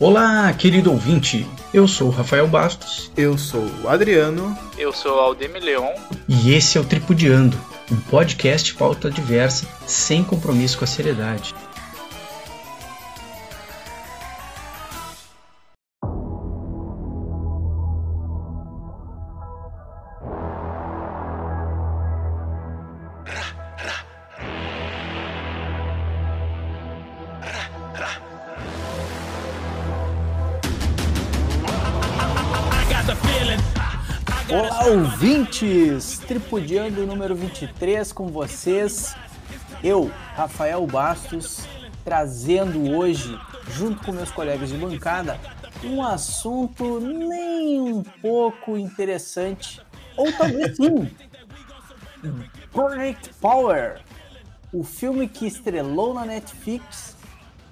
Olá, 0.00 0.52
querido 0.52 0.92
ouvinte. 0.92 1.44
Eu 1.74 1.88
sou 1.88 2.06
o 2.06 2.12
Rafael 2.12 2.46
Bastos. 2.46 3.10
Eu 3.16 3.36
sou 3.36 3.66
o 3.82 3.88
Adriano. 3.88 4.56
Eu 4.78 4.92
sou 4.92 5.16
o 5.16 5.18
Aldemir 5.18 5.60
Leon. 5.60 5.92
E 6.28 6.54
esse 6.54 6.78
é 6.78 6.80
o 6.80 6.84
Tripudiando, 6.84 7.58
um 7.90 7.96
podcast 8.02 8.76
pauta 8.76 9.10
diversa, 9.10 9.66
sem 9.88 10.22
compromisso 10.22 10.78
com 10.78 10.84
a 10.84 10.86
seriedade. 10.86 11.52
Ouvintes! 35.58 36.18
Tripudiando 36.18 37.06
número 37.06 37.34
23 37.34 38.12
com 38.12 38.28
vocês. 38.28 39.14
Eu, 39.82 40.10
Rafael 40.34 40.86
Bastos, 40.86 41.66
trazendo 42.04 42.96
hoje, 42.96 43.38
junto 43.70 44.04
com 44.04 44.12
meus 44.12 44.30
colegas 44.30 44.68
de 44.68 44.76
bancada, 44.76 45.38
um 45.84 46.02
assunto 46.02 47.00
nem 47.00 47.80
um 47.80 48.02
pouco 48.02 48.76
interessante, 48.76 49.80
ou 50.16 50.32
talvez 50.32 50.76
sim. 50.76 51.10
Project 52.72 53.30
Power, 53.40 54.00
o 54.72 54.84
filme 54.84 55.28
que 55.28 55.46
estrelou 55.46 56.14
na 56.14 56.24
Netflix 56.24 57.16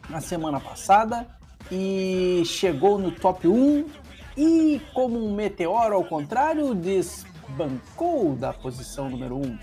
na 0.08 0.20
semana 0.20 0.60
passada 0.60 1.26
e 1.70 2.42
chegou 2.44 2.98
no 2.98 3.10
top 3.10 3.48
1 3.48 3.86
e, 4.36 4.80
como 4.92 5.24
um 5.24 5.34
meteoro 5.34 5.94
ao 5.94 6.04
contrário, 6.04 6.74
desbancou 7.56 8.36
da 8.36 8.52
posição 8.52 9.08
número 9.08 9.36
1. 9.36 9.58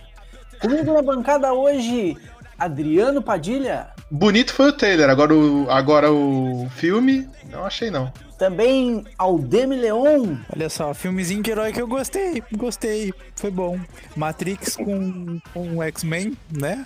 Comigo 0.60 0.94
na 0.94 1.02
bancada 1.02 1.54
hoje, 1.54 2.18
Adriano 2.58 3.22
Padilha. 3.22 3.88
Bonito 4.10 4.54
foi 4.54 4.70
o 4.70 4.74
trailer, 4.74 5.10
agora 5.10 5.34
o, 5.34 5.70
agora 5.70 6.12
o 6.12 6.68
filme, 6.76 7.30
não 7.50 7.64
achei 7.66 7.92
não. 7.92 8.12
Também 8.38 9.06
Aldemi 9.18 9.76
Leon. 9.76 10.38
Olha 10.54 10.70
só, 10.70 10.94
filmezinho 10.94 11.44
de 11.44 11.52
herói 11.52 11.72
que 11.72 11.82
eu 11.82 11.88
gostei, 11.88 12.44
gostei, 12.54 13.14
foi 13.36 13.52
bom. 13.52 13.80
Matrix 14.16 14.76
com, 14.76 15.40
com 15.54 15.84
X-Men, 15.84 16.36
né? 16.52 16.86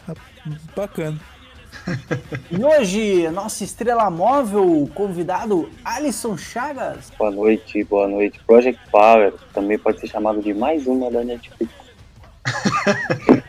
Bacana. 0.76 1.20
E 2.52 2.64
hoje, 2.64 3.30
nossa 3.30 3.64
estrela 3.64 4.10
móvel, 4.10 4.90
convidado 4.94 5.70
Alisson 5.84 6.38
Chagas. 6.38 7.12
Boa 7.18 7.32
noite, 7.32 7.84
boa 7.84 8.08
noite. 8.08 8.40
Project 8.46 8.82
Power 8.90 9.34
também 9.54 9.78
pode 9.78 10.00
ser 10.00 10.08
chamado 10.08 10.42
de 10.42 10.54
mais 10.54 10.88
uma 10.88 11.12
da 11.12 11.24
Netflix. 11.24 11.72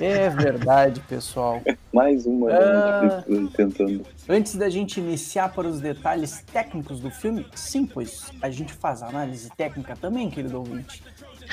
É 0.00 0.28
verdade, 0.28 1.00
pessoal. 1.00 1.62
mais 1.92 2.26
uma 2.26 2.50
da 2.50 3.02
Netflix 3.02 3.52
tentando. 3.52 4.06
Antes 4.28 4.56
da 4.56 4.68
gente 4.68 4.98
iniciar 4.98 5.50
para 5.52 5.68
os 5.68 5.80
detalhes 5.80 6.42
técnicos 6.52 6.98
do 6.98 7.10
filme, 7.10 7.46
sim, 7.54 7.86
pois 7.86 8.32
a 8.42 8.50
gente 8.50 8.72
faz 8.72 9.02
análise 9.02 9.50
técnica 9.56 9.94
também, 9.94 10.28
querido 10.30 10.58
ouvinte. 10.58 11.02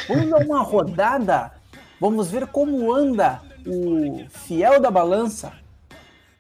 Vamos 0.08 0.30
dar 0.30 0.39
uma 0.39 0.62
rodada, 0.64 1.52
vamos 2.00 2.32
ver 2.32 2.48
como 2.48 2.92
anda 2.92 3.42
o 3.66 4.26
fiel 4.30 4.80
da 4.80 4.89
balança, 4.89 5.54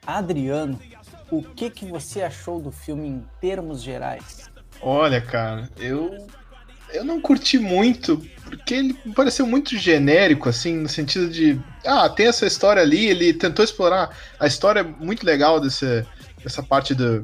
Adriano, 0.05 0.79
o 1.29 1.41
que, 1.43 1.69
que 1.69 1.85
você 1.85 2.21
achou 2.21 2.59
do 2.59 2.71
filme 2.71 3.07
em 3.07 3.25
termos 3.39 3.81
gerais? 3.81 4.49
Olha, 4.81 5.21
cara, 5.21 5.69
eu 5.77 6.27
eu 6.93 7.05
não 7.05 7.21
curti 7.21 7.57
muito, 7.57 8.21
porque 8.43 8.73
ele 8.73 8.93
pareceu 9.15 9.47
muito 9.47 9.77
genérico, 9.77 10.49
assim, 10.49 10.75
no 10.75 10.89
sentido 10.89 11.29
de. 11.29 11.59
Ah, 11.85 12.09
tem 12.09 12.27
essa 12.27 12.45
história 12.45 12.81
ali, 12.81 13.07
ele 13.07 13.33
tentou 13.33 13.63
explorar 13.63 14.15
a 14.39 14.47
história 14.47 14.83
muito 14.83 15.25
legal 15.25 15.59
desse, 15.59 16.05
dessa 16.43 16.61
parte 16.61 16.93
do, 16.93 17.23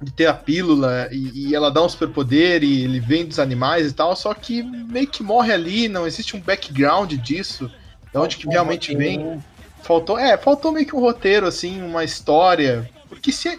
de 0.00 0.12
ter 0.12 0.26
a 0.26 0.34
pílula 0.34 1.08
e, 1.12 1.48
e 1.48 1.54
ela 1.54 1.70
dá 1.70 1.82
um 1.82 1.88
superpoder 1.88 2.64
e 2.64 2.82
ele 2.82 2.98
vem 2.98 3.24
dos 3.24 3.38
animais 3.38 3.86
e 3.86 3.92
tal, 3.92 4.16
só 4.16 4.34
que 4.34 4.62
meio 4.62 5.06
que 5.06 5.22
morre 5.22 5.52
ali, 5.52 5.88
não 5.88 6.06
existe 6.06 6.36
um 6.36 6.40
background 6.40 7.12
disso, 7.14 7.70
de 8.12 8.18
onde 8.18 8.36
que 8.36 8.48
realmente 8.48 8.94
vem. 8.96 9.40
Faltou, 9.82 10.18
é, 10.18 10.36
faltou 10.36 10.72
meio 10.72 10.86
que 10.86 10.94
um 10.94 11.00
roteiro, 11.00 11.46
assim, 11.46 11.82
uma 11.82 12.04
história. 12.04 12.88
Porque 13.08 13.32
se. 13.32 13.58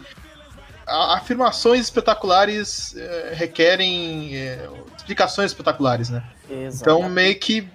A, 0.86 1.16
afirmações 1.16 1.82
espetaculares 1.82 2.96
é, 2.96 3.34
requerem 3.34 4.36
é, 4.36 4.70
explicações 4.98 5.52
espetaculares, 5.52 6.10
né? 6.10 6.24
Exatamente. 6.50 6.82
Então, 6.82 7.10
meio 7.10 7.40
que 7.40 7.68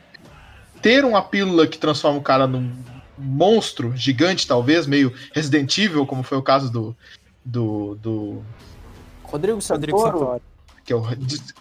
ter 0.83 1.05
uma 1.05 1.23
pílula 1.23 1.67
que 1.67 1.79
transforma 1.79 2.19
o 2.19 2.23
cara 2.23 2.47
num 2.47 2.71
monstro 3.17 3.97
gigante, 3.97 4.47
talvez, 4.47 4.87
meio 4.87 5.13
Resident 5.33 5.77
Evil, 5.79 6.07
como 6.07 6.23
foi 6.23 6.39
o 6.39 6.43
caso 6.43 6.71
do. 6.71 6.97
do. 7.45 7.95
do 7.97 8.43
Rodrigo 9.25 9.61
Santoro. 9.61 9.93
Rodrigo 9.93 10.19
Santoro. 10.19 10.43
Que 10.89 10.93
é 10.95 10.97
o 10.97 11.07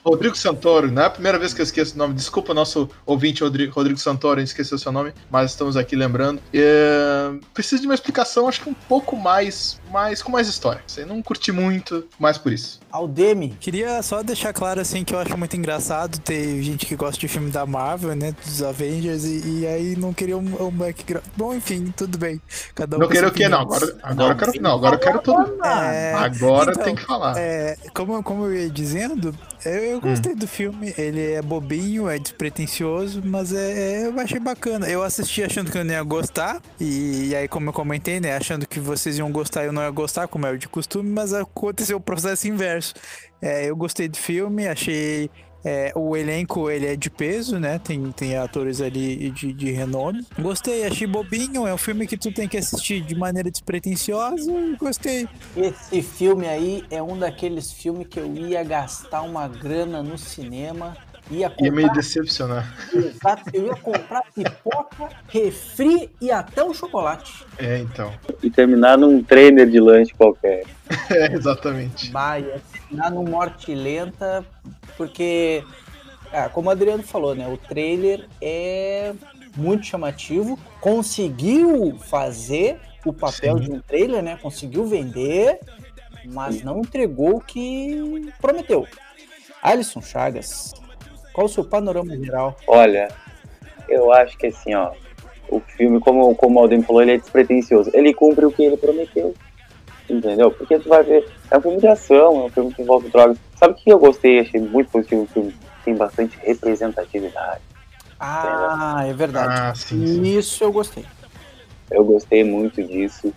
Rodrigo 0.05 0.37
Santoro, 0.37 0.89
não 0.89 1.01
é 1.01 1.05
a 1.05 1.09
primeira 1.09 1.37
vez 1.37 1.53
que 1.53 1.59
eu 1.59 1.63
esqueço 1.63 1.95
o 1.95 1.97
nome, 1.97 2.13
desculpa 2.13 2.53
nosso 2.53 2.89
ouvinte 3.05 3.43
Rodrigo, 3.43 3.97
Santoro, 3.97 4.37
a 4.37 4.39
gente 4.39 4.47
esqueceu 4.47 4.77
seu 4.77 4.89
nome, 4.89 5.13
mas 5.29 5.51
estamos 5.51 5.75
aqui 5.75 5.97
lembrando. 5.97 6.41
É, 6.53 7.33
preciso 7.53 7.81
de 7.81 7.89
uma 7.89 7.93
explicação, 7.93 8.47
acho 8.47 8.61
que 8.61 8.69
um 8.69 8.73
pouco 8.73 9.17
mais, 9.17 9.81
mais 9.91 10.21
com 10.21 10.31
mais 10.31 10.47
história. 10.47 10.81
Você 10.85 11.05
não 11.05 11.21
curti 11.21 11.51
muito, 11.51 12.07
mais 12.19 12.37
por 12.37 12.51
isso. 12.51 12.79
Aldemi. 12.91 13.55
Queria 13.59 14.01
só 14.01 14.23
deixar 14.23 14.53
claro, 14.53 14.79
assim, 14.79 15.03
que 15.03 15.13
eu 15.13 15.19
acho 15.19 15.37
muito 15.37 15.55
engraçado 15.55 16.19
ter 16.19 16.61
gente 16.63 16.85
que 16.85 16.95
gosta 16.95 17.19
de 17.19 17.27
filme 17.27 17.51
da 17.51 17.65
Marvel, 17.65 18.15
né, 18.15 18.33
dos 18.45 18.61
Avengers, 18.63 19.23
e, 19.25 19.61
e 19.61 19.67
aí 19.67 19.95
não 19.95 20.13
queria 20.13 20.37
um, 20.37 20.67
um 20.67 20.71
background. 20.71 21.25
Bom, 21.35 21.53
enfim, 21.53 21.93
tudo 21.95 22.17
bem. 22.17 22.41
Cada 22.73 22.97
um 22.97 22.99
não 22.99 23.11
sua 23.11 23.27
o 23.27 23.31
quê? 23.31 23.47
Não, 23.47 23.61
agora, 23.61 23.97
agora 24.03 24.33
eu 24.33 24.37
quero, 24.37 24.61
não, 24.61 24.75
agora 24.75 24.95
eu 24.95 24.99
quero 24.99 25.19
tudo. 25.19 25.65
É, 25.65 26.13
Agora 26.13 26.71
então, 26.71 26.83
tem 26.83 26.95
que 26.95 27.03
falar. 27.03 27.37
É, 27.37 27.77
como, 27.93 28.21
como 28.23 28.45
eu 28.45 28.55
ia 28.55 28.69
dizendo, 28.69 29.35
eu, 29.67 29.83
eu 29.91 30.01
gostei 30.01 30.33
do 30.35 30.47
filme. 30.47 30.93
Ele 30.97 31.33
é 31.33 31.41
bobinho, 31.41 32.09
é 32.09 32.17
despretensioso, 32.17 33.21
mas 33.25 33.51
é, 33.53 34.03
é- 34.03 34.07
eu 34.07 34.19
achei 34.19 34.39
bacana. 34.39 34.87
Eu 34.89 35.03
assisti 35.03 35.43
achando 35.43 35.71
que 35.71 35.77
eu 35.77 35.83
não 35.83 35.93
ia 35.93 36.03
gostar, 36.03 36.61
e, 36.79 37.29
e 37.29 37.35
aí, 37.35 37.47
como 37.47 37.69
eu 37.69 37.73
comentei, 37.73 38.19
né, 38.19 38.35
achando 38.35 38.67
que 38.67 38.79
vocês 38.79 39.17
iam 39.17 39.31
gostar 39.31 39.63
e 39.63 39.67
eu 39.67 39.73
não 39.73 39.81
ia 39.81 39.89
gostar, 39.91 40.27
como 40.27 40.45
é 40.45 40.51
o 40.51 40.57
de 40.57 40.67
costume, 40.67 41.09
mas 41.09 41.33
aconteceu 41.33 41.97
o 41.97 42.01
processo 42.01 42.47
inverso. 42.47 42.93
É, 43.41 43.69
eu 43.69 43.75
gostei 43.75 44.07
do 44.07 44.17
filme, 44.17 44.67
achei. 44.67 45.29
É, 45.67 45.91
o 45.95 46.15
elenco 46.15 46.71
ele 46.71 46.85
é 46.85 46.95
de 46.95 47.09
peso, 47.09 47.59
né? 47.59 47.77
Tem, 47.77 48.09
tem 48.13 48.37
atores 48.37 48.79
ali 48.79 49.29
de, 49.31 49.51
de 49.51 49.69
renome. 49.69 50.25
Gostei, 50.39 50.85
achei 50.85 51.05
bobinho. 51.05 51.67
É 51.67 51.73
um 51.73 51.77
filme 51.77 52.07
que 52.07 52.15
tu 52.15 52.31
tem 52.31 52.47
que 52.47 52.55
assistir 52.55 53.01
de 53.01 53.13
maneira 53.13 53.51
despretensiosa. 53.51 54.49
Gostei. 54.79 55.27
Esse 55.57 56.01
filme 56.01 56.47
aí 56.47 56.85
é 56.89 57.03
um 57.03 57.19
daqueles 57.19 57.69
filmes 57.73 58.07
que 58.07 58.17
eu 58.17 58.33
ia 58.33 58.63
gastar 58.63 59.23
uma 59.23 59.45
grana 59.49 60.01
no 60.01 60.17
cinema. 60.17 60.95
Ia 61.29 61.53
Ia 61.59 61.71
meio 61.71 61.87
comprar, 61.87 62.01
decepcionar. 62.01 62.75
exato, 62.93 63.43
eu 63.53 63.65
ia 63.67 63.75
comprar 63.75 64.23
pipoca, 64.33 65.09
refri 65.27 66.09
e 66.21 66.31
até 66.31 66.63
um 66.63 66.73
chocolate. 66.73 67.45
É, 67.57 67.79
então. 67.79 68.13
E 68.41 68.49
terminar 68.49 68.97
num 68.97 69.21
trainer 69.21 69.69
de 69.69 69.79
lanche 69.79 70.13
qualquer. 70.13 70.63
É, 71.11 71.33
exatamente. 71.33 72.09
Bah, 72.11 72.39
ia 72.39 72.61
terminar 72.71 73.11
no 73.11 73.21
morte 73.23 73.75
lenta, 73.75 74.45
porque, 74.95 75.61
ah, 76.31 76.47
como 76.47 76.69
o 76.69 76.71
Adriano 76.71 77.03
falou, 77.03 77.35
né? 77.35 77.45
O 77.45 77.57
trailer 77.57 78.25
é 78.41 79.13
muito 79.57 79.85
chamativo, 79.85 80.57
conseguiu 80.79 81.97
fazer 82.07 82.79
o 83.05 83.11
papel 83.11 83.57
Sim. 83.57 83.63
de 83.65 83.71
um 83.71 83.81
trailer, 83.81 84.23
né? 84.23 84.37
Conseguiu 84.41 84.85
vender, 84.85 85.59
mas 86.25 86.63
não 86.63 86.79
entregou 86.79 87.35
o 87.35 87.41
que 87.41 88.31
prometeu. 88.39 88.87
Alisson 89.61 90.01
Chagas, 90.01 90.73
qual 91.37 91.45
o 91.45 91.49
seu 91.49 91.63
panorama 91.63 92.17
geral? 92.17 92.57
Olha, 92.65 93.09
eu 93.87 94.11
acho 94.11 94.35
que 94.39 94.47
assim, 94.47 94.73
ó, 94.73 94.91
o 95.47 95.59
filme, 95.59 95.99
como, 95.99 96.33
como 96.33 96.57
o 96.57 96.63
Alden 96.63 96.81
falou, 96.81 97.03
ele 97.03 97.11
é 97.11 97.17
despretensioso. 97.17 97.91
Ele 97.93 98.11
cumpre 98.11 98.43
o 98.43 98.51
que 98.51 98.63
ele 98.63 98.75
prometeu. 98.75 99.35
Entendeu? 100.09 100.49
Porque 100.49 100.79
tu 100.79 100.89
vai 100.89 101.03
ver, 101.03 101.29
é 101.51 101.57
um 101.59 101.61
filme 101.61 101.77
de 101.77 101.87
ação, 101.87 102.41
é 102.41 102.43
um 102.45 102.49
filme 102.49 102.73
que 102.73 102.81
envolve 102.81 103.09
drogas. 103.09 103.37
Sabe 103.55 103.73
o 103.73 103.75
que 103.75 103.87
eu 103.87 103.99
gostei? 103.99 104.39
Achei 104.39 104.59
muito 104.59 104.89
positivo 104.89 105.21
o 105.21 105.27
filme. 105.27 105.55
Tem 105.85 105.95
bastante 105.95 106.35
representatividade. 106.41 107.61
Ah, 108.19 109.03
é 109.05 109.13
verdade. 109.13 109.61
Ah, 109.61 109.75
sim, 109.75 110.07
sim. 110.07 110.23
Isso 110.23 110.63
eu 110.63 110.71
gostei. 110.71 111.05
Eu 111.91 112.03
gostei 112.03 112.43
muito 112.43 112.81
disso. 112.83 113.31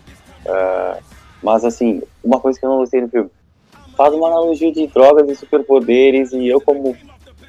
ah, 0.49 0.97
mas 1.43 1.67
assim, 1.67 2.02
uma 2.25 2.41
coisa 2.41 2.58
que 2.58 2.64
eu 2.64 2.70
não 2.70 2.79
gostei 2.79 3.02
no 3.02 3.11
filme. 3.11 3.31
Faz 3.94 4.14
uma 4.14 4.29
analogia 4.29 4.73
de 4.73 4.87
drogas 4.87 5.29
e 5.29 5.37
superpoderes 5.37 6.32
e 6.32 6.49
eu 6.49 6.62
como 6.62 6.97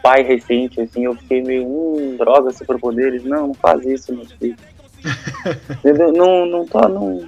pai 0.02 0.24
recente, 0.24 0.82
assim, 0.82 1.06
eu 1.06 1.16
fiquei 1.16 1.42
meio, 1.42 1.66
hum, 1.66 2.16
drogas, 2.18 2.58
superpoderes, 2.58 3.24
não, 3.24 3.48
não 3.48 3.54
faz 3.54 3.86
isso, 3.86 4.14
meu 4.14 4.26
filho. 4.26 4.56
Entendeu? 5.80 6.12
Não, 6.12 6.46
não 6.46 6.66
tô, 6.66 6.88
não. 6.88 7.22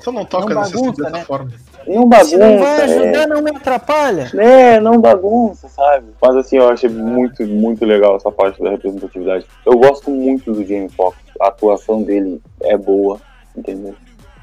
Só 0.00 0.12
não 0.12 0.24
toca 0.24 0.54
Não 0.54 0.60
nessa 0.60 0.76
bagunça, 0.76 1.02
dessa 1.02 1.16
né? 1.16 1.24
forma. 1.24 1.50
não 1.86 2.08
bagunça. 2.08 2.30
Se 2.30 2.36
não 2.36 2.58
vai 2.58 2.80
é. 2.80 2.84
ajudar, 2.84 3.26
não 3.26 3.42
me 3.42 3.50
atrapalha. 3.50 4.30
É, 4.36 4.80
não 4.80 5.00
bagunça, 5.00 5.68
sabe? 5.68 6.06
Mas 6.22 6.36
assim, 6.36 6.56
eu 6.56 6.68
achei 6.68 6.88
muito, 6.88 7.44
muito 7.46 7.84
legal 7.84 8.16
essa 8.16 8.30
parte 8.30 8.62
da 8.62 8.70
representatividade. 8.70 9.46
Eu 9.66 9.76
gosto 9.78 10.10
muito 10.10 10.52
do 10.52 10.64
Jamie 10.64 10.88
Foxx. 10.88 11.18
A 11.40 11.48
atuação 11.48 12.02
dele 12.02 12.40
é 12.62 12.76
boa, 12.76 13.20
entendeu? 13.56 13.94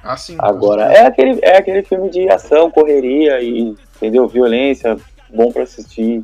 Assim, 0.03 0.35
Agora, 0.37 0.83
é 0.83 1.07
aquele, 1.07 1.39
é 1.41 1.57
aquele 1.57 1.81
filme 1.83 2.09
de 2.09 2.29
ação, 2.29 2.69
correria 2.69 3.41
e, 3.41 3.75
entendeu? 3.95 4.27
Violência, 4.27 4.97
bom 5.33 5.51
pra 5.51 5.63
assistir 5.63 6.23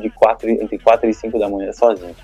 de 0.00 0.10
quatro, 0.10 0.48
entre 0.48 0.78
4 0.78 1.08
e 1.08 1.14
5 1.14 1.38
da 1.38 1.48
manhã 1.48 1.72
sozinho. 1.72 2.14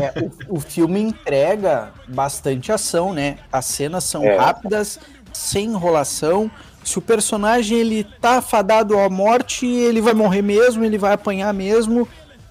É, 0.00 0.20
o, 0.48 0.56
o 0.56 0.60
filme 0.60 1.00
entrega 1.00 1.90
bastante 2.08 2.70
ação, 2.72 3.12
né? 3.12 3.38
As 3.52 3.64
cenas 3.66 4.04
são 4.04 4.24
É. 4.24 4.36
rápidas, 4.36 4.98
sem 5.32 5.66
enrolação. 5.66 6.50
Se 6.84 6.98
o 6.98 7.02
personagem 7.02 7.78
ele 7.78 8.04
tá 8.04 8.40
fadado 8.42 8.98
à 8.98 9.08
morte, 9.08 9.66
ele 9.66 10.00
vai 10.00 10.14
morrer 10.14 10.42
mesmo, 10.42 10.84
ele 10.84 10.98
vai 10.98 11.12
apanhar 11.12 11.52
mesmo, 11.52 12.08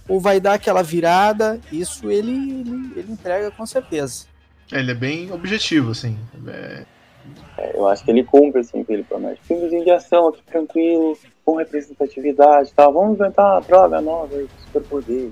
ou 0.07 0.19
vai 0.19 0.39
dar 0.39 0.53
aquela 0.53 0.83
virada. 0.83 1.59
Isso 1.71 2.09
ele, 2.09 2.31
ele, 2.31 2.91
ele 2.95 3.11
entrega 3.11 3.51
com 3.51 3.65
certeza. 3.65 4.25
Ele 4.71 4.91
é 4.91 4.95
bem 4.95 5.31
objetivo, 5.31 5.91
assim. 5.91 6.17
É, 6.47 6.85
É, 7.57 7.75
eu 7.75 7.87
acho 7.87 8.03
que 8.05 8.11
ele 8.11 8.23
cumpre, 8.23 8.61
assim, 8.61 8.81
o 8.81 8.85
que 8.85 8.93
ele 8.93 9.03
promete. 9.03 9.41
Filmezinho 9.43 9.83
de 9.83 9.91
ação 9.91 10.29
aqui, 10.29 10.41
tranquilo, 10.45 11.17
com 11.49 11.55
representatividade 11.57 12.69
e 12.69 12.73
tal. 12.73 12.93
Vamos 12.93 13.15
inventar 13.19 13.53
uma 13.53 13.61
droga 13.61 14.01
nova 14.01 14.35
aí, 14.35 14.47
superpoder. 14.65 15.31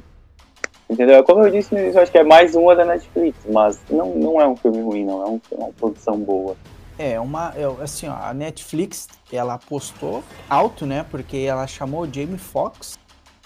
Entendeu? 0.90 1.24
Como 1.24 1.46
eu 1.46 1.52
disse 1.52 1.74
no 1.74 1.80
início, 1.80 1.98
eu 2.00 2.02
acho 2.04 2.12
que 2.12 2.18
é 2.18 2.24
mais 2.24 2.56
uma 2.56 2.76
da 2.76 2.86
Netflix, 2.86 3.38
mas 3.52 3.80
não, 3.90 4.16
não 4.16 4.42
é 4.42 4.48
um 4.48 4.56
filme 4.56 4.82
ruim, 4.82 5.06
não. 5.06 5.22
É, 5.22 5.30
um- 5.30 5.42
é 5.52 5.56
uma 5.56 5.74
produção 5.74 6.18
boa. 6.18 6.56
É, 6.98 7.20
uma. 7.20 7.54
é, 7.56 7.84
assim, 7.84 8.08
ó, 8.08 8.14
a 8.16 8.34
Netflix, 8.34 9.08
ela 9.32 9.54
apostou 9.56 10.24
alto, 10.50 10.86
né? 10.86 11.06
Porque 11.12 11.38
ela 11.38 11.68
chamou 11.68 12.02
o 12.02 12.12
Jamie 12.12 12.40
Foxx, 12.40 12.98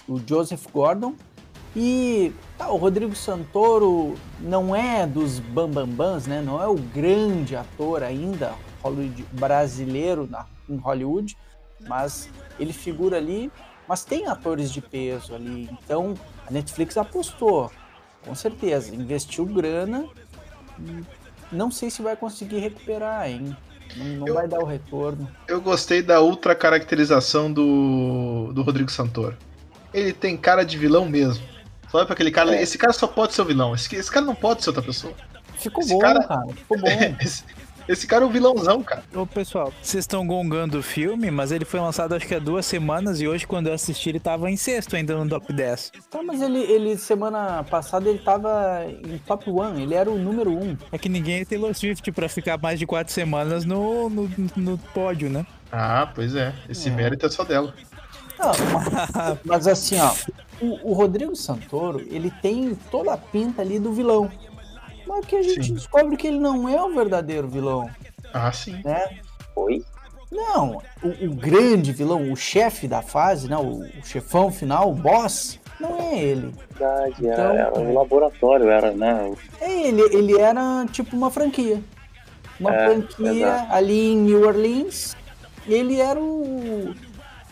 o 0.08 0.18
Joseph 0.26 0.64
Gordon. 0.72 1.14
E 1.74 2.32
tá, 2.56 2.70
o 2.70 2.76
Rodrigo 2.76 3.14
Santoro 3.14 4.14
não 4.40 4.74
é 4.76 5.06
dos 5.06 5.38
bambambans, 5.40 6.26
né? 6.26 6.40
Não 6.44 6.62
é 6.62 6.66
o 6.68 6.74
grande 6.74 7.56
ator 7.56 8.02
ainda 8.02 8.52
Hollywood, 8.82 9.24
brasileiro 9.32 10.28
na, 10.30 10.46
em 10.68 10.76
Hollywood, 10.76 11.36
mas 11.88 12.28
ele 12.58 12.72
figura 12.72 13.16
ali. 13.16 13.50
Mas 13.88 14.04
tem 14.04 14.26
atores 14.28 14.70
de 14.72 14.80
peso 14.80 15.34
ali. 15.34 15.68
Então 15.84 16.14
a 16.46 16.50
Netflix 16.50 16.96
apostou, 16.96 17.70
com 18.24 18.34
certeza, 18.34 18.94
investiu 18.94 19.44
grana. 19.44 20.06
Não 21.50 21.70
sei 21.70 21.90
se 21.90 22.00
vai 22.00 22.16
conseguir 22.16 22.58
recuperar, 22.60 23.28
hein? 23.28 23.54
Não, 23.96 24.06
não 24.06 24.28
Eu- 24.28 24.34
vai 24.34 24.48
dar 24.48 24.60
o 24.60 24.64
retorno. 24.64 25.28
Eu 25.46 25.60
gostei 25.60 26.00
da 26.02 26.22
ultra 26.22 26.54
caracterização 26.54 27.52
do, 27.52 28.50
do 28.54 28.62
Rodrigo 28.62 28.90
Santoro. 28.90 29.36
Ele 29.92 30.12
tem 30.12 30.36
cara 30.36 30.64
de 30.64 30.78
vilão 30.78 31.04
mesmo. 31.06 31.44
Só 31.90 31.98
olha 31.98 32.06
pra 32.06 32.14
aquele 32.14 32.30
cara. 32.30 32.54
É. 32.56 32.62
Esse 32.62 32.78
cara 32.78 32.92
só 32.94 33.06
pode 33.06 33.34
ser 33.34 33.42
o 33.42 33.44
vilão. 33.44 33.74
Esse, 33.74 33.94
esse 33.94 34.10
cara 34.10 34.24
não 34.24 34.34
pode 34.34 34.62
ser 34.62 34.70
outra 34.70 34.82
pessoa. 34.82 35.12
Ficou 35.56 35.82
Esse 35.84 35.92
bom, 35.92 35.98
cara- 35.98 36.24
cara. 36.26 36.46
Ficou 36.54 36.78
bom. 36.78 36.86
Esse, 37.20 37.44
esse 37.88 38.06
cara 38.06 38.24
é 38.24 38.26
o 38.26 38.30
vilãozão, 38.30 38.82
cara. 38.82 39.02
Ô 39.14 39.26
pessoal, 39.26 39.72
vocês 39.82 40.02
estão 40.04 40.26
gongando 40.26 40.78
o 40.78 40.82
filme, 40.82 41.30
mas 41.30 41.52
ele 41.52 41.64
foi 41.64 41.80
lançado 41.80 42.14
acho 42.14 42.26
que 42.26 42.34
há 42.34 42.38
duas 42.38 42.64
semanas 42.66 43.20
e 43.20 43.26
hoje 43.28 43.46
quando 43.46 43.66
eu 43.68 43.74
assisti 43.74 44.08
ele 44.08 44.20
tava 44.20 44.50
em 44.50 44.56
sexto 44.56 44.94
ainda 44.96 45.16
no 45.16 45.28
top 45.28 45.52
10. 45.52 45.92
Tá, 46.10 46.22
mas 46.22 46.40
ele, 46.42 46.58
ele, 46.60 46.96
semana 46.96 47.62
passada, 47.64 48.08
ele 48.08 48.18
tava 48.18 48.84
em 48.86 49.18
top 49.18 49.50
1. 49.50 49.78
Ele 49.80 49.94
era 49.94 50.10
o 50.10 50.18
número 50.18 50.52
1. 50.52 50.76
É 50.92 50.98
que 50.98 51.08
ninguém 51.08 51.40
é 51.40 51.44
Taylor 51.44 51.74
Swift 51.74 52.10
pra 52.12 52.28
ficar 52.28 52.58
mais 52.58 52.78
de 52.78 52.86
quatro 52.86 53.12
semanas 53.12 53.64
no, 53.64 54.08
no, 54.08 54.30
no 54.56 54.78
pódio, 54.78 55.28
né? 55.30 55.46
Ah, 55.70 56.10
pois 56.14 56.34
é. 56.34 56.52
Esse 56.68 56.88
É. 56.88 56.92
mérito 56.92 57.26
é 57.26 57.30
só 57.30 57.44
dela. 57.44 57.74
Não, 58.38 58.52
mas, 58.72 59.38
mas 59.44 59.66
assim, 59.68 59.98
ó, 60.00 60.12
o, 60.60 60.90
o 60.90 60.92
Rodrigo 60.94 61.34
Santoro, 61.36 62.00
ele 62.10 62.30
tem 62.42 62.74
toda 62.90 63.12
a 63.12 63.16
pinta 63.16 63.62
ali 63.62 63.78
do 63.78 63.92
vilão. 63.92 64.30
Mas 65.12 65.26
que 65.26 65.36
a 65.36 65.42
gente 65.42 65.64
Sim. 65.66 65.74
descobre 65.74 66.16
que 66.16 66.26
ele 66.26 66.38
não 66.38 66.66
é 66.68 66.82
o 66.82 66.94
verdadeiro 66.94 67.46
vilão, 67.46 67.88
Ah, 68.32 68.50
sim. 68.50 68.80
né? 68.82 69.18
Oi? 69.54 69.82
Não, 70.30 70.80
o, 71.02 71.08
o 71.26 71.34
grande 71.34 71.92
vilão, 71.92 72.32
o 72.32 72.36
chefe 72.36 72.88
da 72.88 73.02
fase, 73.02 73.48
né? 73.50 73.56
O, 73.58 73.80
o 73.82 74.04
chefão 74.04 74.50
final, 74.50 74.90
o 74.90 74.94
boss, 74.94 75.60
não 75.78 75.98
é 76.00 76.18
ele. 76.18 76.54
Verdade, 76.70 77.26
era, 77.28 77.32
Então- 77.42 77.54
era 77.56 77.78
um 77.78 77.92
laboratório, 77.94 78.70
era, 78.70 78.92
né? 78.92 79.30
É 79.60 79.88
ele, 79.88 80.00
ele 80.16 80.38
era 80.38 80.86
tipo 80.90 81.14
uma 81.14 81.30
franquia. 81.30 81.82
Uma 82.58 82.74
É, 82.74 82.86
franquia 82.88 83.66
ali 83.68 84.12
em 84.12 84.16
New 84.16 84.46
Orleans. 84.46 85.14
Ele 85.66 86.00
era 86.00 86.18
o, 86.18 86.94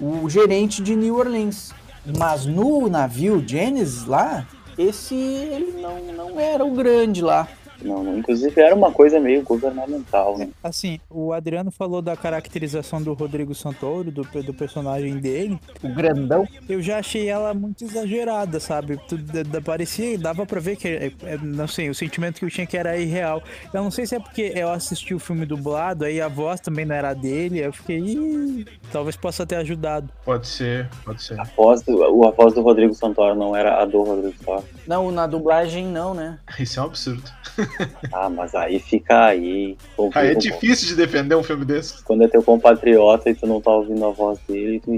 o 0.01 0.31
gerente 0.31 0.83
de 0.83 0.97
New 0.97 1.17
Orleans. 1.17 1.73
Mas 2.17 2.47
no 2.47 2.89
navio 2.89 3.45
Genesis 3.47 4.07
lá, 4.07 4.47
esse 4.81 5.15
ele 5.15 5.81
não, 5.81 6.01
não 6.13 6.41
era 6.41 6.65
o 6.65 6.71
grande 6.71 7.21
lá. 7.23 7.47
Não, 7.83 8.03
não, 8.03 8.19
inclusive 8.19 8.61
era 8.61 8.75
uma 8.75 8.93
coisa 8.93 9.19
meio 9.21 9.43
governamental, 9.43 10.37
né? 10.39 10.49
Assim, 10.63 10.99
o 11.09 11.33
Adriano 11.33 11.71
falou 11.71 12.03
da 12.03 12.17
caracterização 12.17 13.01
do 13.03 13.13
Rodrigo 13.13 13.55
Santoro, 13.55 14.11
do, 14.11 14.23
do 14.23 14.55
personagem 14.55 15.17
dele. 15.19 15.59
O 15.83 15.89
grandão. 15.95 16.47
Eu 16.69 16.83
já 16.83 16.99
achei 16.99 17.29
ela 17.29 17.55
muito 17.55 17.85
exagerada, 17.85 18.61
sabe? 18.61 18.99
Tudo 19.09 19.23
da- 19.45 19.61
parecia, 19.61 20.19
dava 20.19 20.45
pra 20.47 20.61
ver 20.61 20.77
que, 20.77 20.89
é, 20.89 21.13
é, 21.25 21.39
não 21.39 21.67
sei, 21.67 21.89
o 21.89 21.95
sentimento 21.95 22.39
que 22.39 22.45
eu 22.45 22.51
tinha 22.51 22.67
que 22.67 22.77
era 22.77 22.97
irreal. 22.99 23.43
Eu 23.73 23.83
não 23.83 23.91
sei 23.91 24.07
se 24.07 24.15
é 24.15 24.21
porque 24.21 24.53
eu 24.55 24.71
assisti 24.71 25.15
o 25.15 25.19
filme 25.19 25.47
dublado, 25.47 26.05
aí 26.05 26.21
a 26.21 26.29
voz 26.29 26.61
também 26.61 26.85
não 26.85 26.95
era 26.95 27.15
dele, 27.15 27.61
aí 27.61 27.67
eu 27.67 27.73
fiquei, 27.73 27.99
Ih, 27.99 28.67
talvez 28.93 29.17
possa 29.17 29.47
ter 29.47 29.57
ajudado. 29.57 30.09
Pode 30.25 30.47
ser, 30.47 30.89
pode 31.05 31.23
ser. 31.23 31.39
A 31.41 31.45
voz, 31.45 31.83
do, 31.83 32.25
a 32.25 32.31
voz 32.31 32.55
do 32.55 32.61
Rodrigo 32.63 32.95
Santoro 32.95 33.35
não 33.35 33.55
era 33.55 33.83
a 33.83 33.85
do 33.85 34.03
Rodrigo 34.03 34.35
Santoro. 34.39 34.65
Não, 34.91 35.13
na 35.13 35.25
dublagem 35.25 35.87
não, 35.87 36.13
né? 36.15 36.37
Isso 36.59 36.81
é 36.81 36.83
um 36.83 36.87
absurdo. 36.87 37.23
Ah, 38.13 38.29
mas 38.29 38.55
aí 38.55 38.79
fica 38.81 39.27
aí. 39.27 39.77
Ah, 40.15 40.25
é 40.25 40.35
difícil 40.35 40.89
de 40.89 40.95
defender 40.97 41.35
um 41.37 41.43
filme 41.43 41.65
desse. 41.65 42.03
Quando 42.03 42.25
é 42.25 42.29
teu 42.29 42.43
compatriota 42.43 43.31
e 43.31 43.35
tu 43.35 43.47
não 43.47 43.61
tá 43.61 43.71
ouvindo 43.71 44.05
a 44.05 44.11
voz 44.11 44.39
dele, 44.49 44.81
tu. 44.81 44.91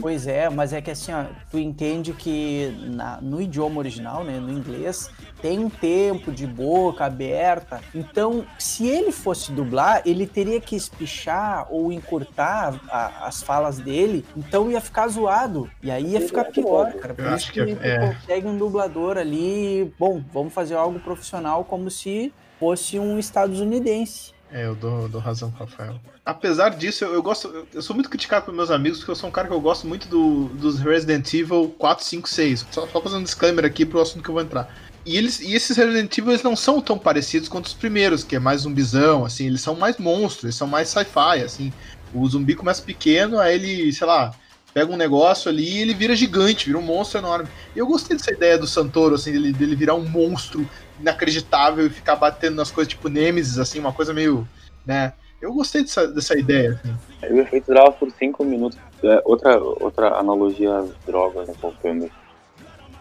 Pois 0.00 0.26
é, 0.26 0.48
mas 0.48 0.72
é 0.72 0.80
que 0.80 0.90
assim, 0.90 1.12
ó, 1.12 1.24
tu 1.50 1.58
entende 1.58 2.12
que 2.12 2.74
na- 2.94 3.18
no 3.20 3.40
idioma 3.40 3.78
original, 3.78 4.22
né, 4.22 4.38
no 4.38 4.52
inglês, 4.52 5.10
tem 5.40 5.58
um 5.58 5.68
tempo 5.70 6.30
de 6.30 6.46
boca 6.46 7.04
aberta. 7.06 7.80
Então, 7.94 8.44
se 8.58 8.86
ele 8.86 9.10
fosse 9.12 9.50
dublar, 9.52 10.02
ele 10.04 10.26
teria 10.26 10.60
que 10.60 10.76
espichar 10.76 11.66
ou 11.70 11.90
encurtar 11.92 12.78
a- 12.90 13.26
as 13.26 13.42
falas 13.42 13.78
dele, 13.78 14.24
então 14.36 14.70
ia 14.70 14.80
ficar 14.80 15.08
zoado. 15.08 15.68
E 15.82 15.90
aí 15.90 16.12
ia 16.12 16.20
ficar 16.20 16.44
pior, 16.44 16.92
cara. 16.94 17.14
Por 17.14 17.24
Eu 17.24 17.26
isso 17.28 17.34
acho 17.36 17.52
que, 17.52 17.64
que 17.64 17.74
tu 17.76 17.82
é. 17.84 18.14
consegue 18.14 18.46
um 18.46 18.56
dublador 18.56 19.16
ali, 19.24 19.92
bom, 19.98 20.22
vamos 20.32 20.52
fazer 20.52 20.74
algo 20.74 21.00
profissional 21.00 21.64
como 21.64 21.90
se 21.90 22.32
fosse 22.60 22.98
um 22.98 23.18
estadunidense. 23.18 24.32
É, 24.52 24.66
eu 24.66 24.74
dou, 24.76 25.08
dou 25.08 25.20
razão 25.20 25.50
pro 25.50 25.64
Rafael. 25.64 25.98
Apesar 26.24 26.68
disso, 26.70 27.04
eu, 27.04 27.12
eu 27.14 27.22
gosto. 27.22 27.66
eu- 27.72 27.82
sou 27.82 27.94
muito 27.94 28.08
criticado 28.08 28.44
pelos 28.44 28.56
meus 28.56 28.70
amigos, 28.70 28.98
porque 28.98 29.10
eu 29.10 29.16
sou 29.16 29.28
um 29.28 29.32
cara 29.32 29.48
que 29.48 29.54
eu 29.54 29.60
gosto 29.60 29.86
muito 29.86 30.06
do- 30.06 30.44
dos 30.54 30.78
Resident 30.78 31.32
Evil 31.34 31.74
4, 31.76 32.04
5, 32.04 32.28
6. 32.28 32.64
Só, 32.70 32.86
só 32.86 33.00
fazendo 33.00 33.20
um 33.20 33.24
disclaimer 33.24 33.64
aqui 33.64 33.84
pro 33.84 34.00
assunto 34.00 34.22
que 34.22 34.28
eu 34.30 34.34
vou 34.34 34.42
entrar. 34.42 34.72
E, 35.04 35.16
eles, 35.16 35.40
e 35.40 35.52
esses 35.54 35.76
Resident 35.76 36.16
Evil 36.16 36.30
eles 36.30 36.42
não 36.44 36.54
são 36.54 36.80
tão 36.80 36.96
parecidos 36.96 37.48
quanto 37.48 37.66
os 37.66 37.74
primeiros, 37.74 38.22
que 38.22 38.36
é 38.36 38.38
mais 38.38 38.60
zumbizão, 38.62 39.24
assim, 39.24 39.46
eles 39.46 39.60
são 39.60 39.74
mais 39.74 39.98
monstros, 39.98 40.44
eles 40.44 40.54
são 40.56 40.68
mais 40.68 40.88
sci-fi, 40.88 41.42
assim. 41.44 41.72
O 42.14 42.26
zumbi 42.28 42.54
começa 42.54 42.80
pequeno, 42.80 43.40
aí 43.40 43.54
ele, 43.56 43.92
sei 43.92 44.06
lá, 44.06 44.32
pega 44.74 44.92
um 44.92 44.96
negócio 44.96 45.48
ali 45.48 45.78
e 45.78 45.80
ele 45.80 45.94
vira 45.94 46.16
gigante, 46.16 46.66
vira 46.66 46.78
um 46.78 46.82
monstro 46.82 47.20
enorme. 47.20 47.48
E 47.74 47.78
eu 47.78 47.86
gostei 47.86 48.16
dessa 48.16 48.32
ideia 48.32 48.58
do 48.58 48.66
Santoro, 48.66 49.14
assim, 49.14 49.32
dele, 49.32 49.52
dele 49.52 49.76
virar 49.76 49.94
um 49.94 50.06
monstro 50.06 50.68
inacreditável 51.00 51.86
e 51.86 51.90
ficar 51.90 52.16
batendo 52.16 52.56
nas 52.56 52.72
coisas 52.72 52.92
tipo 52.92 53.08
Nemesis, 53.08 53.58
assim, 53.58 53.78
uma 53.78 53.92
coisa 53.92 54.12
meio, 54.12 54.46
né? 54.84 55.12
Eu 55.40 55.52
gostei 55.52 55.82
dessa, 55.82 56.08
dessa 56.08 56.36
ideia, 56.38 56.72
assim. 56.72 57.32
o 57.32 57.40
efeito 57.40 57.66
durava 57.66 57.92
por 57.92 58.10
5 58.10 58.44
minutos. 58.44 58.78
É, 59.02 59.22
outra, 59.24 59.58
outra 59.58 60.18
analogia 60.18 60.78
às 60.78 60.90
drogas, 61.06 61.46
né, 61.46 61.54
com 61.60 61.68
o 61.68 61.72
filme. 61.72 62.10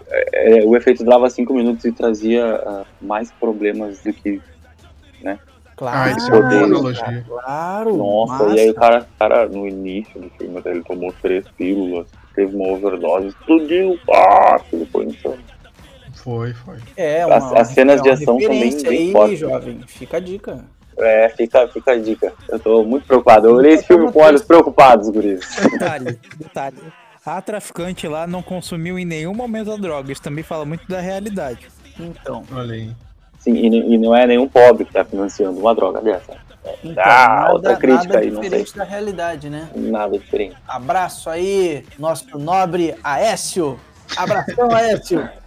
É, 0.08 0.60
é, 0.60 0.66
o 0.66 0.76
efeito 0.76 1.04
durava 1.04 1.30
5 1.30 1.54
minutos 1.54 1.86
e 1.86 1.92
trazia 1.92 2.56
ah, 2.56 2.86
mais 3.02 3.32
problemas 3.32 4.02
do 4.02 4.14
que. 4.14 4.42
Claro, 5.84 5.98
Ah, 6.00 6.16
isso 6.18 7.04
é. 7.04 7.22
Claro. 7.28 7.98
Nossa, 7.98 8.44
massa. 8.46 8.56
e 8.56 8.60
aí 8.62 8.70
o 8.70 8.74
cara, 8.74 9.06
cara, 9.20 9.48
no 9.50 9.68
início 9.68 10.18
do 10.22 10.30
filme, 10.30 10.62
ele 10.66 10.82
tomou 10.84 11.14
três 11.22 11.46
pílulas, 11.58 12.08
teve 12.34 12.56
uma 12.56 12.70
overdose, 12.70 13.28
explodiu, 13.28 14.00
ah, 14.10 14.56
aquilo 14.56 14.86
foi 14.86 15.06
insano. 15.06 15.40
Foi, 16.16 16.54
foi. 16.54 16.78
É, 16.96 17.24
As- 17.24 17.44
uma, 17.44 17.60
as 17.60 17.68
cenas 17.70 18.00
é 18.00 18.04
de 18.04 18.10
ação 18.12 18.26
são 18.26 18.38
bem- 18.38 18.48
referência 18.64 18.90
bem 18.90 19.00
aí, 19.08 19.12
fortes. 19.12 19.40
jovem. 19.40 19.82
Fica 19.86 20.18
a 20.18 20.20
dica. 20.22 20.66
É, 20.98 21.28
fica, 21.36 21.68
fica 21.68 21.92
a 21.92 21.98
dica. 22.00 22.32
Eu 22.48 22.60
tô 22.60 22.84
muito 22.86 23.06
preocupado. 23.06 23.48
Eu 23.50 23.56
olhei 23.56 23.74
esse 23.74 23.86
filme 23.86 24.10
com 24.10 24.22
olhos 24.22 24.42
preocupados, 24.44 25.10
guris. 25.10 25.42
Detalhe, 25.70 26.18
detalhe. 26.38 26.78
A 27.26 27.42
traficante 27.42 28.08
lá 28.08 28.26
não 28.26 28.42
consumiu 28.42 28.98
em 28.98 29.04
nenhum 29.04 29.34
momento 29.34 29.70
a 29.72 29.76
droga. 29.76 30.12
Isso 30.14 30.22
também 30.22 30.44
fala 30.46 30.64
muito 30.64 30.88
da 30.88 31.02
realidade. 31.02 31.68
Então, 32.00 32.44
Olha 32.54 32.74
aí. 32.74 32.92
Sim, 33.44 33.54
e, 33.56 33.94
e 33.94 33.98
não 33.98 34.16
é 34.16 34.26
nenhum 34.26 34.48
pobre 34.48 34.86
que 34.86 34.94
tá 34.94 35.04
financiando 35.04 35.60
uma 35.60 35.76
droga 35.76 36.00
dessa. 36.02 36.34
Então, 36.82 37.04
Ah, 37.06 37.50
outra 37.52 37.76
crítica 37.76 38.14
nada 38.14 38.20
aí, 38.20 38.32
não 38.32 38.40
diferente 38.40 38.78
da 38.78 38.86
realidade, 38.86 39.50
né? 39.50 39.70
Nada 39.76 40.18
diferente. 40.18 40.56
Abraço 40.66 41.30
aí, 41.30 41.84
nosso 42.00 42.38
nobre 42.40 42.96
Aécio. 43.04 43.78
Abração, 44.16 44.72
Aécio. 44.72 45.30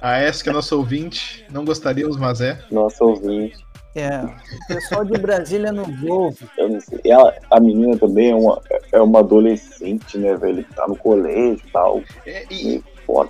A 0.00 0.18
S, 0.18 0.44
que 0.44 0.50
é 0.50 0.52
nosso 0.52 0.76
ouvinte, 0.76 1.44
não 1.50 1.64
gostaríamos, 1.64 2.16
mas 2.16 2.40
é. 2.40 2.56
Nosso 2.70 3.04
ouvinte. 3.04 3.56
É, 3.96 4.20
o 4.20 4.66
pessoal 4.68 5.04
de 5.04 5.18
Brasília 5.18 5.72
nos 5.72 5.88
ouve. 6.04 6.48
Eu 6.56 6.68
não 6.68 6.80
sei. 6.80 7.00
Ela, 7.04 7.34
a 7.50 7.58
menina 7.58 7.96
também 7.98 8.30
é 8.30 8.34
uma, 8.34 8.62
é 8.92 9.00
uma 9.00 9.18
adolescente, 9.18 10.16
né, 10.16 10.36
velho? 10.36 10.62
Que 10.62 10.72
tá 10.72 10.86
no 10.86 10.94
colégio 10.94 11.60
e 11.66 11.70
tal. 11.72 12.00
É, 12.24 12.44
e, 12.48 12.76
E 12.76 12.84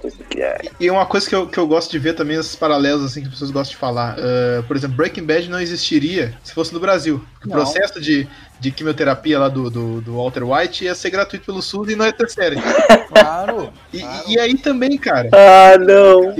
assim, 0.07 0.23
que 0.29 0.43
é. 0.43 0.59
e 0.81 0.91
uma 0.91 1.07
coisa 1.07 1.29
que 1.29 1.35
eu, 1.35 1.47
que 1.47 1.57
eu 1.59 1.67
gosto 1.67 1.91
de 1.91 1.99
ver 1.99 2.15
também, 2.15 2.37
esses 2.37 2.57
paralelos 2.57 3.05
assim 3.05 3.21
que 3.21 3.27
as 3.29 3.33
pessoas 3.35 3.51
gostam 3.51 3.71
de 3.73 3.77
falar. 3.77 4.17
Ah, 4.19 4.63
por 4.67 4.77
exemplo, 4.77 4.97
Breaking 4.97 5.25
Bad 5.25 5.49
não 5.49 5.61
existiria 5.61 6.35
se 6.43 6.53
fosse 6.53 6.73
no 6.75 6.81
Brasil. 6.81 7.25
O 7.45 7.49
Não. 7.49 7.55
processo 7.55 8.01
de, 8.01 8.27
de 8.59 8.71
quimioterapia 8.73 9.39
lá 9.39 9.49
do, 9.49 9.71
do, 9.71 10.01
do 10.01 10.17
Walter 10.17 10.43
White 10.43 10.85
ia 10.85 10.95
ser 10.95 11.11
gratuito 11.11 11.47
pelo 11.47 11.63
SUS 11.63 11.91
e 11.91 11.97
não 11.97 12.05
ia 12.05 12.13
ter 12.13 12.29
série. 12.29 12.57
Claro. 13.09 13.73
E, 13.93 14.01
claro. 14.01 14.25
e 14.29 14.39
aí 14.39 14.57
também, 14.59 14.97
cara. 14.99 15.31
Ah, 15.33 15.79
não! 15.79 16.35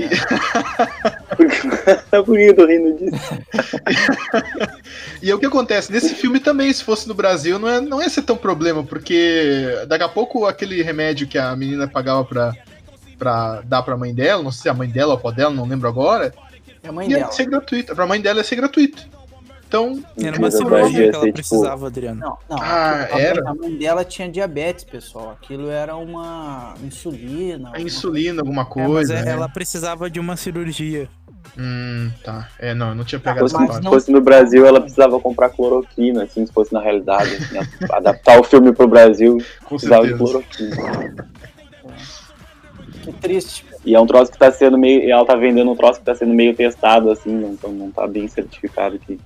Por 1.35 1.47
que- 1.47 2.21
Por 2.23 2.35
que 2.37 2.41
eu 2.43 2.55
tô 2.55 2.65
rindo 2.67 2.93
disso? 2.97 3.39
E 5.21 5.27
aí 5.27 5.33
o 5.33 5.39
que 5.39 5.45
acontece? 5.45 5.91
Nesse 5.91 6.13
filme 6.15 6.39
também, 6.39 6.71
se 6.71 6.83
fosse 6.83 7.07
no 7.07 7.13
Brasil, 7.13 7.57
não, 7.59 7.67
é, 7.67 7.81
não 7.81 8.01
ia 8.01 8.09
ser 8.09 8.21
tão 8.21 8.37
problema, 8.37 8.83
porque 8.83 9.83
daqui 9.87 10.03
a 10.03 10.09
pouco 10.09 10.45
aquele 10.45 10.81
remédio 10.81 11.27
que 11.27 11.37
a 11.37 11.55
menina 11.55 11.87
pagava 11.87 12.23
pra, 12.23 12.53
pra 13.19 13.61
dar 13.65 13.83
pra 13.83 13.95
mãe 13.97 14.15
dela, 14.15 14.41
não 14.41 14.51
sei 14.51 14.61
se 14.63 14.67
é 14.69 14.71
a 14.71 14.73
mãe 14.73 14.89
dela 14.89 15.11
ou 15.11 15.17
a 15.17 15.19
avó 15.19 15.29
dela, 15.31 15.53
não 15.53 15.67
lembro 15.67 15.87
agora, 15.87 16.33
É 16.81 16.87
a 16.87 16.91
mãe 16.91 17.07
ia 17.09 17.17
dela. 17.19 17.31
ser 17.31 17.45
gratuito. 17.45 17.93
Pra 17.93 18.07
mãe 18.07 18.19
dela 18.21 18.39
ia 18.39 18.43
ser 18.43 18.55
gratuito. 18.55 19.07
Então, 19.67 20.03
Era 20.19 20.35
uma 20.39 20.49
cirurgia 20.49 20.99
ia 21.05 21.09
que 21.11 21.15
ela 21.15 21.25
tipo, 21.25 21.33
precisava, 21.35 21.85
Adriano. 21.85 22.19
Não, 22.19 22.37
não. 22.49 22.57
Ah, 22.59 23.07
a, 23.11 23.13
mãe- 23.13 23.21
era? 23.21 23.49
a 23.51 23.53
mãe 23.53 23.77
dela 23.77 24.03
tinha 24.03 24.27
diabetes, 24.27 24.83
pessoal. 24.83 25.37
Aquilo 25.39 25.69
era 25.69 25.95
uma 25.95 26.73
insulina. 26.83 27.65
a 27.67 27.71
alguma- 27.73 27.85
insulina, 27.87 28.41
alguma 28.41 28.61
É, 28.63 28.65
mas 28.65 28.73
coisa. 28.73 29.13
é- 29.13 29.25
né? 29.25 29.31
ela 29.31 29.47
precisava 29.47 30.09
de 30.09 30.19
uma 30.19 30.35
cirurgia. 30.35 31.07
Hum, 31.57 32.09
tá. 32.23 32.47
É, 32.57 32.73
não, 32.73 32.89
eu 32.89 32.95
não 32.95 33.03
tinha 33.03 33.19
pegado 33.19 33.41
fosse, 33.41 33.53
essa 33.55 33.61
mas 33.63 33.71
parte. 33.73 33.83
se 33.83 33.89
fosse 33.89 34.11
no 34.11 34.21
Brasil, 34.21 34.65
ela 34.65 34.81
precisava 34.81 35.19
comprar 35.19 35.49
cloroquina, 35.49 36.23
assim, 36.23 36.45
se 36.47 36.51
fosse 36.51 36.73
na 36.73 36.79
realidade. 36.81 37.35
assim, 37.35 37.57
a- 37.59 37.67
adaptar 37.97 38.39
o 38.39 38.43
filme 38.43 38.73
pro 38.73 38.87
Brasil, 38.87 39.37
Com 39.65 39.75
precisava 39.75 40.01
de 40.07 40.17
certeza. 40.17 40.31
cloroquina. 40.31 41.29
Que 43.11 43.19
triste. 43.21 43.65
E 43.85 43.95
é 43.95 43.99
um 43.99 44.05
troço 44.05 44.31
que 44.31 44.37
tá 44.37 44.51
sendo 44.51 44.77
meio. 44.77 45.03
e 45.03 45.11
Ela 45.11 45.25
tá 45.25 45.35
vendendo 45.35 45.71
um 45.71 45.75
troço 45.75 45.99
que 45.99 46.05
tá 46.05 46.15
sendo 46.15 46.33
meio 46.33 46.55
testado, 46.55 47.09
assim, 47.11 47.31
não, 47.31 47.53
então 47.53 47.71
não 47.71 47.91
tá 47.91 48.07
bem 48.07 48.27
certificado 48.27 48.97
que. 48.99 49.19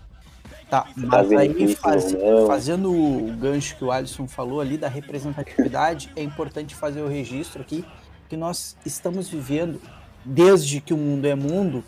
Tá, 0.70 0.88
Você 0.96 1.02
tá 1.02 1.18
mas 1.18 1.30
vendo 1.30 1.40
aí 1.40 1.76
faz- 1.76 2.16
fazendo 2.48 2.92
o 2.92 3.32
gancho 3.40 3.76
que 3.78 3.84
o 3.84 3.92
Alisson 3.92 4.28
falou 4.28 4.60
ali 4.60 4.76
da 4.78 4.88
representatividade, 4.88 6.12
é 6.16 6.24
importante 6.24 6.74
fazer 6.74 7.02
o 7.02 7.08
registro 7.08 7.62
aqui 7.62 7.86
que 8.28 8.36
nós 8.36 8.76
estamos 8.84 9.30
vivendo, 9.30 9.80
desde 10.26 10.82
que 10.82 10.92
o 10.94 10.98
mundo 10.98 11.26
é 11.28 11.36
mundo, 11.36 11.84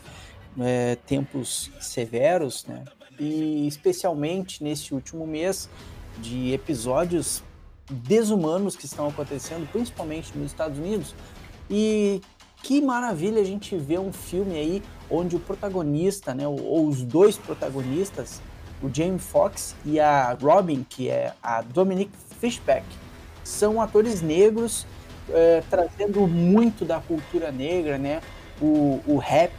é, 0.60 0.98
tempos 1.08 1.72
severos, 1.80 2.66
né? 2.68 2.84
E 3.20 3.66
especialmente 3.68 4.64
nesse 4.64 4.94
último 4.94 5.26
mês 5.26 5.68
de 6.20 6.54
episódios 6.54 7.42
desumanos 7.90 8.76
que 8.76 8.86
estão 8.86 9.08
acontecendo, 9.08 9.68
principalmente 9.72 10.38
nos 10.38 10.48
Estados 10.52 10.78
Unidos. 10.78 11.16
E 11.70 12.22
que 12.64 12.82
maravilha 12.82 13.42
a 13.42 13.46
gente 13.46 13.76
ver 13.76 14.00
um 14.00 14.12
filme 14.12 14.56
aí 14.56 14.84
onde 15.10 15.36
o 15.36 15.40
protagonista, 15.40 16.34
né, 16.34 16.48
ou, 16.48 16.88
os 16.88 17.04
dois 17.04 17.38
protagonistas, 17.38 18.42
o 18.82 18.90
Jamie 18.94 19.20
Foxx 19.20 19.76
e 19.86 20.00
a 20.00 20.36
Robin, 20.42 20.86
que 20.88 21.10
é 21.10 21.34
a 21.42 21.62
Dominique 21.62 22.12
Fishback, 22.40 22.86
são 23.44 23.80
atores 23.80 24.22
negros 24.22 24.86
eh, 25.30 25.64
trazendo 25.70 26.28
muito 26.28 26.86
da 26.86 27.00
cultura 27.00 27.52
negra, 27.52 27.98
né? 27.98 28.22
O, 28.62 29.02
o 29.08 29.18
rap, 29.18 29.52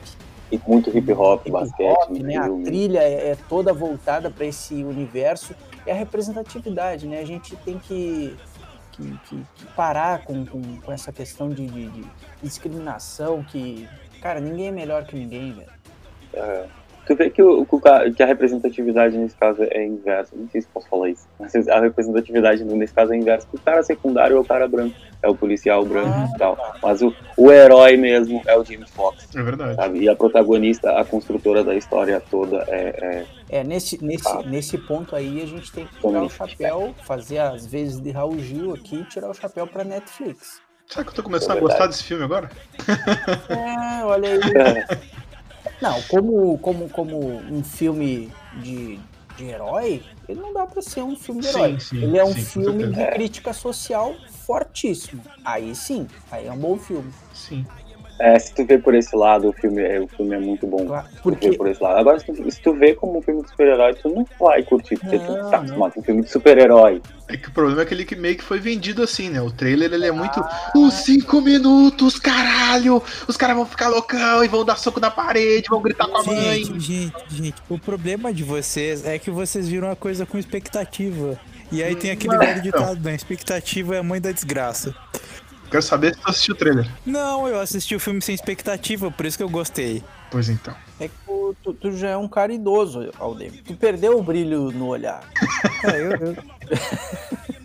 E 0.51 0.61
muito 0.67 0.97
hip 0.97 1.13
hop, 1.13 1.41
hip 1.41 1.51
basquete, 1.51 1.97
hop, 1.97 2.11
no 2.11 2.19
né? 2.25 2.37
A 2.37 2.45
filme. 2.45 2.65
trilha 2.65 3.01
é, 3.01 3.31
é 3.31 3.37
toda 3.49 3.73
voltada 3.73 4.31
para 4.31 4.47
esse 4.47 4.75
universo. 4.85 5.55
É 5.85 5.93
a 5.93 5.95
representatividade, 5.95 7.07
né? 7.07 7.21
A 7.21 7.25
gente 7.25 7.57
tem 7.57 7.79
que, 7.79 8.37
que, 8.97 9.19
que- 9.29 9.45
que 9.57 9.67
parar 9.75 10.25
com, 10.25 10.45
com, 10.47 10.81
com 10.81 10.93
essa 10.93 11.13
questão 11.13 11.49
de, 11.51 11.67
de- 11.67 11.91
de 11.91 12.05
discriminação 12.43 13.43
que, 13.45 13.89
cara, 14.21 14.41
ninguém 14.41 14.69
é 14.69 14.73
melhor 14.73 15.05
que 15.05 15.17
ninguém, 15.17 15.53
velho. 15.53 15.69
Tu 17.07 17.15
vê 17.15 17.31
que, 17.31 17.41
o, 17.43 17.65
que 18.17 18.23
a 18.23 18.27
representatividade 18.27 19.17
nesse 19.17 19.37
caso 19.37 19.63
é 19.63 19.87
inversa. 19.87 20.35
Não 20.35 20.49
sei 20.49 20.61
se 20.63 20.67
posso 20.69 20.89
falar 20.89 21.09
isso. 21.11 21.27
A 21.71 21.81
representatividade 21.81 22.65
nesse 22.65 22.93
caso 22.95 23.13
é 23.13 23.17
inversa. 23.17 23.47
O 23.53 23.59
cara 23.59 23.83
secundário 23.83 24.37
é 24.37 24.41
o 24.41 24.45
cara 24.45 24.67
branco. 24.69 24.95
É 25.23 25.29
o 25.29 25.35
policial 25.35 25.85
branco 25.85 26.11
Ah, 26.15 26.29
e 26.35 26.39
tal. 26.39 26.77
Mas 26.83 27.01
o, 27.03 27.13
o 27.37 27.51
herói 27.51 27.97
mesmo 27.97 28.43
é 28.47 28.57
o 28.57 28.63
Jamie 28.65 28.87
Foxx. 28.89 29.35
É 29.35 29.43
verdade. 29.43 29.75
Sabe? 29.75 30.01
E 30.01 30.09
a 30.09 30.15
protagonista, 30.15 30.93
a 30.99 31.05
construtora 31.05 31.65
da 31.65 31.75
história 31.75 32.23
toda 32.31 32.59
é, 32.69 33.25
é 33.51 33.59
É, 33.61 33.65
nesse, 33.65 34.03
nesse, 34.05 34.29
Ah. 34.29 34.43
nesse 34.45 34.77
ponto 34.79 35.17
aí 35.17 35.43
a 35.43 35.47
gente 35.47 35.73
tem 35.73 35.87
que 35.87 35.95
tirar 36.01 36.23
o 36.23 36.29
chapéu, 36.31 36.95
fazer 37.05 37.39
as 37.39 37.67
vezes 37.67 37.99
de 38.01 38.11
Raul 38.11 38.39
Gil 38.39 38.75
aqui 38.75 38.97
e 39.01 39.05
tirar 39.05 39.31
o 39.31 39.35
chapéu 39.35 39.67
pra 39.67 39.85
Netflix. 39.85 40.61
Será 40.87 41.03
que 41.03 41.11
eu 41.11 41.15
tô 41.15 41.23
começando 41.23 41.55
É 41.55 41.59
a 41.59 41.61
gostar 41.61 41.87
desse 41.89 42.05
filme 42.05 42.23
agora? 42.25 42.49
É, 43.49 44.05
olha 44.05 44.29
aí. 44.29 44.41
Não, 45.83 46.01
como, 46.03 46.59
como, 46.59 46.89
como 46.91 47.19
um 47.51 47.63
filme 47.65 48.31
de, 48.63 48.99
de 49.37 49.45
herói, 49.45 50.03
ele 50.29 50.41
não 50.41 50.53
dá 50.53 50.67
pra 50.67 50.83
ser 50.83 51.03
um 51.03 51.15
filme 51.15 51.41
de 51.43 51.49
Sim, 51.49 51.59
herói. 51.59 51.81
sim, 51.81 52.03
ele 52.03 52.19
é 52.19 52.25
um 52.25 52.35
sim, 52.35 52.45
filme 52.45 52.89
de 52.89 53.07
crítica 53.13 53.53
social 53.53 54.15
fortíssimo. 54.47 55.23
Aí 55.45 55.75
sim, 55.75 56.09
aí 56.31 56.47
é 56.47 56.53
um 56.53 56.59
bom 56.59 56.77
filme. 56.79 57.13
Sim. 57.33 57.65
É, 58.19 58.39
se 58.39 58.55
tu 58.55 58.65
vê 58.65 58.79
por 58.79 58.95
esse 58.95 59.15
lado, 59.15 59.49
o 59.49 59.53
filme 59.53 59.83
é, 59.83 60.01
o 60.01 60.09
filme 60.09 60.35
é 60.35 60.39
muito 60.39 60.67
bom. 60.67 60.87
Claro, 60.87 61.07
Porque 61.23 61.53
por 61.53 61.69
esse 61.69 61.83
lado. 61.83 61.99
Agora, 61.99 62.19
se 62.19 62.33
tu, 62.33 62.51
se 62.51 62.61
tu 62.61 62.73
vê 62.73 62.95
como 62.95 63.19
um 63.19 63.23
filme 63.23 63.43
de 63.43 63.51
super-herói, 63.51 63.95
tu 63.95 64.09
não 64.09 64.27
vai 64.41 64.63
curtir, 64.63 64.97
porque 64.97 65.19
tu 65.19 65.35
tá 65.51 65.59
acostumado 65.59 65.93
com 65.93 66.01
um 66.01 66.03
filme 66.03 66.23
de 66.23 66.31
super-herói. 66.31 67.03
É 67.29 67.37
que 67.37 67.49
o 67.49 67.53
problema 67.53 67.83
é 67.83 67.85
que 67.85 67.93
ele 67.93 68.05
que 68.05 68.17
meio 68.17 68.37
que 68.37 68.45
foi 68.45 68.59
vendido 68.59 69.03
assim, 69.03 69.29
né? 69.29 69.43
O 69.43 69.51
trailer 69.51 69.93
ele 69.93 70.07
é 70.07 70.13
muito. 70.13 70.41
Ah. 70.41 70.73
Os 70.75 70.95
cinco 70.95 71.41
minutos, 71.41 72.19
caralho! 72.19 73.03
Os 73.29 73.37
caras 73.37 73.57
vão 73.57 73.67
ficar 73.67 73.89
loucão 73.89 74.43
e 74.43 74.49
vão 74.49 74.65
dar 74.65 74.77
soco 74.77 74.99
na 74.99 75.11
parede, 75.11 75.69
vão 75.69 75.83
gritar 75.83 76.07
com 76.07 76.17
a 76.17 76.23
mãe. 76.23 76.65
Gente, 76.65 76.81
gente, 76.81 77.15
gente, 77.29 77.63
o 77.69 77.79
problema 77.79 78.33
de 78.33 78.45
vocês 78.45 79.05
é 79.05 79.19
que 79.19 79.31
vocês 79.31 79.69
viram 79.69 79.91
a 79.91 79.97
coisa 79.97 80.25
com 80.25 80.39
expectativa. 80.39 81.39
E 81.71 81.83
aí 81.83 81.97
tem 81.97 82.13
aquele 82.13 82.39
velho 82.39 82.63
ditado, 82.63 83.01
né? 83.03 83.15
Expectativa 83.15 83.97
é 83.97 83.99
a 83.99 84.03
mãe 84.03 84.21
da 84.21 84.31
desgraça. 84.31 84.95
Quero 85.71 85.83
saber 85.83 86.15
se 86.15 86.21
tu 86.21 86.31
assistiu 86.31 86.55
o 86.55 86.59
trailer. 86.59 86.87
Não, 87.05 87.49
eu 87.49 87.61
assisti 87.61 87.95
o 87.95 88.01
filme 88.01 88.23
sem 88.23 88.35
expectativa, 88.35 89.11
por 89.11 89.27
isso 89.27 89.37
que 89.37 89.43
eu 89.43 89.49
gostei. 89.49 90.03
Pois 90.31 90.49
então. 90.49 90.75
é 91.01 91.09
que 91.09 91.15
tu, 91.27 91.57
tu- 91.63 91.75
tu 91.75 91.93
já 91.97 92.11
é 92.11 92.17
um 92.17 92.29
cara 92.29 92.53
idoso, 92.53 93.11
Aldemir. 93.19 93.63
Tu 93.65 93.75
perdeu 93.75 94.19
o 94.19 94.23
brilho 94.23 94.71
no 94.73 94.87
olhar. 94.89 95.23
É, 95.85 96.01
eu, 96.01 96.11
eu- 96.13 96.37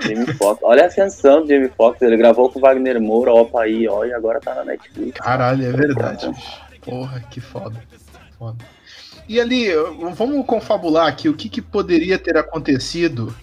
Jamie 0.00 0.26
Foxx. 0.34 0.60
Olha 0.62 0.84
a 0.84 0.86
ascensão 0.86 1.42
do 1.42 1.48
Jamie 1.48 1.70
Foxx. 1.76 2.02
Ele 2.02 2.16
gravou 2.16 2.50
com 2.50 2.58
o 2.58 2.62
Wagner 2.62 3.00
Moura, 3.00 3.32
opa 3.32 3.62
aí, 3.62 3.86
ó, 3.88 4.04
e 4.04 4.12
agora 4.12 4.40
tá 4.40 4.54
na 4.54 4.64
Netflix. 4.64 5.18
Caralho, 5.18 5.64
é 5.64 5.72
verdade. 5.72 6.28
bicho. 6.28 6.60
Porra, 6.82 7.20
que 7.30 7.40
foda. 7.40 7.82
foda. 8.38 8.64
E 9.28 9.40
ali, 9.40 9.68
vamos 10.14 10.44
confabular 10.44 11.06
aqui 11.06 11.28
o 11.28 11.34
que, 11.34 11.48
que 11.48 11.62
poderia 11.62 12.18
ter 12.18 12.36
acontecido 12.36 13.34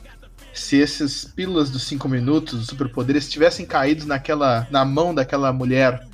se 0.53 0.77
esses 0.77 1.25
pílulas 1.25 1.69
dos 1.69 1.83
5 1.83 2.07
minutos, 2.09 2.59
dos 2.59 2.67
superpoderes, 2.67 3.29
tivessem 3.29 3.65
caído 3.65 4.05
naquela, 4.05 4.67
na 4.69 4.83
mão 4.85 5.13
daquela 5.15 5.51
mulher 5.53 6.05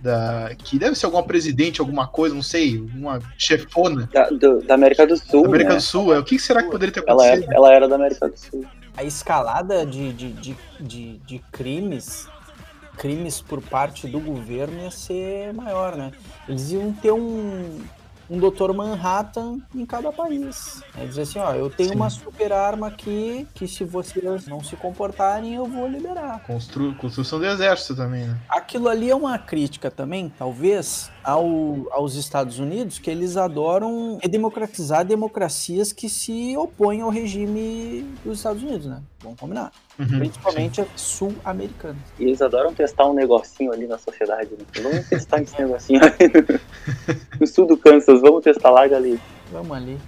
da, 0.00 0.50
que 0.58 0.78
deve 0.78 0.94
ser 0.96 1.06
alguma 1.06 1.22
presidente, 1.22 1.80
alguma 1.80 2.06
coisa, 2.06 2.34
não 2.34 2.42
sei, 2.42 2.78
uma 2.78 3.18
chefona 3.38 4.08
Da, 4.12 4.28
do- 4.28 4.60
da 4.62 4.74
América 4.74 5.06
do 5.06 5.16
Sul, 5.16 5.42
da 5.42 5.48
América 5.48 5.70
né? 5.70 5.76
do 5.76 5.82
Sul. 5.82 6.14
é, 6.14 6.18
O 6.18 6.24
que, 6.24 6.38
será 6.38 6.62
que 6.62 6.70
poderia 6.70 6.92
ter 6.92 7.02
Ela 7.06 7.22
acontecido? 7.24 7.44
era, 7.50 7.56
ela 7.56 7.72
era 7.72 7.88
da 7.88 7.94
América 7.96 8.28
do 8.28 8.36
Sul. 8.38 8.64
a 8.96 9.02
escalada 9.04 9.86
de, 9.86 10.12
de, 10.12 10.32
de, 10.32 10.56
de, 10.80 11.16
de 11.18 11.38
crimes, 11.50 12.26
crimes 12.98 13.40
por 13.40 13.62
parte 13.62 14.06
do 14.06 14.20
governo 14.20 14.82
ia 14.82 14.90
ser 14.90 15.52
maior, 15.54 15.96
né? 15.96 16.12
Eles 16.48 16.70
iam 16.70 16.92
ter 16.92 17.12
um, 17.12 17.80
um 18.28 18.38
Dr. 18.38 18.72
Manhattan 18.72 19.58
em 19.74 19.84
cada 19.84 20.10
país. 20.12 20.82
É 20.98 21.04
dizer 21.04 21.22
assim, 21.22 21.38
ó, 21.38 21.52
eu 21.52 21.68
tenho 21.68 21.90
Sim. 21.90 21.94
uma 21.96 22.10
super 22.10 22.52
arma 22.52 22.88
aqui 22.88 23.46
que 23.54 23.68
se 23.68 23.84
vocês 23.84 24.46
não 24.46 24.62
se 24.62 24.76
comportarem, 24.76 25.54
eu 25.54 25.66
vou 25.66 25.86
liberar. 25.88 26.42
Constru- 26.46 26.94
construção 26.94 27.38
do 27.38 27.46
exército 27.46 27.94
também, 27.96 28.26
né? 28.26 28.36
Aquilo 28.48 28.88
ali 28.88 29.10
é 29.10 29.14
uma 29.14 29.38
crítica 29.38 29.90
também, 29.90 30.32
talvez, 30.38 31.10
ao, 31.24 31.88
aos 31.90 32.14
Estados 32.14 32.58
Unidos, 32.58 32.98
que 32.98 33.10
eles 33.10 33.36
adoram 33.36 34.18
redemocratizar 34.22 35.04
democracias 35.04 35.92
que 35.92 36.08
se 36.08 36.56
opõem 36.56 37.00
ao 37.00 37.10
regime 37.10 38.06
dos 38.24 38.38
Estados 38.38 38.62
Unidos, 38.62 38.86
né? 38.86 39.02
Vamos 39.22 39.40
combinar. 39.40 39.72
Uhum, 39.98 40.18
Principalmente 40.18 40.80
a 40.82 40.86
sul-americanos. 40.96 42.02
E 42.18 42.24
eles 42.24 42.42
adoram 42.42 42.74
testar 42.74 43.08
um 43.08 43.14
negocinho 43.14 43.72
ali 43.72 43.86
na 43.86 43.96
sociedade. 43.96 44.50
Né? 44.50 44.82
Vamos 44.82 45.08
testar 45.08 45.40
esse 45.40 45.56
negocinho 45.60 46.00
ali 46.04 46.60
no 47.40 47.46
sul 47.46 47.66
do 47.66 47.76
Kansas, 47.76 48.20
vamos 48.20 48.44
testar 48.44 48.70
lá, 48.70 48.86
galera. 48.86 49.18
Vamos 49.54 49.76
ali. 49.76 50.00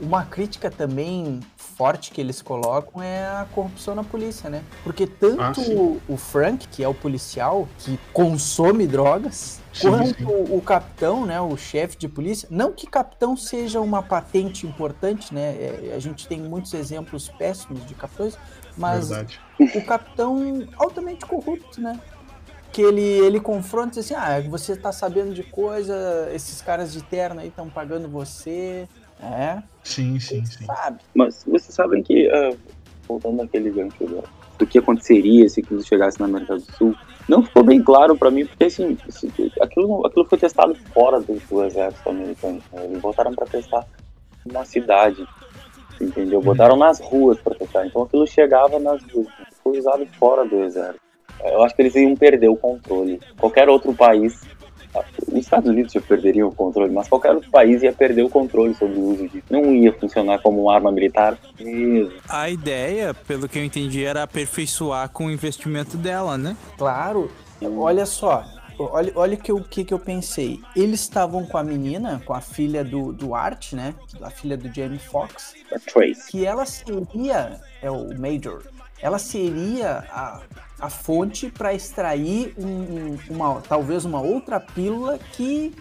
Uma 0.00 0.24
crítica 0.24 0.70
também 0.70 1.40
forte 1.58 2.10
que 2.10 2.18
eles 2.22 2.40
colocam 2.40 3.02
é 3.02 3.26
a 3.26 3.46
corrupção 3.54 3.94
na 3.94 4.02
polícia, 4.02 4.48
né? 4.48 4.64
Porque 4.82 5.06
tanto 5.06 5.42
Ah, 5.42 5.52
o- 5.74 6.00
o 6.08 6.16
Frank, 6.16 6.66
que 6.68 6.82
é 6.82 6.88
o 6.88 6.94
policial, 6.94 7.68
que 7.80 7.98
consome 8.14 8.86
drogas, 8.86 9.60
Sim, 9.74 9.90
quanto 9.90 10.16
sim. 10.16 10.24
o 10.24 10.58
capitão, 10.62 11.26
né, 11.26 11.38
o 11.38 11.54
chefe 11.54 11.98
de 11.98 12.08
polícia. 12.08 12.48
Não 12.50 12.72
que 12.72 12.86
capitão 12.86 13.36
seja 13.36 13.78
uma 13.78 14.02
patente 14.02 14.66
importante, 14.66 15.34
né? 15.34 15.50
é, 15.50 15.92
a 15.94 15.98
gente 15.98 16.26
tem 16.26 16.40
muitos 16.40 16.72
exemplos 16.72 17.28
péssimos 17.28 17.84
de 17.84 17.94
capitães, 17.94 18.38
mas 18.74 19.10
Verdade. 19.10 19.38
o 19.58 19.82
capitão 19.82 20.66
altamente 20.78 21.26
corrupto, 21.26 21.78
né? 21.78 22.00
Que 22.78 22.82
ele, 22.82 23.02
ele 23.02 23.40
confronta 23.40 23.98
e 23.98 24.00
diz 24.00 24.12
assim: 24.12 24.14
ah, 24.14 24.40
você 24.48 24.76
tá 24.76 24.92
sabendo 24.92 25.34
de 25.34 25.42
coisa, 25.42 26.30
esses 26.32 26.62
caras 26.62 26.92
de 26.92 27.02
terno 27.02 27.40
aí 27.40 27.48
estão 27.48 27.68
pagando 27.68 28.08
você. 28.08 28.88
É, 29.20 29.60
Sim, 29.82 30.20
sim, 30.20 30.44
sim. 30.46 30.64
sabe? 30.64 31.00
Mas 31.12 31.42
vocês 31.44 31.74
sabem 31.74 32.04
que, 32.04 32.30
ah, 32.30 32.54
voltando 33.08 33.42
àquele 33.42 33.68
gancho 33.70 34.04
do, 34.04 34.22
do 34.56 34.64
que 34.64 34.78
aconteceria 34.78 35.48
se 35.48 35.58
aquilo 35.58 35.82
chegasse 35.82 36.20
na 36.20 36.26
América 36.26 36.54
do 36.54 36.62
Sul, 36.76 36.94
não 37.28 37.42
ficou 37.42 37.64
bem 37.64 37.82
claro 37.82 38.16
pra 38.16 38.30
mim, 38.30 38.46
porque 38.46 38.66
assim, 38.66 38.96
aquilo, 39.60 40.06
aquilo 40.06 40.24
foi 40.26 40.38
testado 40.38 40.76
fora 40.94 41.18
do, 41.18 41.34
do 41.50 41.64
exército 41.64 42.08
americano. 42.08 42.62
né? 42.72 42.84
Eles 42.84 43.00
botaram 43.00 43.34
pra 43.34 43.44
testar 43.44 43.84
uma 44.48 44.64
cidade, 44.64 45.26
entendeu? 46.00 46.40
Botaram 46.40 46.76
nas 46.76 47.00
ruas 47.00 47.40
pra 47.40 47.56
testar. 47.56 47.86
Então 47.86 48.02
aquilo 48.02 48.24
chegava 48.24 48.78
nas 48.78 49.02
ruas, 49.12 49.26
foi 49.64 49.80
usado 49.80 50.06
fora 50.16 50.44
do 50.46 50.62
exército. 50.62 51.07
Eu 51.44 51.62
acho 51.62 51.74
que 51.74 51.82
eles 51.82 51.94
iam 51.94 52.16
perder 52.16 52.48
o 52.48 52.56
controle. 52.56 53.20
Qualquer 53.38 53.68
outro 53.68 53.94
país 53.94 54.40
os 55.28 55.34
Estados 55.34 55.68
Unidos 55.68 55.92
já 55.92 56.00
perderiam 56.00 56.48
o 56.48 56.54
controle, 56.54 56.92
mas 56.92 57.08
qualquer 57.08 57.32
outro 57.34 57.50
país 57.50 57.82
ia 57.82 57.92
perder 57.92 58.22
o 58.22 58.30
controle 58.30 58.74
sobre 58.74 58.98
o 58.98 59.10
uso 59.10 59.28
disso. 59.28 59.44
Não 59.50 59.74
ia 59.74 59.92
funcionar 59.92 60.40
como 60.40 60.62
uma 60.62 60.74
arma 60.74 60.90
militar 60.90 61.38
mesmo. 61.60 62.12
A 62.28 62.48
ideia, 62.48 63.12
pelo 63.12 63.48
que 63.48 63.58
eu 63.58 63.64
entendi, 63.64 64.04
era 64.04 64.22
aperfeiçoar 64.22 65.08
com 65.10 65.26
o 65.26 65.30
investimento 65.30 65.96
dela, 65.96 66.38
né? 66.38 66.56
Claro, 66.76 67.30
olha 67.62 68.06
só. 68.06 68.44
Olha, 68.78 69.12
olha 69.16 69.36
que 69.36 69.52
o 69.52 69.62
que, 69.62 69.84
que 69.84 69.92
eu 69.92 69.98
pensei. 69.98 70.60
Eles 70.74 71.00
estavam 71.00 71.44
com 71.44 71.58
a 71.58 71.64
menina, 71.64 72.22
com 72.24 72.32
a 72.32 72.40
filha 72.40 72.84
do, 72.84 73.12
do 73.12 73.34
Art, 73.34 73.72
né? 73.72 73.92
A 74.22 74.30
filha 74.30 74.56
do 74.56 74.72
Jamie 74.72 75.00
Foxx, 75.00 75.54
A 75.72 75.80
Trace. 75.80 76.30
que 76.30 76.46
ela 76.46 76.64
seria, 76.64 77.60
é 77.82 77.90
o 77.90 78.16
Major, 78.16 78.62
ela 79.02 79.18
seria 79.18 80.04
a, 80.10 80.42
a 80.80 80.88
fonte 80.88 81.50
para 81.50 81.74
extrair 81.74 82.54
um- 82.56 82.66
um- 82.66 83.18
uma, 83.30 83.60
talvez 83.60 84.04
uma 84.04 84.20
outra 84.20 84.60
pílula 84.60 85.18
que 85.32 85.74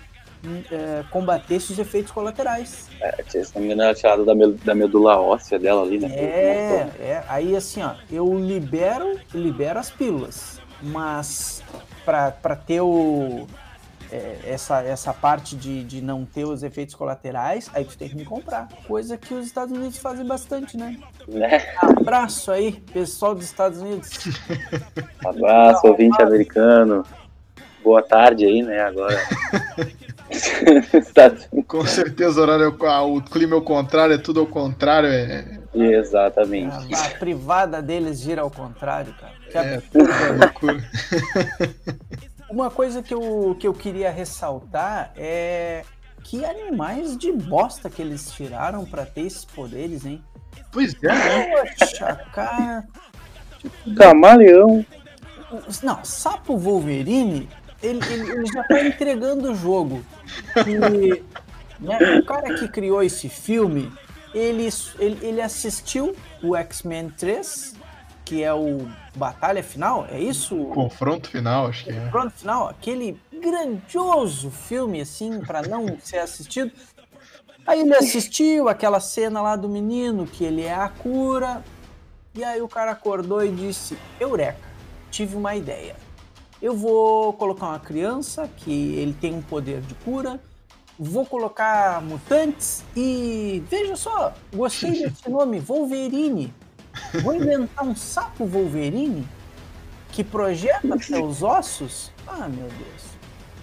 hum, 0.43 0.61
é, 0.71 1.03
combatesse 1.11 1.71
os 1.73 1.79
efeitos 1.79 2.11
colaterais. 2.11 2.87
É, 3.01 3.23
se 3.27 3.53
não 3.55 3.61
me 3.61 3.67
engano, 3.67 3.83
era 3.83 3.93
tirada 3.95 4.23
da, 4.23 4.33
da 4.63 4.75
medula 4.75 5.19
óssea 5.19 5.59
dela 5.59 5.83
ali, 5.83 5.99
né? 5.99 6.07
É, 6.11 6.89
é. 6.99 7.23
Aí 7.27 7.55
assim, 7.55 7.81
ó, 7.83 7.93
eu 8.11 8.33
libero, 8.37 9.19
libero 9.33 9.79
as 9.79 9.89
pílulas, 9.89 10.59
mas 10.81 11.63
pra 12.05 12.55
ter 12.55 12.81
o 12.81 13.47
é, 14.11 14.39
essa, 14.45 14.81
essa 14.81 15.13
parte 15.13 15.55
de, 15.55 15.83
de 15.83 16.01
não 16.01 16.25
ter 16.25 16.45
os 16.45 16.63
efeitos 16.63 16.95
colaterais, 16.95 17.69
aí 17.73 17.85
tu 17.85 17.97
tem 17.97 18.09
que 18.09 18.15
me 18.15 18.25
comprar. 18.25 18.67
Coisa 18.87 19.17
que 19.17 19.33
os 19.33 19.45
Estados 19.45 19.75
Unidos 19.75 19.97
fazem 19.97 20.25
bastante, 20.25 20.77
né? 20.77 20.97
Né? 21.27 21.65
Abraço 21.77 22.51
aí, 22.51 22.73
pessoal 22.93 23.35
dos 23.35 23.45
Estados 23.45 23.81
Unidos. 23.81 24.09
Abraço, 25.25 25.87
ouvinte 25.87 26.21
americano. 26.21 27.05
Boa 27.83 28.01
tarde 28.01 28.45
aí, 28.45 28.61
né? 28.61 28.81
Agora. 28.81 29.17
Com 31.67 31.85
certeza 31.85 32.39
o 32.39 32.43
horário 32.43 32.65
é 32.65 32.99
o- 32.99 33.21
clima 33.21 33.55
é 33.55 33.57
o 33.57 33.61
contrário, 33.61 34.15
é 34.15 34.17
tudo 34.17 34.41
ao 34.41 34.47
contrário. 34.47 35.09
É, 35.09 35.57
Exatamente. 35.73 36.93
A, 36.93 37.05
a 37.05 37.09
privada 37.11 37.81
deles 37.81 38.19
gira 38.19 38.41
ao 38.41 38.51
contrário, 38.51 39.13
cara. 39.13 39.33
Que 39.49 39.57
é 39.57 39.81
tudo 39.91 40.09
uma 40.09 40.45
loucura. 40.45 40.83
Uma 42.49 42.69
coisa 42.69 43.03
que 43.03 43.13
eu, 43.13 43.55
que 43.59 43.67
eu 43.67 43.73
queria 43.73 44.09
ressaltar 44.09 45.11
é 45.15 45.83
que 46.23 46.43
animais 46.43 47.17
de 47.17 47.31
bosta 47.31 47.89
que 47.89 48.01
eles 48.01 48.31
tiraram 48.31 48.85
pra 48.85 49.05
ter 49.05 49.21
esses 49.21 49.45
poderes, 49.45 50.05
hein? 50.05 50.23
Pois 50.71 50.93
é, 51.03 51.07
né? 51.07 51.65
Poxa, 51.77 52.15
cara. 52.33 52.87
Camaleão. 53.95 54.85
Não, 55.81 56.03
Sapo 56.03 56.57
Wolverine, 56.57 57.47
ele, 57.81 57.99
ele, 58.11 58.31
ele 58.31 58.45
já 58.45 58.63
tá 58.63 58.81
entregando 58.81 59.51
o 59.51 59.55
jogo. 59.55 60.03
E, 60.65 61.23
né, 61.79 62.19
o 62.19 62.25
cara 62.25 62.53
que 62.55 62.67
criou 62.67 63.01
esse 63.01 63.29
filme, 63.29 63.91
ele, 64.33 64.67
ele, 64.99 65.25
ele 65.25 65.41
assistiu 65.41 66.15
o 66.43 66.55
X-Men 66.55 67.09
3, 67.11 67.75
que 68.27 68.43
é 68.43 68.53
o 68.53 68.85
Batalha 69.15 69.63
Final, 69.63 70.05
é 70.11 70.19
isso? 70.19 70.53
Confronto 70.73 71.29
final, 71.29 71.67
acho 71.67 71.85
que 71.85 71.91
é. 71.91 72.09
Pronto, 72.09 72.33
final, 72.33 72.67
aquele 72.67 73.17
grandioso 73.41 74.51
filme, 74.51 74.99
assim, 74.99 75.39
pra 75.39 75.61
não 75.61 75.97
ser 76.03 76.17
assistido. 76.17 76.69
Aí 77.65 77.79
ele 77.79 77.95
assistiu 77.95 78.67
aquela 78.67 78.99
cena 78.99 79.41
lá 79.41 79.55
do 79.55 79.69
menino, 79.69 80.27
que 80.27 80.43
ele 80.43 80.61
é 80.61 80.73
a 80.73 80.89
cura. 80.89 81.63
E 82.35 82.43
aí 82.43 82.61
o 82.61 82.67
cara 82.67 82.91
acordou 82.91 83.45
e 83.45 83.49
disse: 83.49 83.97
Eureka, 84.19 84.59
tive 85.09 85.37
uma 85.37 85.55
ideia. 85.55 85.95
Eu 86.61 86.75
vou 86.75 87.31
colocar 87.31 87.67
uma 87.67 87.79
criança 87.79 88.49
que 88.57 88.95
ele 88.95 89.13
tem 89.13 89.33
um 89.33 89.41
poder 89.41 89.79
de 89.79 89.95
cura. 89.95 90.37
Vou 90.99 91.25
colocar 91.25 92.01
mutantes 92.01 92.83
e 92.93 93.63
veja 93.69 93.95
só, 93.95 94.33
gostei 94.53 94.91
desse 95.07 95.29
nome, 95.29 95.61
Wolverine. 95.61 96.53
Vou 97.23 97.35
inventar 97.35 97.85
um 97.85 97.95
sapo 97.95 98.45
Wolverine 98.45 99.27
que 100.11 100.23
projeta 100.23 100.97
seus 100.99 101.43
ossos. 101.43 102.11
Ah, 102.27 102.47
meu 102.47 102.67
Deus. 102.67 103.03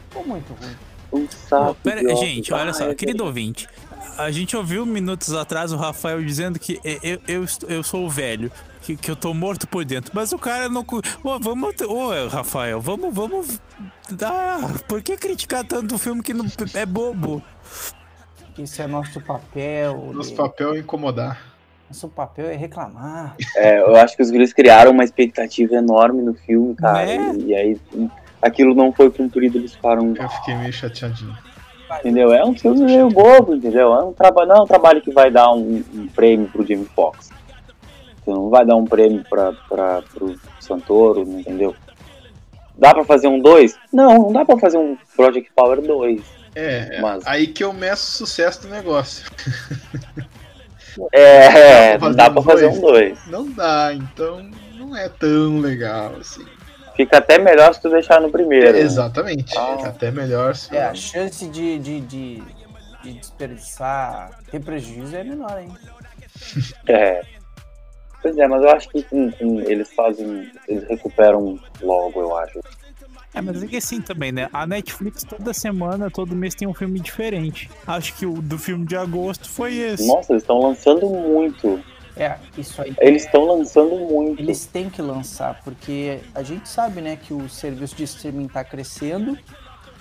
Ficou 0.08 0.26
muito 0.26 0.52
ruim. 0.54 0.76
Um 1.12 1.28
sapo. 1.30 1.76
Pera, 1.82 2.02
de 2.02 2.16
gente, 2.16 2.52
olha 2.52 2.70
Ah, 2.70 2.74
só, 2.74 2.90
é 2.90 2.94
querido 2.94 3.24
ouvinte. 3.24 3.68
A 4.16 4.30
gente 4.30 4.56
ouviu 4.56 4.86
minutos 4.86 5.32
atrás 5.32 5.72
o 5.72 5.76
Rafael 5.76 6.22
dizendo 6.22 6.58
que 6.58 6.80
eu, 6.84 7.20
eu, 7.26 7.46
eu 7.68 7.82
sou 7.82 8.04
o 8.04 8.10
velho, 8.10 8.50
que, 8.80 8.96
que 8.96 9.10
eu 9.10 9.16
tô 9.16 9.34
morto 9.34 9.66
por 9.66 9.84
dentro. 9.84 10.12
Mas 10.14 10.32
o 10.32 10.38
cara 10.38 10.68
não. 10.68 10.84
Ô, 11.22 11.38
vamos. 11.40 11.74
Ô, 11.80 12.28
Rafael, 12.28 12.80
vamos. 12.80 13.12
vamos 13.12 13.60
ah, 14.22 14.70
por 14.86 15.02
que 15.02 15.16
criticar 15.16 15.64
tanto 15.64 15.94
o 15.94 15.98
filme 15.98 16.22
que 16.22 16.34
não, 16.34 16.46
é 16.74 16.86
bobo? 16.86 17.42
Esse 18.58 18.82
é 18.82 18.86
nosso 18.86 19.20
papel. 19.20 20.12
Nosso 20.12 20.30
né? 20.30 20.36
papel 20.36 20.74
é 20.74 20.78
incomodar. 20.78 21.53
Nosso 21.88 22.08
papel 22.08 22.46
é 22.46 22.56
reclamar. 22.56 23.36
É, 23.56 23.80
eu 23.80 23.94
acho 23.96 24.16
que 24.16 24.22
os 24.22 24.30
guris 24.30 24.52
criaram 24.52 24.90
uma 24.90 25.04
expectativa 25.04 25.74
enorme 25.74 26.22
no 26.22 26.34
filme, 26.34 26.74
cara. 26.74 27.04
Né? 27.06 27.34
E, 27.38 27.44
e 27.46 27.54
aí 27.54 27.80
aquilo 28.40 28.74
não 28.74 28.92
foi 28.92 29.10
cumprido, 29.10 29.58
eles 29.58 29.74
ficaram. 29.74 30.14
Eu 30.16 30.28
fiquei 30.28 30.54
meio 30.54 30.72
chateadinho. 30.72 31.36
Entendeu? 32.00 32.32
É 32.32 32.44
um 32.44 32.56
filme 32.56 32.84
meio 32.84 33.08
bobo, 33.08 33.54
entendeu? 33.54 33.94
É 33.94 34.02
um 34.02 34.12
trabalho, 34.12 34.48
não 34.48 34.56
é 34.56 34.62
um 34.62 34.66
trabalho 34.66 35.00
que 35.02 35.12
vai 35.12 35.30
dar 35.30 35.52
um, 35.52 35.84
um 35.94 36.08
prêmio 36.08 36.48
pro 36.48 36.66
Jamie 36.66 36.88
Foxx. 36.94 37.30
Você 38.24 38.30
não 38.30 38.48
vai 38.48 38.64
dar 38.64 38.74
um 38.76 38.86
prêmio 38.86 39.22
pra, 39.28 39.52
pra, 39.68 40.02
pro 40.02 40.34
Santoro, 40.58 41.22
entendeu? 41.22 41.76
Dá 42.76 42.92
pra 42.92 43.04
fazer 43.04 43.28
um 43.28 43.38
2? 43.38 43.78
Não, 43.92 44.14
não 44.14 44.32
dá 44.32 44.44
pra 44.44 44.58
fazer 44.58 44.78
um 44.78 44.96
Project 45.14 45.52
Power 45.54 45.80
2. 45.80 46.22
É, 46.56 46.96
é 46.96 47.00
Mas- 47.00 47.26
aí 47.26 47.46
que 47.46 47.62
eu 47.62 47.72
meço 47.72 48.02
o 48.04 48.26
sucesso 48.26 48.62
do 48.62 48.68
negócio. 48.68 49.30
É, 51.12 51.92
Dá 51.92 51.98
pra 51.98 52.09
não 52.09 52.16
dá 52.16 52.24
fazer 52.24 52.33
pra 52.33 52.40
um 52.40 52.42
fazer 52.44 52.66
dois? 52.66 52.78
um 52.78 52.80
2. 52.80 53.26
Não 53.26 53.50
dá, 53.52 53.90
então 53.94 54.50
não 54.76 54.96
é 54.96 55.09
tão 55.09 55.59
legal 55.59 56.14
assim. 56.20 56.44
Fica 56.96 57.18
até 57.18 57.38
melhor 57.38 57.74
se 57.74 57.83
tu 57.83 57.90
deixar 57.90 58.20
no 58.20 58.30
primeiro. 58.30 58.72
né? 58.72 58.78
Exatamente. 58.80 59.57
Ah. 59.59 59.74
Fica 59.76 59.88
até 59.88 60.11
melhor 60.11 60.54
se. 60.54 60.74
É, 60.76 60.85
a 60.85 60.94
chance 60.94 61.48
de, 61.48 61.78
de, 61.78 62.00
de, 62.02 62.42
de 63.02 63.12
desperdiçar, 63.14 64.30
ter 64.50 64.61
prejuízo 64.61 65.16
é 65.16 65.24
menor, 65.24 65.59
hein? 65.61 65.72
É. 66.88 67.22
Pois 68.22 68.37
é, 68.38 68.46
mas 68.48 68.62
eu 68.62 68.70
acho 68.70 68.88
que 68.88 69.04
eles 69.66 69.92
fazem. 69.92 70.50
Eles 70.66 70.88
recuperam 70.88 71.59
logo, 71.83 72.20
eu 72.20 72.37
acho. 72.38 72.59
É, 73.34 73.40
mas 73.42 73.62
é 73.62 73.66
que 73.66 73.76
assim 73.76 74.00
também, 74.00 74.30
né? 74.30 74.48
A 74.52 74.64
Netflix 74.66 75.24
toda 75.24 75.52
semana, 75.52 76.08
todo 76.10 76.36
mês 76.36 76.54
tem 76.54 76.68
um 76.68 76.74
filme 76.74 77.00
diferente. 77.00 77.68
Acho 77.86 78.14
que 78.14 78.24
o 78.24 78.40
do 78.40 78.56
filme 78.58 78.86
de 78.86 78.96
agosto 78.96 79.48
foi 79.50 79.74
esse. 79.74 80.06
Nossa, 80.06 80.32
eles 80.32 80.42
estão 80.44 80.60
lançando 80.60 81.08
muito. 81.08 81.82
É, 82.16 82.36
isso 82.56 82.80
aí. 82.80 82.94
Eles 83.00 83.24
estão 83.24 83.44
lançando 83.44 83.96
muito. 83.96 84.40
Eles 84.40 84.64
têm 84.66 84.88
que 84.88 85.02
lançar, 85.02 85.60
porque 85.64 86.20
a 86.32 86.44
gente 86.44 86.68
sabe, 86.68 87.00
né, 87.00 87.16
que 87.16 87.34
o 87.34 87.48
serviço 87.48 87.96
de 87.96 88.04
streaming 88.04 88.46
tá 88.46 88.62
crescendo, 88.62 89.36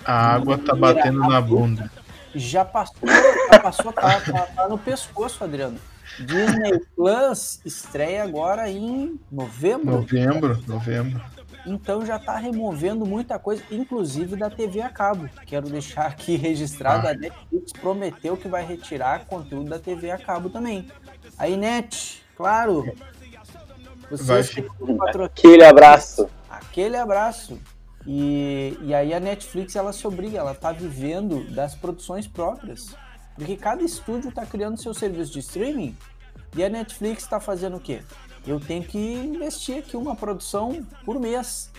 A 0.04 0.34
água 0.34 0.56
tá 0.56 0.76
batendo 0.76 1.18
na 1.18 1.40
bunda. 1.40 1.90
já 2.36 2.64
passou, 2.64 3.08
já 3.50 3.58
passou, 3.58 3.92
tá, 3.92 4.20
tá, 4.20 4.46
tá 4.54 4.68
no 4.68 4.78
pescoço, 4.78 5.42
Adriano. 5.42 5.78
Disney 6.20 6.80
Plus 6.94 7.60
estreia 7.64 8.22
agora 8.22 8.70
em 8.70 9.18
novembro. 9.32 9.96
Novembro, 9.96 10.62
novembro. 10.68 11.20
Então 11.66 12.04
já 12.04 12.18
tá 12.18 12.36
removendo 12.36 13.06
muita 13.06 13.38
coisa, 13.38 13.62
inclusive 13.70 14.36
da 14.36 14.50
TV 14.50 14.82
a 14.82 14.88
cabo. 14.88 15.28
Quero 15.46 15.68
deixar 15.68 16.06
aqui 16.06 16.36
registrado, 16.36 17.06
Ah. 17.06 17.10
a 17.10 17.14
Netflix 17.14 17.72
prometeu 17.72 18.36
que 18.36 18.48
vai 18.48 18.64
retirar 18.64 19.24
conteúdo 19.26 19.70
da 19.70 19.78
TV 19.78 20.10
a 20.10 20.18
cabo 20.18 20.50
também. 20.50 20.86
Aí, 21.38 21.56
Net, 21.56 22.22
claro. 22.36 22.82
Vai 24.10 24.42
Vocês 24.42 24.50
patrocínio. 24.98 25.24
Aquele 25.24 25.64
abraço. 25.64 26.28
Aquele 26.50 26.96
abraço. 26.96 27.58
E, 28.06 28.76
e 28.82 28.94
aí 28.94 29.14
a 29.14 29.20
Netflix 29.20 29.74
ela 29.76 29.92
se 29.92 30.06
obriga, 30.06 30.38
ela 30.38 30.54
tá 30.54 30.72
vivendo 30.72 31.50
das 31.54 31.74
produções 31.74 32.26
próprias. 32.26 32.94
Porque 33.34 33.56
cada 33.56 33.82
estúdio 33.82 34.30
tá 34.30 34.44
criando 34.44 34.80
seu 34.80 34.92
serviço 34.92 35.32
de 35.32 35.40
streaming 35.40 35.96
e 36.54 36.62
a 36.62 36.68
Netflix 36.68 37.26
tá 37.26 37.40
fazendo 37.40 37.78
o 37.78 37.80
quê? 37.80 38.02
Eu 38.46 38.60
tenho 38.60 38.84
que 38.84 38.98
investir 38.98 39.78
aqui 39.78 39.96
uma 39.96 40.14
produção 40.14 40.84
por 41.04 41.18
mês. 41.18 41.70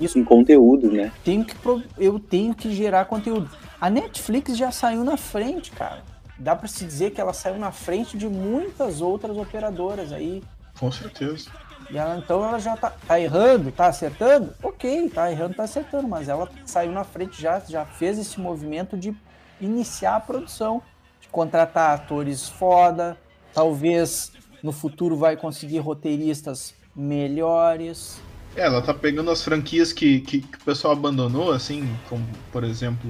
Isso 0.00 0.18
em 0.18 0.24
conteúdo, 0.24 0.90
né? 0.90 1.12
Tenho 1.24 1.44
que, 1.44 1.54
pro- 1.56 1.82
eu 1.98 2.18
tenho 2.18 2.54
que 2.54 2.74
gerar 2.74 3.04
conteúdo. 3.04 3.50
A 3.80 3.90
Netflix 3.90 4.56
já 4.56 4.70
saiu 4.70 5.04
na 5.04 5.16
frente, 5.16 5.70
cara. 5.70 6.02
Dá 6.38 6.56
pra 6.56 6.68
se 6.68 6.84
dizer 6.84 7.10
que 7.12 7.20
ela 7.20 7.32
saiu 7.32 7.58
na 7.58 7.70
frente 7.72 8.16
de 8.16 8.26
muitas 8.28 9.00
outras 9.00 9.36
operadoras 9.36 10.12
aí. 10.12 10.42
Com 10.78 10.90
certeza. 10.90 11.50
E 11.90 11.96
ela, 11.98 12.16
então 12.18 12.42
ela 12.44 12.58
já 12.58 12.76
tá, 12.76 12.90
tá 13.06 13.20
errando, 13.20 13.70
tá 13.70 13.86
acertando? 13.86 14.52
Ok, 14.62 15.08
tá 15.10 15.30
errando, 15.30 15.54
tá 15.54 15.64
acertando, 15.64 16.08
mas 16.08 16.28
ela 16.28 16.48
saiu 16.64 16.92
na 16.92 17.04
frente 17.04 17.40
já, 17.40 17.60
já 17.60 17.84
fez 17.84 18.18
esse 18.18 18.40
movimento 18.40 18.96
de 18.96 19.14
iniciar 19.60 20.16
a 20.16 20.20
produção, 20.20 20.82
de 21.20 21.28
contratar 21.28 21.94
atores 21.94 22.48
foda, 22.48 23.16
talvez 23.54 24.32
no 24.66 24.72
futuro 24.72 25.16
vai 25.16 25.36
conseguir 25.36 25.78
roteiristas 25.78 26.74
melhores. 26.94 28.20
É, 28.56 28.62
ela 28.62 28.82
tá 28.82 28.92
pegando 28.92 29.30
as 29.30 29.40
franquias 29.40 29.92
que, 29.92 30.20
que, 30.20 30.40
que 30.40 30.56
o 30.56 30.64
pessoal 30.64 30.92
abandonou, 30.92 31.52
assim, 31.52 31.88
como, 32.08 32.26
por 32.50 32.64
exemplo. 32.64 33.08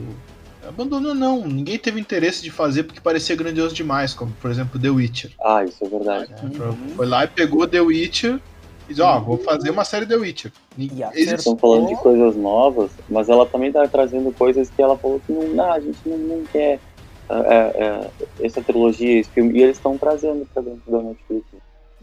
Abandonou 0.68 1.14
não, 1.14 1.46
ninguém 1.46 1.78
teve 1.78 1.98
interesse 1.98 2.42
de 2.42 2.50
fazer 2.50 2.82
porque 2.82 3.00
parecia 3.00 3.34
grandioso 3.34 3.74
demais, 3.74 4.12
como, 4.12 4.32
por 4.32 4.50
exemplo, 4.50 4.78
The 4.78 4.90
Witcher. 4.90 5.30
Ah, 5.42 5.64
isso 5.64 5.82
é 5.82 5.88
verdade. 5.88 6.34
Uhum. 6.42 6.88
Foi 6.94 7.06
lá 7.06 7.24
e 7.24 7.28
pegou 7.28 7.66
The 7.66 7.80
Witcher 7.80 8.38
e 8.86 8.88
disse, 8.88 9.00
ó, 9.00 9.18
vou 9.18 9.38
fazer 9.38 9.70
uma 9.70 9.84
série 9.84 10.04
The 10.04 10.16
Witcher. 10.16 10.52
E 10.76 10.90
Eles-. 11.14 11.32
Estão 11.32 11.56
falando 11.56 11.88
de 11.88 11.96
coisas 11.96 12.36
novas, 12.36 12.90
mas 13.08 13.30
ela 13.30 13.46
também 13.46 13.72
tá 13.72 13.86
trazendo 13.88 14.30
coisas 14.32 14.68
que 14.68 14.82
ela 14.82 14.98
falou 14.98 15.22
que 15.24 15.32
não, 15.32 15.48
não 15.48 15.72
a 15.72 15.80
gente 15.80 15.98
não, 16.04 16.18
não 16.18 16.44
quer 16.44 16.80
é, 17.28 17.84
é, 17.84 18.10
essa 18.46 18.62
trilogia, 18.62 19.18
esse 19.20 19.30
filme, 19.30 19.58
e 19.58 19.62
eles 19.62 19.76
estão 19.76 19.96
trazendo 19.98 20.46
pra 20.52 20.62
dentro 20.62 20.90
da 20.90 21.02
Netflix. 21.02 21.44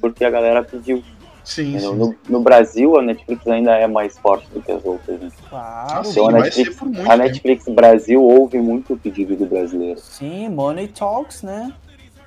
Porque 0.01 0.25
a 0.25 0.29
galera 0.29 0.63
pediu. 0.63 1.03
Sim, 1.45 1.77
sim. 1.77 1.95
No, 1.95 2.15
no 2.29 2.39
Brasil, 2.41 2.97
a 2.97 3.01
Netflix 3.01 3.45
ainda 3.47 3.71
é 3.75 3.85
mais 3.85 4.17
forte 4.17 4.47
do 4.53 4.61
que 4.61 4.71
as 4.71 4.83
outras. 4.85 5.19
né? 5.19 5.29
Claro, 5.49 5.99
Ah, 5.99 6.03
sim, 6.03 6.11
Então 6.11 6.27
a 6.27 6.31
vai 6.31 6.41
Netflix- 6.43 6.69
ser 6.73 6.79
por 6.79 6.87
muito 6.89 7.11
A. 7.11 7.17
Netflix 7.17 7.65
Brasil 7.67 8.21
ouve 8.23 8.57
muito 8.59 8.93
o 8.93 8.97
pedido 8.97 9.35
do 9.35 9.45
brasileiro. 9.45 9.99
sim, 9.99 10.47
Money 10.49 10.87
Talks, 10.87 11.41
né? 11.43 11.73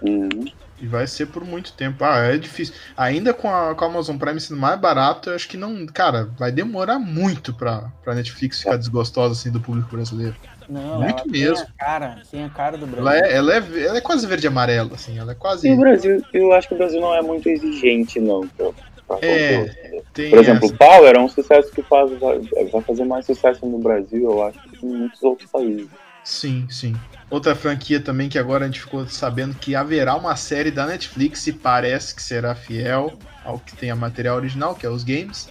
Uhum. 0.02 0.44
E 0.78 0.86
vai 0.86 1.06
ser 1.06 1.26
por 1.26 1.42
muito 1.42 1.72
tempo. 1.72 2.04
Ah, 2.04 2.18
é 2.18 2.36
difícil. 2.36 2.74
Ainda 2.94 3.32
com 3.32 3.48
a, 3.48 3.74
com 3.74 3.84
a 3.86 3.88
Amazon 3.88 4.18
Prime 4.18 4.38
sendo 4.38 4.60
mais 4.60 4.78
barato, 4.78 5.30
eu 5.30 5.34
acho 5.34 5.48
que 5.48 5.56
não. 5.56 5.86
Cara, 5.86 6.28
vai 6.38 6.52
demorar 6.52 6.98
muito 6.98 7.54
pra, 7.54 7.90
pra 8.04 8.14
Netflix 8.14 8.58
ficar 8.58 8.76
desgostosa 8.76 9.32
assim 9.32 9.50
do 9.50 9.58
público 9.58 9.88
brasileiro. 9.96 10.36
Não, 10.68 11.00
Muito 11.00 11.20
ela 11.20 11.24
mesmo. 11.26 11.56
Tem 11.56 11.64
a 11.64 11.84
cara, 11.84 12.22
tem 12.30 12.44
a 12.44 12.48
cara 12.48 12.76
do 12.76 12.86
Brasil. 12.86 13.08
Ela 13.08 13.16
é, 13.18 13.36
ela 13.36 13.54
é, 13.54 13.86
ela 13.86 13.98
é 13.98 14.00
quase 14.00 14.26
verde 14.26 14.46
e 14.46 14.48
amarela, 14.48 14.94
assim. 14.94 15.18
Ela 15.18 15.32
é 15.32 15.34
quase. 15.34 15.68
E 15.68 15.72
o 15.72 15.76
Brasil, 15.76 16.22
eu 16.32 16.52
acho 16.52 16.68
que 16.68 16.74
o 16.74 16.76
Brasil 16.78 17.00
não 17.00 17.14
é 17.14 17.22
muito 17.22 17.48
exigente, 17.48 18.20
não, 18.20 18.46
pra, 18.48 18.70
pra 19.06 19.18
É? 19.22 20.02
Tem 20.12 20.30
Por 20.30 20.38
exemplo, 20.38 20.64
essa. 20.64 20.74
o 20.74 20.78
Power 20.78 21.14
é 21.14 21.18
um 21.18 21.28
sucesso 21.28 21.70
que 21.72 21.82
faz, 21.82 22.10
vai, 22.18 22.40
vai 22.72 22.82
fazer 22.82 23.04
mais 23.04 23.26
sucesso 23.26 23.66
no 23.66 23.78
Brasil, 23.78 24.24
eu 24.24 24.42
acho, 24.42 24.58
que 24.60 24.84
em 24.84 24.88
muitos 24.88 25.22
outros 25.22 25.50
países. 25.50 25.88
Sim, 26.24 26.66
sim. 26.68 26.96
Outra 27.30 27.54
franquia 27.54 28.00
também 28.00 28.28
que 28.28 28.38
agora 28.38 28.64
a 28.64 28.66
gente 28.66 28.80
ficou 28.80 29.06
sabendo 29.06 29.54
que 29.54 29.76
haverá 29.76 30.16
uma 30.16 30.34
série 30.34 30.72
da 30.72 30.86
Netflix 30.86 31.46
e 31.46 31.52
parece 31.52 32.14
que 32.14 32.22
será 32.22 32.54
fiel 32.54 33.12
ao 33.44 33.60
que 33.60 33.76
tem 33.76 33.90
a 33.90 33.96
material 33.96 34.36
original, 34.36 34.74
que 34.74 34.84
é 34.84 34.90
os 34.90 35.04
games, 35.04 35.48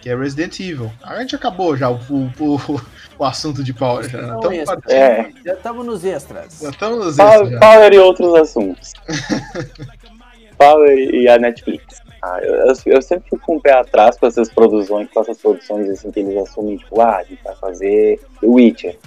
que 0.00 0.08
é 0.10 0.16
Resident 0.16 0.58
Evil. 0.60 0.90
A 1.02 1.18
gente 1.20 1.34
acabou 1.34 1.76
já 1.76 1.90
o, 1.90 1.96
o, 2.40 2.80
o 3.18 3.24
assunto 3.24 3.62
de 3.64 3.72
Power. 3.72 4.08
Já 4.08 4.18
estamos 4.34 4.52
esse- 4.56 4.64
partindo. 4.66 4.90
É. 4.92 5.30
Já 5.44 5.52
estamos 5.54 5.86
nos 5.86 6.04
extras. 6.04 6.58
Já 6.62 6.70
estamos 6.70 7.04
nos 7.04 7.16
Power, 7.16 7.32
extras 7.32 7.50
já. 7.50 7.58
Power 7.60 7.92
e 7.92 7.98
outros 7.98 8.34
assuntos. 8.34 8.92
Power 10.58 10.98
e 10.98 11.28
a 11.28 11.38
Netflix. 11.38 12.00
Ah, 12.22 12.40
eu, 12.42 12.54
eu- 12.54 12.74
eu 12.86 13.02
sempre 13.02 13.30
fico 13.30 13.40
com 13.46 13.56
o 13.56 13.60
pé 13.60 13.72
atrás 13.72 14.16
com 14.18 14.26
essas 14.26 14.48
produções, 14.52 15.08
com 15.12 15.20
essas 15.20 15.38
produções 15.38 15.88
assim 15.88 16.10
que 16.10 16.18
eles 16.20 16.36
assumem, 16.36 16.76
tipo, 16.76 17.00
ah, 17.00 17.18
a 17.18 17.22
gente 17.24 17.42
vai 17.44 17.54
fazer 17.56 18.20
The 18.40 18.46
Witcher. 18.46 18.98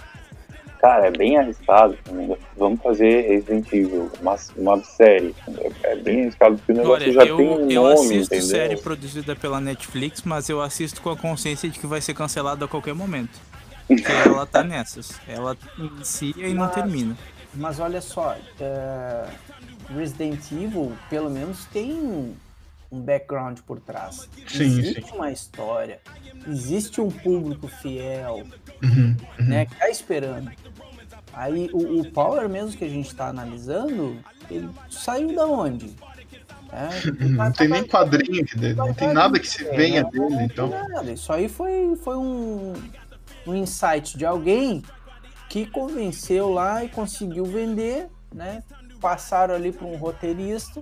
Cara, 0.81 1.07
é 1.07 1.11
bem 1.11 1.37
arriscado. 1.37 1.95
Vamos 2.57 2.81
fazer 2.81 3.21
Resident 3.27 3.67
Evil, 3.71 4.11
uma, 4.19 4.35
uma 4.57 4.83
série. 4.83 5.35
É 5.83 5.95
bem 5.95 6.21
arriscado 6.23 6.57
porque 6.57 6.71
o 6.71 6.75
negócio 6.75 7.03
Olha, 7.03 7.13
já 7.13 7.23
eu, 7.23 7.37
tem 7.37 7.47
um 7.49 7.69
eu 7.71 7.83
nome, 7.83 7.93
assisto 7.93 8.33
entendeu? 8.35 8.41
série 8.49 8.77
produzida 8.77 9.35
pela 9.35 9.61
Netflix, 9.61 10.23
mas 10.23 10.49
eu 10.49 10.59
assisto 10.59 10.99
com 11.01 11.11
a 11.11 11.15
consciência 11.17 11.69
de 11.69 11.77
que 11.77 11.85
vai 11.85 12.01
ser 12.01 12.15
cancelado 12.15 12.65
a 12.65 12.67
qualquer 12.67 12.95
momento. 12.95 13.39
Porque 13.87 14.03
ela 14.25 14.45
tá 14.47 14.63
nessas. 14.63 15.19
Ela 15.27 15.55
inicia 15.77 16.47
e 16.47 16.53
não 16.53 16.65
Mas- 16.65 16.73
termina. 16.73 17.15
Mas 17.53 17.79
olha 17.81 17.99
só, 18.01 18.35
é, 18.59 19.25
Resident 19.93 20.39
Evil, 20.51 20.93
pelo 21.09 21.29
menos, 21.29 21.65
tem 21.65 21.91
um, 21.91 22.33
background 22.89 23.59
por 23.67 23.79
trás. 23.79 24.27
Sim, 24.47 24.63
existe 24.79 25.13
uma 25.13 25.31
história, 25.31 25.99
existe 26.47 27.01
um 27.01 27.09
público 27.11 27.67
fiel, 27.67 28.43
Uhum, 28.83 29.15
uhum. 29.39 29.45
né, 29.45 29.65
que 29.65 29.75
tá 29.75 29.89
esperando. 29.89 30.49
Aí 31.33 31.69
o, 31.73 32.01
o 32.01 32.11
Power 32.11 32.47
mesmo 32.49 32.77
que 32.77 32.83
a 32.85 32.89
gente 32.89 33.13
tá 33.15 33.27
analisando, 33.27 34.17
ele 34.49 34.69
saiu 34.89 35.35
da 35.35 35.45
onde? 35.45 35.93
É, 36.71 36.89
Não 37.27 37.51
tem 37.51 37.67
nem 37.67 37.85
quadrinho 37.85 38.45
dele, 38.55 38.75
não 38.75 38.93
tem 38.93 39.11
nada 39.13 39.37
que 39.39 39.47
se 39.47 39.63
venha 39.75 40.03
Não, 40.03 40.09
dele, 40.09 40.29
não 40.29 40.41
então. 40.41 40.69
tem 40.69 40.87
nada. 40.89 41.11
Isso 41.11 41.31
aí 41.33 41.49
foi, 41.49 41.95
foi 42.01 42.15
um, 42.15 42.73
um 43.45 43.55
insight 43.55 44.17
de 44.17 44.25
alguém 44.25 44.81
que 45.49 45.65
convenceu 45.65 46.49
lá 46.49 46.81
e 46.83 46.87
conseguiu 46.87 47.43
vender, 47.43 48.07
né? 48.33 48.63
Passaram 49.01 49.53
ali 49.53 49.71
para 49.73 49.85
um 49.85 49.97
roteirista 49.97 50.81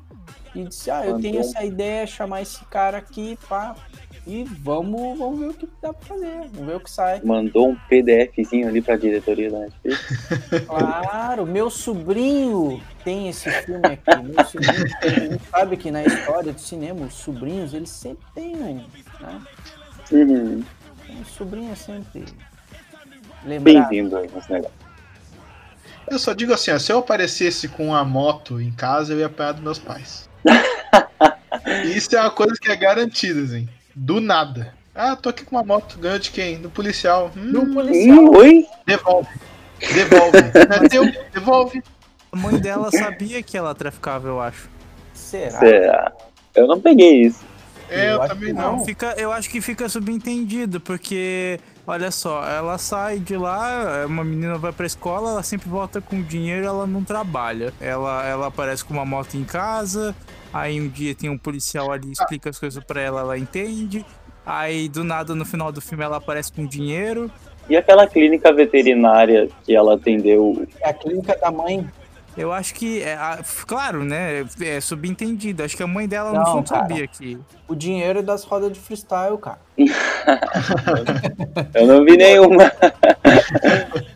e 0.54 0.64
disse: 0.66 0.92
Ah, 0.92 1.02
eu 1.06 1.14
Mandou. 1.14 1.22
tenho 1.22 1.40
essa 1.40 1.64
ideia, 1.64 2.06
chamar 2.06 2.42
esse 2.44 2.64
cara 2.66 2.98
aqui, 3.00 3.40
pá, 3.48 3.76
e 4.28 4.44
vamos, 4.44 5.18
vamos 5.18 5.40
ver 5.40 5.48
o 5.48 5.54
que 5.54 5.70
dá 5.82 5.94
para 5.94 6.06
fazer, 6.06 6.50
vamos 6.54 6.68
ver 6.68 6.76
o 6.76 6.80
que 6.80 6.92
sai. 6.92 7.22
Mandou 7.24 7.70
um 7.70 7.76
PDFzinho 7.76 8.68
ali 8.68 8.82
pra 8.82 8.96
diretoria 8.96 9.50
da 9.50 9.60
Netflix. 9.60 10.00
Claro, 10.68 11.46
meu 11.46 11.70
sobrinho 11.70 12.82
tem 13.04 13.30
esse 13.30 13.50
filme 13.64 13.86
aqui. 13.86 14.24
Meu 14.24 14.46
sobrinho 14.46 15.00
tem, 15.02 15.12
a 15.12 15.20
gente 15.32 15.48
sabe 15.50 15.78
que 15.78 15.92
na 15.92 16.04
história 16.04 16.54
do 16.54 16.60
cinema, 16.60 17.06
os 17.06 17.14
sobrinhos, 17.14 17.74
eles 17.74 17.90
sempre 17.90 18.26
têm 18.36 18.56
um, 18.56 18.86
né? 19.20 19.42
Uhum. 20.12 20.64
Um 21.10 21.26
sobrinho 21.26 21.72
é 21.72 21.76
sempre 21.76 22.26
lembrado. 23.46 23.90
Bem-vindo 23.90 24.18
aí 24.18 24.30
nesse 24.34 24.52
negócio. 24.52 24.78
Eu 26.10 26.18
só 26.18 26.34
digo 26.34 26.54
assim, 26.54 26.72
ó, 26.72 26.80
se 26.80 26.92
eu 26.92 27.00
aparecesse 27.00 27.68
com 27.68 27.94
a 27.94 28.04
moto 28.04 28.60
em 28.60 28.72
casa, 28.72 29.14
eu 29.14 29.20
ia 29.20 29.28
apanhar 29.28 29.52
dos 29.52 29.62
meus 29.62 29.80
pais. 29.80 30.28
Isso 31.86 32.16
é 32.16 32.22
uma 32.22 32.32
coisa 32.32 32.56
que 32.60 32.72
é 32.72 32.76
garantida, 32.76 33.42
assim. 33.42 33.68
Do 34.02 34.22
nada. 34.22 34.74
Ah, 34.96 35.14
tô 35.16 35.28
aqui 35.28 35.44
com 35.44 35.58
uma 35.58 35.64
moto, 35.64 35.98
ganhou 36.00 36.18
de 36.20 36.32
quem? 36.32 36.58
Do 36.62 36.70
policial. 36.70 37.32
Hum, 37.36 37.52
No 37.52 37.74
policial. 37.74 38.18
Hum, 38.18 38.30
oi? 38.38 38.66
Devolve. 38.88 39.28
Devolve. 39.94 40.38
É 40.86 40.88
teu? 40.88 41.04
Devolve. 41.34 41.84
A 42.32 42.38
mãe 42.38 42.58
dela 42.60 42.90
sabia 42.92 43.44
que 43.44 43.58
ela 43.58 43.76
traficava, 43.76 44.28
eu 44.28 44.40
acho. 44.40 44.70
Será? 45.14 45.60
Será? 45.60 46.12
Eu 46.56 46.66
não 46.68 46.80
peguei 46.80 47.24
isso. 47.24 47.44
É, 47.90 48.12
Eu 48.14 48.22
eu 48.22 48.28
também 48.28 48.54
não. 48.54 48.78
Não, 48.78 48.86
fica, 48.86 49.16
eu 49.18 49.34
acho 49.34 49.50
que 49.50 49.60
fica 49.60 49.90
subentendido, 49.90 50.80
porque, 50.80 51.60
olha 51.86 52.10
só, 52.12 52.48
ela 52.48 52.78
sai 52.78 53.20
de 53.20 53.36
lá, 53.36 54.06
uma 54.06 54.24
menina 54.24 54.58
vai 54.58 54.72
pra 54.72 54.86
escola, 54.86 55.32
ela 55.32 55.44
sempre 55.44 55.68
volta 55.68 56.00
com 56.00 56.22
dinheiro, 56.22 56.66
ela 56.66 56.88
não 56.88 57.04
trabalha. 57.04 57.74
Ela, 57.82 58.26
ela 58.26 58.48
aparece 58.48 58.86
com 58.86 58.94
uma 58.94 59.06
moto 59.06 59.36
em 59.36 59.44
casa, 59.44 60.16
aí 60.54 60.80
um 60.82 60.88
dia 60.88 61.14
tem 61.16 61.30
um 61.30 61.38
policial 61.38 61.92
ali, 61.92 62.12
explica 62.12 62.50
as 62.50 62.58
coisas 62.60 62.84
pra 62.84 63.02
ela, 63.02 63.22
ela 63.22 63.38
entende. 63.38 64.06
Aí 64.46 64.88
do 64.90 65.04
nada 65.04 65.36
no 65.36 65.46
final 65.46 65.72
do 65.72 65.80
filme 65.82 66.04
ela 66.04 66.18
aparece 66.18 66.52
com 66.52 66.66
dinheiro. 66.66 67.30
E 67.70 67.78
aquela 67.78 68.08
clínica 68.08 68.52
veterinária 68.52 69.48
que 69.64 69.76
ela 69.76 69.94
atendeu 69.94 70.66
É 70.82 70.90
a 70.90 70.94
clínica 70.94 71.38
da 71.38 71.52
mãe. 71.52 71.88
Eu 72.38 72.52
acho 72.54 72.74
que, 72.74 73.02
é, 73.04 73.16
a- 73.16 73.40
claro, 73.68 74.04
né? 74.04 74.46
É 74.62 74.80
subentendido. 74.80 75.62
Acho 75.64 75.76
que 75.76 75.84
a 75.84 75.88
mãe 75.88 76.08
dela 76.08 76.32
Não, 76.32 76.64
cara. 76.64 76.82
sabia 76.88 77.06
que. 77.06 77.38
O 77.68 77.76
dinheiro 77.76 78.24
das 78.24 78.44
rodas 78.46 78.72
de 78.72 78.80
freestyle, 78.80 79.38
cara. 79.38 79.60
Eu 81.76 81.86
não 81.88 82.06
vi 82.06 82.16
nenhuma. 82.18 82.72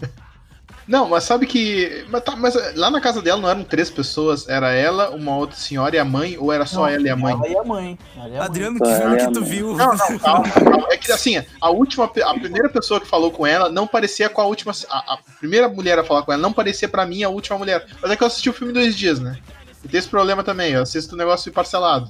Não, 0.88 1.10
mas 1.10 1.24
sabe 1.24 1.46
que. 1.46 2.06
Mas, 2.10 2.24
tá, 2.24 2.36
mas 2.36 2.76
lá 2.76 2.92
na 2.92 3.00
casa 3.00 3.22
dela 3.22 3.42
não 3.42 3.50
eram 3.50 3.64
três 3.64 3.90
pessoas, 3.90 4.48
era 4.50 4.72
ela, 4.72 5.12
uma 5.12 5.36
outra 5.36 5.56
senhora 5.56 5.96
e 5.96 6.00
a 6.00 6.06
mãe, 6.06 6.38
ou 6.38 6.52
era 6.52 6.66
só 6.66 6.82
Não, 6.82 6.88
ela 6.88 7.08
e 7.08 7.10
a 7.10 7.16
mãe? 7.16 7.34
Ela 7.34 7.48
e 7.48 7.58
a 7.58 7.64
mãe. 7.64 8.00
Ela 8.16 8.28
e 8.28 8.36
a 8.36 8.38
mãe. 8.38 8.40
Adriano, 8.40 8.80
que 8.80 8.96
filme 8.96 9.18
que 9.18 9.32
tu 9.32 9.46
viu? 9.46 9.76
Não, 9.76 9.96
não, 9.96 10.20
calma, 10.20 10.50
calma. 10.50 10.88
É 10.90 10.98
que 10.98 11.12
assim, 11.12 11.44
a 11.62 11.70
última, 11.70 12.06
a 12.06 12.34
primeira 12.34 12.70
pessoa 12.70 13.00
que 13.00 13.08
falou 13.08 13.32
com 13.32 13.48
ela 13.48 13.70
não 13.70 13.88
parecia 13.88 14.30
com 14.30 14.42
a 14.42 14.46
última. 14.46 14.74
A, 14.90 15.14
a 15.14 15.18
primeira 15.40 15.70
mulher 15.70 15.98
a 15.98 16.04
falar 16.04 16.24
com 16.24 16.34
ela 16.34 16.42
não 16.42 16.52
parecia 16.52 16.90
pra 16.90 17.06
mim 17.06 17.24
a 17.24 17.30
última 17.30 17.58
mulher. 17.58 17.86
Mas 18.02 18.12
é 18.12 18.16
que 18.16 18.24
eu 18.24 18.28
assisti 18.28 18.50
o 18.50 18.54
filme 18.54 18.74
dois 18.74 18.96
dias, 18.96 19.20
né? 19.20 19.38
E 19.84 19.88
tem 19.88 19.98
esse 19.98 20.08
problema 20.08 20.44
também, 20.44 20.74
eu 20.74 20.82
assisto 20.82 21.16
o 21.16 21.18
negócio 21.18 21.52
parcelado. 21.52 22.10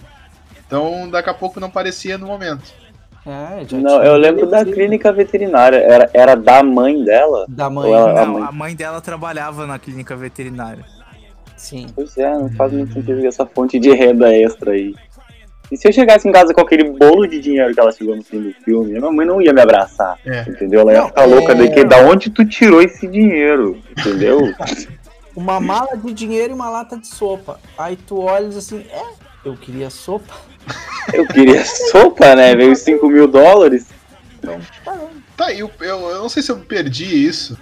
Então 0.66 1.10
daqui 1.10 1.30
a 1.30 1.34
pouco 1.34 1.60
não 1.60 1.70
parecia 1.70 2.18
no 2.18 2.28
momento. 2.28 2.83
É, 3.26 3.66
Não, 3.78 4.04
eu 4.04 4.18
lembro 4.18 4.46
da 4.48 4.66
clínica 4.66 5.12
veterinária. 5.14 5.78
Era, 5.78 6.10
era 6.14 6.36
da 6.36 6.62
mãe 6.62 7.04
dela? 7.06 7.46
Da 7.48 7.70
mãe, 7.70 7.92
ela- 7.92 8.22
a 8.22 8.26
Não, 8.26 8.34
mãe. 8.34 8.44
a 8.44 8.52
mãe 8.52 8.76
dela 8.76 9.00
trabalhava 9.00 9.66
na 9.66 9.80
clínica 9.80 10.16
veterinária. 10.16 10.84
sim. 11.56 11.88
Pois 11.96 12.18
é, 12.18 12.30
não 12.34 12.50
faz 12.52 12.74
muito 12.74 12.94
sentido 12.94 13.26
essa 13.26 13.46
fonte 13.46 13.80
de 13.80 13.90
renda 13.94 14.34
extra 14.36 14.72
aí. 14.74 14.94
E 15.72 15.78
se 15.78 15.88
eu 15.88 15.94
chegasse 15.94 16.28
em 16.28 16.32
casa 16.32 16.54
com 16.54 16.60
aquele 16.60 16.84
bolo 16.92 17.26
de 17.26 17.40
dinheiro 17.40 17.74
que 17.74 17.80
ela 17.80 17.92
chegou 17.94 18.16
no 18.16 18.22
fim 18.24 18.42
do 18.42 18.52
filme, 18.66 18.92
minha 19.00 19.10
mãe 19.12 19.26
não 19.26 19.42
ia 19.42 19.54
me 19.54 19.62
abraçar. 19.62 20.18
É. 20.26 20.42
Entendeu? 20.42 20.82
Ela 20.82 20.92
ia 20.94 21.00
Não, 21.00 21.08
ficar 21.08 21.26
louca 21.26 21.52
é- 21.54 21.56
de 21.56 21.70
que 21.70 21.84
da 21.86 22.00
onde 22.06 22.30
tu 22.30 22.44
tirou 22.46 22.82
esse 22.82 23.08
dinheiro? 23.08 23.80
Entendeu? 23.98 24.40
Uma 25.36 25.60
mala 25.62 25.96
de 25.98 26.14
dinheiro 26.14 26.52
e 26.52 26.54
uma 26.54 26.70
lata 26.70 26.96
de 26.98 27.08
sopa. 27.08 27.60
Aí 27.78 27.96
tu 27.96 28.20
olhas 28.20 28.56
assim, 28.56 28.86
é, 28.92 29.02
eu 29.44 29.56
queria 29.56 29.90
sopa. 29.90 30.32
Eu 31.14 31.28
queria 31.28 31.64
sopa, 31.66 32.36
né? 32.36 32.56
Veio 32.56 32.76
5 32.76 33.08
mil 33.10 33.28
dólares. 33.28 33.88
Tá, 35.36 35.52
eu, 35.54 35.70
eu, 35.82 36.00
eu 36.10 36.20
não 36.22 36.30
sei 36.30 36.42
se 36.44 36.52
eu 36.52 36.60
perdi 36.60 37.06
isso. 37.28 37.58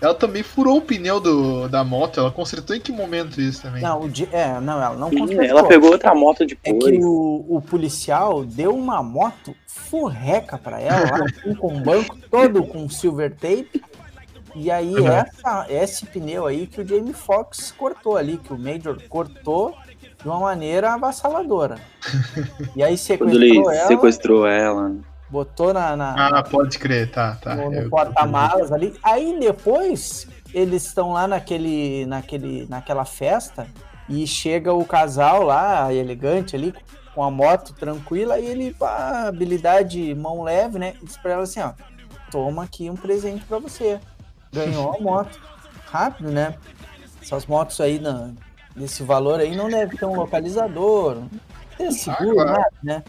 Ela 0.00 0.14
também 0.14 0.42
furou 0.42 0.78
o 0.78 0.80
pneu 0.80 1.20
do, 1.20 1.68
da 1.68 1.84
moto, 1.84 2.20
ela 2.20 2.30
consertou 2.30 2.74
em 2.74 2.80
que 2.80 2.90
momento 2.90 3.38
isso 3.38 3.60
também? 3.60 3.82
Não, 3.82 4.00
o 4.00 4.08
di... 4.08 4.26
é, 4.32 4.58
não, 4.58 4.82
ela 4.82 4.96
não 4.96 5.10
Sim, 5.10 5.18
consertou. 5.18 5.44
ela 5.44 5.64
pegou 5.68 5.90
outra 5.92 6.14
moto 6.14 6.42
É 6.42 6.46
depois. 6.46 6.96
que 6.96 7.04
o, 7.04 7.44
o 7.50 7.60
policial 7.60 8.42
deu 8.42 8.74
uma 8.74 9.02
moto 9.02 9.54
furreca 9.66 10.56
pra 10.56 10.80
ela, 10.80 11.18
lá, 11.18 11.24
assim, 11.28 11.54
com 11.54 11.76
o 11.76 11.80
banco 11.80 12.16
todo 12.30 12.64
com 12.64 12.88
silver 12.88 13.30
tape. 13.34 13.82
E 14.54 14.70
aí, 14.70 14.94
Uhum. 14.94 15.06
essa, 15.06 15.66
esse 15.68 16.06
pneu 16.06 16.46
aí 16.46 16.66
que 16.66 16.80
o 16.80 16.86
Jamie 16.88 17.12
Foxx 17.12 17.70
cortou 17.76 18.16
ali, 18.16 18.38
que 18.38 18.54
o 18.54 18.58
Major 18.58 18.96
cortou 19.08 19.76
de 20.22 20.28
uma 20.28 20.38
maneira 20.40 20.92
avassaladora. 20.94 21.78
E 22.76 22.82
aí 22.82 22.96
Quando 23.18 23.30
ele 23.34 23.48
sequestrou 23.48 23.70
ela, 23.72 23.86
sequestrou 23.88 24.46
ela. 24.46 24.96
botou 25.28 25.72
na, 25.74 25.96
na- 25.96 26.38
Ah, 26.38 26.42
pode 26.42 26.78
crer, 26.78 27.10
tá, 27.10 27.36
tá. 27.42 27.54
no, 27.54 27.70
no 27.70 27.90
porta-malas 27.90 28.70
ali. 28.72 28.94
Aí 29.02 29.36
depois 29.40 30.26
eles 30.54 30.84
estão 30.86 31.12
lá 31.12 31.26
naquele, 31.28 32.06
naquele, 32.06 32.66
naquela 32.68 33.04
festa 33.04 33.66
e 34.08 34.26
chega 34.26 34.72
o 34.72 34.84
casal 34.84 35.42
lá, 35.44 35.92
elegante 35.92 36.56
ali, 36.56 36.74
com 37.14 37.22
a 37.22 37.30
moto 37.30 37.72
tranquila, 37.74 38.38
e 38.38 38.46
ele, 38.46 38.72
pá, 38.74 39.26
habilidade 39.28 40.14
mão 40.14 40.42
leve, 40.42 40.78
né? 40.78 40.94
E 41.00 41.04
diz 41.06 41.16
pra 41.16 41.32
ela 41.32 41.42
assim, 41.42 41.60
ó, 41.60 41.72
toma 42.30 42.64
aqui 42.64 42.88
um 42.90 42.96
presente 42.96 43.44
pra 43.44 43.58
você. 43.58 44.00
Ganhou 44.52 44.94
a 44.96 45.00
moto. 45.00 45.38
Rápido, 45.90 46.30
né? 46.30 46.54
Essas 47.20 47.46
motos 47.46 47.80
aí 47.80 47.98
na, 47.98 48.30
desse 48.74 49.02
valor 49.02 49.40
aí 49.40 49.54
não 49.56 49.68
deve 49.68 49.96
ter 49.96 50.04
um 50.04 50.14
localizador, 50.14 51.16
não 51.16 51.30
tem 51.76 51.90
seguro, 51.90 52.34
claro. 52.34 52.52
nada, 52.52 52.72
né? 52.82 53.02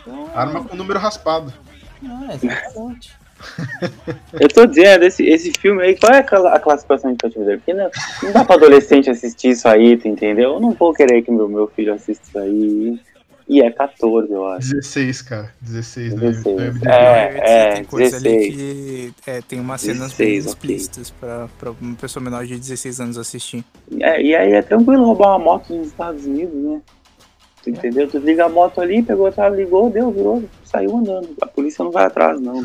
Então, 0.00 0.30
Arma 0.34 0.64
com 0.64 0.76
número 0.76 0.98
raspado. 0.98 1.52
ah, 2.04 2.34
exatamente. 2.34 3.16
Eu 4.40 4.48
tô 4.48 4.66
dizendo, 4.66 5.04
esse, 5.04 5.24
esse 5.24 5.52
filme 5.52 5.82
aí, 5.82 5.98
qual 5.98 6.12
é 6.12 6.18
a 6.18 6.58
classificação 6.58 7.10
infantil 7.10 7.44
dele? 7.44 7.58
Porque 7.58 7.74
não, 7.74 7.90
não 8.22 8.32
dá 8.32 8.44
pra 8.44 8.56
adolescente 8.56 9.10
assistir 9.10 9.50
isso 9.50 9.68
aí, 9.68 9.96
tu 9.96 10.08
entendeu? 10.08 10.54
Eu 10.54 10.60
não 10.60 10.72
vou 10.72 10.94
querer 10.94 11.22
que 11.22 11.30
meu, 11.30 11.48
meu 11.48 11.66
filho 11.66 11.92
assista 11.92 12.26
isso 12.28 12.38
aí. 12.38 13.00
E 13.48 13.62
é 13.62 13.70
14, 13.70 14.32
eu 14.32 14.44
acho. 14.46 14.70
16, 14.70 15.22
cara. 15.22 15.54
16, 15.60 16.14
no 16.14 16.20
16. 16.20 16.44
no 16.44 16.62
MDB. 16.72 16.88
É, 16.88 17.74
tem 17.74 17.84
coisa 17.84 18.16
ali 18.16 18.50
16. 18.50 18.54
que 18.56 19.30
é, 19.30 19.40
tem 19.40 19.60
umas 19.60 19.80
cenas 19.80 20.12
bem 20.14 20.34
16, 20.34 20.46
ok. 20.46 20.52
explícitas 20.52 21.10
pra, 21.10 21.48
pra 21.56 21.70
uma 21.70 21.94
pessoa 21.94 22.22
menor 22.22 22.44
de 22.44 22.58
16 22.58 23.00
anos 23.00 23.18
assistir. 23.18 23.64
É, 24.00 24.20
e 24.20 24.34
aí 24.34 24.52
é 24.52 24.62
tranquilo 24.62 25.04
roubar 25.04 25.36
uma 25.36 25.38
moto 25.38 25.72
nos 25.72 25.88
Estados 25.88 26.26
Unidos, 26.26 26.54
né? 26.54 26.82
Tu 27.62 27.70
entendeu? 27.70 28.08
Tu 28.08 28.18
liga 28.18 28.46
a 28.46 28.48
moto 28.48 28.80
ali, 28.80 29.02
pegou 29.02 29.26
outra, 29.26 29.48
ligou, 29.48 29.90
deu, 29.90 30.10
virou, 30.10 30.44
saiu 30.64 30.96
andando. 30.96 31.28
A 31.40 31.46
polícia 31.46 31.84
não 31.84 31.92
vai 31.92 32.06
atrás, 32.06 32.40
não. 32.40 32.64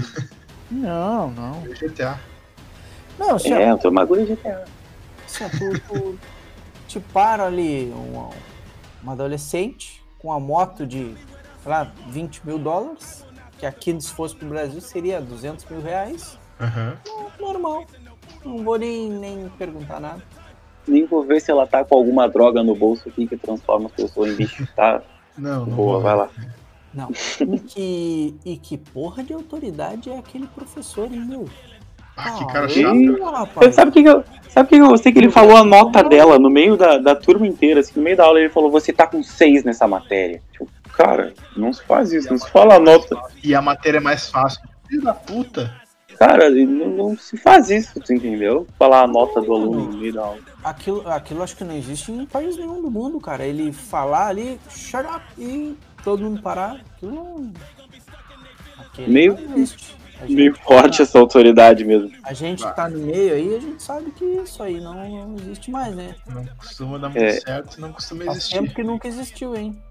Não, 0.72 1.30
não. 1.32 1.62
GTA. 1.80 2.20
Não, 3.20 3.38
se, 3.38 3.54
É, 3.54 3.72
eu 3.72 3.78
tô 3.78 3.92
bagulho 3.92 4.26
de 4.26 4.34
GTA. 4.34 4.66
se 5.28 5.44
tu, 5.50 5.80
tu 5.88 6.20
te 6.88 7.00
para 7.00 7.46
ali 7.46 7.94
uma, 7.96 8.30
uma 9.04 9.14
adolescente 9.14 10.01
com 10.22 10.28
uma 10.30 10.40
moto 10.40 10.86
de, 10.86 11.16
sei 11.64 11.72
lá, 11.72 11.92
20 12.10 12.46
mil 12.46 12.60
dólares, 12.60 13.26
que 13.58 13.66
aqui 13.66 14.00
se 14.00 14.12
fosse 14.14 14.36
pro 14.36 14.48
Brasil 14.48 14.80
seria 14.82 15.20
200 15.20 15.66
mil 15.66 15.82
reais, 15.82 16.38
Aham. 16.60 16.96
normal. 17.40 17.86
Não 18.46 18.64
vou 18.64 18.78
nem, 18.78 19.10
nem 19.10 19.50
perguntar 19.58 20.00
nada. 20.00 20.22
Nem 20.88 21.06
vou 21.06 21.24
ver 21.24 21.40
se 21.42 21.52
ela 21.52 21.66
tá 21.68 21.84
com 21.84 21.96
alguma 21.96 22.28
droga 22.28 22.64
no 22.64 22.76
bolso 22.76 23.08
aqui 23.10 23.28
que 23.28 23.38
transforma 23.38 23.88
as 23.88 23.92
pessoas 23.94 24.32
em 24.32 24.36
bicho. 24.36 24.68
Tá 24.76 25.02
Não, 25.38 25.66
não 25.66 25.76
boa, 25.76 25.94
vou. 25.94 26.02
vai 26.02 26.16
lá. 26.16 26.30
Não. 26.94 27.10
E 27.42 27.60
que, 27.60 28.36
e 28.46 28.58
que 28.58 28.78
porra 28.78 29.24
de 29.24 29.34
autoridade 29.34 30.10
é 30.10 30.18
aquele 30.18 30.48
professor, 30.48 31.06
hein, 31.12 31.20
meu? 31.26 31.48
Ah, 32.24 32.32
que 32.38 32.46
cara 32.48 32.70
chato. 32.70 33.24
rapaz. 33.32 33.76
Sabe 33.76 33.90
o 33.90 33.94
que, 33.94 34.04
que 34.04 34.10
eu. 34.10 34.24
Sabe 34.50 34.66
o 34.66 34.70
que 34.70 34.76
eu 34.76 34.90
gostei? 34.90 35.14
Que 35.14 35.20
ele 35.20 35.32
falou 35.32 35.56
a 35.56 35.64
nota 35.64 36.04
dela 36.04 36.38
no 36.38 36.50
meio 36.50 36.76
da, 36.76 36.98
da 36.98 37.16
turma 37.16 37.48
inteira, 37.48 37.80
assim, 37.80 37.94
no 37.96 38.02
meio 38.04 38.18
da 38.18 38.26
aula 38.26 38.38
ele 38.40 38.50
falou, 38.50 38.70
você 38.70 38.92
tá 38.92 39.08
com 39.08 39.24
seis 39.24 39.64
nessa 39.64 39.88
matéria. 39.88 40.42
Tipo, 40.52 40.68
cara, 40.92 41.34
não 41.56 41.72
se 41.72 41.82
faz 41.86 42.12
isso, 42.12 42.30
não 42.30 42.38
se 42.38 42.50
fala 42.50 42.76
a 42.76 42.80
nota. 42.80 43.18
E 43.42 43.56
a 43.56 43.62
matéria 43.62 44.00
é 44.00 44.02
mais 44.02 44.30
fácil. 44.30 44.62
Filho 44.90 45.04
da 45.04 45.14
puta. 45.14 45.74
Cara, 46.20 46.50
não, 46.50 46.90
não 46.90 47.18
se 47.18 47.38
faz 47.38 47.70
isso, 47.70 48.00
tu 48.00 48.14
entendeu? 48.14 48.68
Falar 48.78 49.04
a 49.04 49.08
nota 49.08 49.42
do 49.42 49.54
aluno 49.54 49.90
no 49.90 49.98
meio 49.98 50.14
da 50.14 50.22
aula. 50.22 50.40
Aquilo, 50.64 51.10
aquilo 51.10 51.42
acho 51.42 51.56
que 51.56 51.64
não 51.64 51.76
existe 51.76 52.12
em 52.12 52.26
país 52.26 52.58
nenhum 52.58 52.82
do 52.82 52.92
mundo, 52.92 53.20
cara. 53.20 53.46
Ele 53.46 53.72
falar 53.72 54.28
ali, 54.28 54.60
shut 54.70 55.06
up, 55.08 55.24
e 55.40 55.76
todo 56.04 56.24
mundo 56.24 56.42
parar. 56.42 56.82
Aquilo 56.96 57.16
não. 57.16 57.52
Aquilo 58.80 59.10
Meio- 59.10 59.40
não 59.40 59.58
existe. 59.58 59.96
Gente, 60.22 60.36
Meio 60.36 60.56
forte 60.56 61.02
essa 61.02 61.18
autoridade 61.20 61.84
mesmo. 61.84 62.12
a 62.24 62.34
gente 62.34 62.64
que 62.66 62.76
tá 62.76 62.88
no 62.90 63.00
meio 63.00 63.34
aí, 63.34 63.56
a 63.56 63.60
gente 63.60 63.82
sabe 63.82 64.12
que 64.12 64.24
isso 64.24 64.62
aí 64.62 64.80
não, 64.80 65.36
existe 65.38 65.72
mais, 65.72 65.96
né? 65.96 66.16
Não 66.28 66.46
costuma 66.58 66.98
dar 66.98 67.10
muito 67.10 67.24
É. 67.24 67.40
certo, 67.40 67.80
não 67.82 67.92
costuma 67.92 68.26
Faz 68.26 68.38
existir. 68.38 68.60
tempo 68.60 68.74
que 68.76 68.84
nunca 68.84 69.08
existiu, 69.08 69.56
hein? 69.56 69.82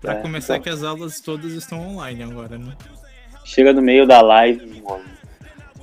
Pra 0.00 0.12
É, 0.14 0.16
começar 0.22 0.54
então. 0.54 0.62
que 0.64 0.70
as 0.70 0.82
aulas 0.82 1.20
todas 1.20 1.52
estão 1.52 1.80
online 1.80 2.22
agora, 2.22 2.56
né? 2.56 2.72
Chega 3.44 3.72
no 3.72 3.82
meio 3.82 4.06
da 4.06 4.20
live, 4.20 4.80
mano. 4.82 5.04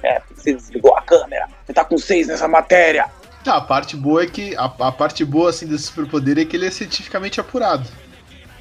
É, 0.02 0.20
porque 0.20 0.42
você 0.42 0.54
desligou 0.54 0.96
a 0.96 1.02
câmera. 1.02 1.48
Você 1.66 1.74
tá 1.74 1.84
com 1.84 1.98
seis 1.98 2.28
nessa 2.28 2.48
matéria. 2.48 3.10
Tá, 3.44 3.58
a 3.58 3.62
parte 3.62 3.96
boa 3.96 4.24
é 4.24 4.28
que. 4.28 4.56
A, 4.56 4.66
a 4.66 4.92
parte 4.92 5.24
boa 5.26 5.50
assim 5.50 5.68
desse 5.68 5.86
superpoder 5.86 6.38
é 6.40 6.46
que 6.46 6.56
ele 6.56 6.66
é 6.68 6.72
cientificamente 6.72 7.40
apurado. 7.40 7.88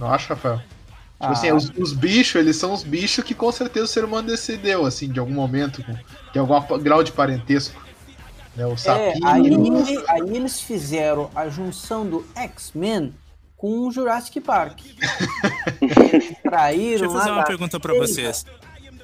Não 0.00 0.12
acha, 0.12 0.34
Rafael? 0.34 0.60
Tipo 1.24 1.32
assim, 1.32 1.48
Ah. 1.50 1.54
os, 1.54 1.70
os 1.78 1.92
bichos, 1.92 2.34
eles 2.36 2.56
são 2.56 2.72
os 2.72 2.82
bichos 2.82 3.24
que 3.24 3.34
com 3.34 3.50
certeza 3.52 3.84
o 3.86 3.88
ser 3.88 4.04
humano 4.04 4.28
decideu, 4.28 4.84
assim, 4.86 5.08
de 5.08 5.18
algum 5.18 5.32
momento, 5.34 5.82
com, 5.84 5.94
tem 6.32 6.40
algum 6.40 6.78
grau 6.78 7.02
de 7.02 7.12
parentesco. 7.12 7.82
Né, 8.56 8.64
o 8.66 8.74
É, 8.74 8.76
sapinho. 8.76 9.26
aí, 9.26 10.04
aí 10.08 10.36
eles 10.36 10.60
fizeram 10.60 11.30
a 11.34 11.48
junção 11.48 12.06
do 12.06 12.24
X-Men 12.36 13.12
com 13.56 13.80
o 13.88 13.90
Jurassic 13.90 14.40
Park. 14.40 14.80
Eles 15.80 16.36
traíram 16.42 16.88
Deixa 16.90 17.04
eu 17.04 17.10
fazer 17.10 17.30
uma 17.30 17.44
pergunta 17.44 17.80
pra 17.80 17.92
seita. 17.92 18.06
vocês. 18.06 18.46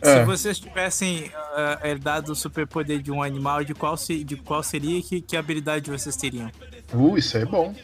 É. 0.02 0.20
Se 0.20 0.24
vocês 0.24 0.58
tivessem 0.58 1.30
ah, 1.54 1.78
herdado 1.84 2.32
o 2.32 2.34
superpoder 2.34 3.00
de 3.02 3.10
um 3.12 3.22
animal, 3.22 3.62
de 3.64 3.74
qual, 3.74 3.96
se- 3.96 4.24
de 4.24 4.36
qual 4.36 4.62
seria 4.62 4.98
e 4.98 5.02
que, 5.02 5.20
que 5.20 5.36
habilidade 5.36 5.90
vocês 5.90 6.16
teriam? 6.16 6.50
Uh, 6.94 7.18
isso 7.18 7.36
aí 7.36 7.42
é 7.42 7.46
bom. 7.46 7.74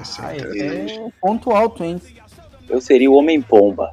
Isso, 0.00 0.22
aí 0.22 0.28
Ah, 0.28 0.32
é 0.32 0.36
interessante. 0.36 0.92
é 1.00 1.10
ponto 1.20 1.50
alto, 1.50 1.82
hein? 1.84 2.00
Eu 2.68 2.80
seria 2.80 3.10
o 3.10 3.14
Homem-Pomba. 3.14 3.92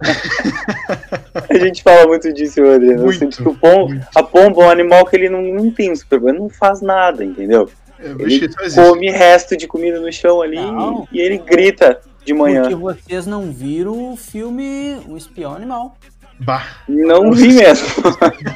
a 1.50 1.58
gente 1.58 1.82
fala 1.82 2.06
muito 2.06 2.32
disso, 2.32 2.62
André. 2.62 2.94
Eu 2.94 3.00
Muito, 3.02 3.18
sinto 3.18 3.42
que 3.42 3.48
o 3.48 3.54
pom- 3.54 3.88
muito. 3.88 4.06
a 4.14 4.22
pomba 4.22 4.62
é 4.62 4.66
um 4.66 4.70
animal 4.70 5.04
que 5.04 5.16
ele 5.16 5.28
não, 5.28 5.42
não 5.42 5.70
tem 5.70 5.92
um 5.92 5.96
superpoder, 5.96 6.40
não 6.40 6.48
faz 6.48 6.80
nada, 6.80 7.24
entendeu? 7.24 7.70
Que 7.98 8.04
Ele 8.04 8.48
come 8.74 9.10
resto 9.10 9.56
de 9.58 9.66
comida 9.66 10.00
no 10.00 10.10
chão 10.10 10.40
ali 10.40 10.56
Não. 10.56 11.06
e 11.12 11.20
ele 11.20 11.36
grita 11.36 12.00
de 12.24 12.32
manhã. 12.32 12.62
Porque 12.62 12.74
vocês 12.76 13.26
não 13.26 13.52
viram 13.52 14.12
o 14.12 14.16
filme 14.16 14.96
O 15.06 15.18
Espião 15.18 15.54
Animal. 15.54 15.94
Bah, 16.38 16.64
Não 16.88 17.30
vi 17.32 17.48
mesmo. 17.52 17.86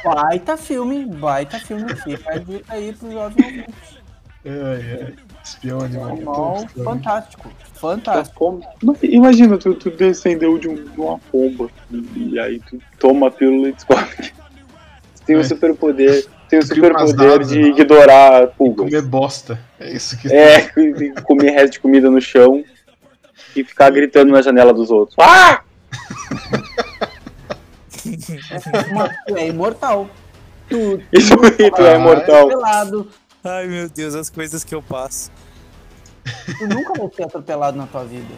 Baita 0.03 0.57
filme, 0.57 1.05
baita 1.05 1.59
filme. 1.59 1.95
Fica 1.97 2.31
a 2.33 2.37
dica 2.39 2.73
aí 2.73 2.91
pro 2.93 3.11
jovem 3.11 3.45
ouvinte. 3.45 3.65
ai, 4.47 4.99
ai. 5.03 5.13
Espião 5.45 5.79
animal. 5.81 6.65
Fantástico. 6.83 7.51
Fantástico. 7.75 8.61
Imagina, 9.03 9.57
tu, 9.57 9.75
tu 9.75 9.91
descendeu 9.91 10.57
de, 10.57 10.67
um- 10.67 10.73
de 10.83 10.99
uma 10.99 11.19
pomba 11.31 11.69
e, 12.15 12.39
aí 12.39 12.59
tu 12.59 12.79
toma 12.99 13.27
a 13.27 13.31
pílula 13.31 13.69
e 13.69 13.73
descobre 13.73 14.05
tu 14.15 15.23
tem 15.25 15.35
um 15.37 15.41
É. 15.41 15.43
superpoder. 15.43 16.23
Tu 16.25 16.29
tem 16.49 16.59
o 16.59 16.61
Tu 16.67 16.73
umas 16.73 17.09
superpoder 17.09 17.39
de 17.45 17.59
né? 17.59 17.67
ignorar 17.69 18.47
pulgas. 18.57 18.85
Comer 18.89 19.01
bosta. 19.03 19.59
É 19.79 19.91
isso 19.93 20.17
que 20.17 20.33
É, 20.33 20.67
comer 21.23 21.51
resto 21.51 21.73
de 21.73 21.79
comida 21.79 22.09
no 22.09 22.19
chão 22.21 22.63
e 23.55 23.63
ficar 23.63 23.91
gritando 23.91 24.31
na 24.31 24.41
janela 24.41 24.73
dos 24.73 24.89
outros. 24.89 25.15
Ah! 25.19 25.61
Tu 29.27 29.35
é 29.37 29.47
imortal. 29.47 30.09
Tu, 30.69 30.99
Isso 31.13 31.35
tu 31.37 31.81
é 31.83 31.93
Ah, 31.93 31.95
imortal. 31.99 32.49
Ai, 33.45 33.67
meu 33.67 33.87
Deus, 33.87 34.15
as 34.15 34.27
coisas 34.27 34.63
que 34.63 34.73
eu 34.73 34.81
passo. 34.81 35.31
Tu 36.57 36.67
nunca 36.67 36.93
vai 36.93 37.07
ser 37.13 37.23
atropelado 37.23 37.77
na 37.77 37.85
tua 37.85 38.03
vida. 38.03 38.33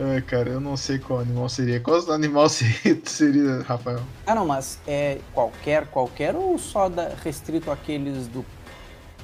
Ai, 0.00 0.22
cara, 0.22 0.48
eu 0.48 0.60
não 0.60 0.78
sei 0.78 0.98
qual 0.98 1.20
animal 1.20 1.46
seria. 1.50 1.78
Qual 1.78 2.10
animal 2.10 2.48
seria, 2.50 2.98
seria 3.04 3.62
Rafael? 3.62 4.00
Ah, 4.26 4.34
não, 4.34 4.46
mas 4.46 4.78
é 4.86 5.18
qualquer, 5.34 5.86
qualquer 5.88 6.34
ou 6.34 6.58
só 6.58 6.88
da, 6.88 7.10
restrito 7.22 7.70
àqueles 7.70 8.26
do. 8.28 8.44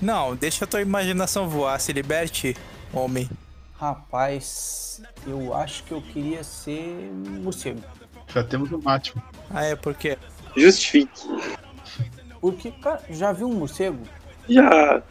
Não, 0.02 0.36
deixa 0.36 0.66
a 0.66 0.68
tua 0.68 0.82
imaginação 0.82 1.48
voar, 1.48 1.80
se 1.80 1.94
liberte, 1.94 2.54
homem. 2.92 3.30
Rapaz, 3.78 5.00
eu 5.26 5.54
acho 5.54 5.82
que 5.84 5.92
eu 5.92 6.02
queria 6.02 6.44
ser 6.44 7.10
morcego. 7.42 7.80
Já 8.28 8.44
temos 8.44 8.70
o 8.70 8.76
Batman. 8.76 9.22
Ah, 9.50 9.64
é 9.64 9.76
porque. 9.76 10.18
Justifique. 10.54 11.22
Porque, 12.38 12.70
cara, 12.70 13.00
já 13.08 13.32
viu 13.32 13.48
um 13.48 13.54
morcego? 13.54 14.02
Já 14.48 15.02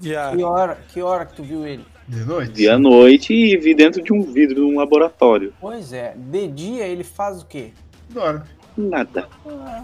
Já. 0.00 0.30
Que 0.36 0.42
hora, 0.42 0.78
que 0.92 1.02
hora 1.02 1.24
que 1.26 1.34
tu 1.34 1.42
viu 1.42 1.66
ele? 1.66 1.84
De 2.08 2.20
noite? 2.24 2.52
vi 2.52 2.68
à 2.68 2.78
noite 2.78 3.32
e 3.34 3.56
vi 3.58 3.74
dentro 3.74 4.00
de 4.02 4.12
um 4.12 4.22
vidro 4.22 4.54
de 4.56 4.60
um 4.62 4.78
laboratório. 4.78 5.52
Pois 5.60 5.92
é, 5.92 6.14
de 6.16 6.46
dia 6.48 6.86
ele 6.86 7.02
faz 7.02 7.42
o 7.42 7.46
quê? 7.46 7.72
Dorme. 8.10 8.42
Nada. 8.76 9.26
Ah, 9.48 9.82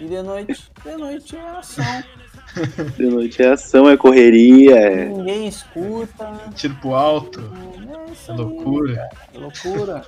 e 0.00 0.06
de 0.06 0.22
noite? 0.22 0.70
De 0.84 0.96
noite 0.96 1.36
é 1.36 1.48
ação. 1.50 1.84
De 2.96 3.06
noite 3.06 3.40
é 3.42 3.50
ação, 3.50 3.88
é 3.88 3.96
correria, 3.96 4.74
é. 4.76 5.04
Ninguém 5.04 5.46
escuta. 5.46 6.32
Tiro 6.56 6.74
pro 6.80 6.94
alto. 6.94 7.40
É 8.26 8.32
É 8.32 8.34
loucura. 8.34 9.08
é 9.34 9.38
loucura. 9.38 10.02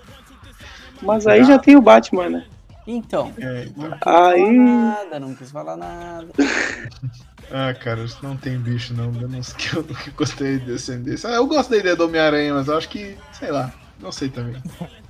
Mas 1.03 1.27
aí 1.27 1.45
já 1.45 1.57
tem 1.59 1.77
o 1.77 1.81
Batman, 1.83 2.29
né? 2.31 2.47
Então, 2.85 3.33
É, 3.39 3.65
então. 3.65 3.85
não 3.85 3.91
quis 3.93 4.01
falar 4.03 4.33
Aí. 4.33 4.59
nada, 4.59 5.21
não 5.21 5.35
quis 5.37 5.51
falar 5.53 5.77
nada. 5.77 6.29
Ah, 7.53 7.75
cara, 7.75 8.01
isso 8.03 8.19
não 8.23 8.37
tem 8.37 8.57
bicho, 8.59 8.95
não. 8.95 9.13
Eu 9.21 9.29
não 9.29 9.43
sei 9.43 9.55
que 9.59 9.77
eu 9.77 9.83
nunca 9.87 10.11
gostei 10.17 10.59
de 10.59 10.65
descendência. 10.67 11.29
Ah, 11.31 11.35
eu 11.35 11.47
gosto 11.47 11.71
da 11.71 11.77
ideia 11.77 11.95
do 11.95 12.05
Homem-Aranha, 12.07 12.55
mas 12.55 12.69
eu 12.69 12.77
acho 12.77 12.89
que, 12.89 13.15
sei 13.39 13.51
lá, 13.51 13.73
não 14.01 14.11
sei 14.11 14.29
também. 14.31 14.57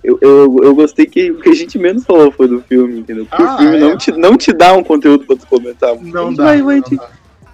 Eu, 0.02 0.18
eu, 0.20 0.56
eu 0.62 0.74
gostei 0.74 1.06
que 1.06 1.30
o 1.30 1.40
que 1.40 1.48
a 1.50 1.54
gente 1.54 1.78
menos 1.78 2.04
falou 2.04 2.32
foi 2.32 2.48
do 2.48 2.60
filme, 2.62 2.98
entendeu? 2.98 3.26
Porque 3.26 3.42
Ah, 3.42 3.54
o 3.54 3.58
filme 3.58 3.76
é? 3.76 3.80
não, 3.80 3.96
te, 3.96 4.12
não 4.12 4.36
te 4.36 4.52
dá 4.52 4.72
um 4.74 4.82
conteúdo 4.82 5.24
pra 5.24 5.36
tu 5.36 5.46
comentar. 5.46 5.94
Não 5.96 6.26
Mas 6.28 6.36
dá. 6.36 6.44
vai, 6.44 6.62
vai 6.62 6.76
não 6.76 6.82
te- 6.82 6.96
dá. 6.96 7.08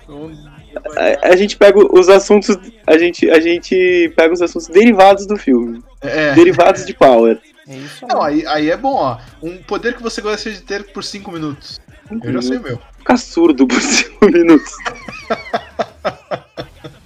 Não- 0.09 0.48
A, 0.96 1.29
a 1.33 1.37
gente 1.37 1.57
pega 1.57 1.79
os 1.79 2.09
assuntos. 2.09 2.57
A 2.87 2.96
gente, 2.96 3.29
a 3.31 3.40
gente 3.40 4.12
pega 4.16 4.33
os 4.33 4.40
assuntos 4.40 4.68
derivados 4.68 5.27
do 5.27 5.37
filme. 5.37 5.83
É. 6.01 6.33
Derivados 6.35 6.87
de 6.87 6.94
Power. 6.94 7.38
É 7.68 7.77
isso 7.77 8.05
aí. 8.05 8.09
Não, 8.09 8.22
aí, 8.22 8.46
aí 8.46 8.70
é 8.70 8.77
bom, 8.77 8.94
ó. 8.94 9.18
Um 9.42 9.59
poder 9.59 9.94
que 9.94 10.03
você 10.03 10.22
gostaria 10.22 10.57
de 10.59 10.64
ter 10.64 10.85
por 10.92 11.05
5 11.05 11.31
minutos. 11.31 11.79
Eu 12.24 12.33
já 12.33 12.40
sei 12.42 12.57
o 12.57 12.62
meu. 12.62 12.79
Ficar 13.08 13.16
surdo 13.16 13.66
por 13.66 13.80
5 13.80 14.26
minutos. 14.26 14.70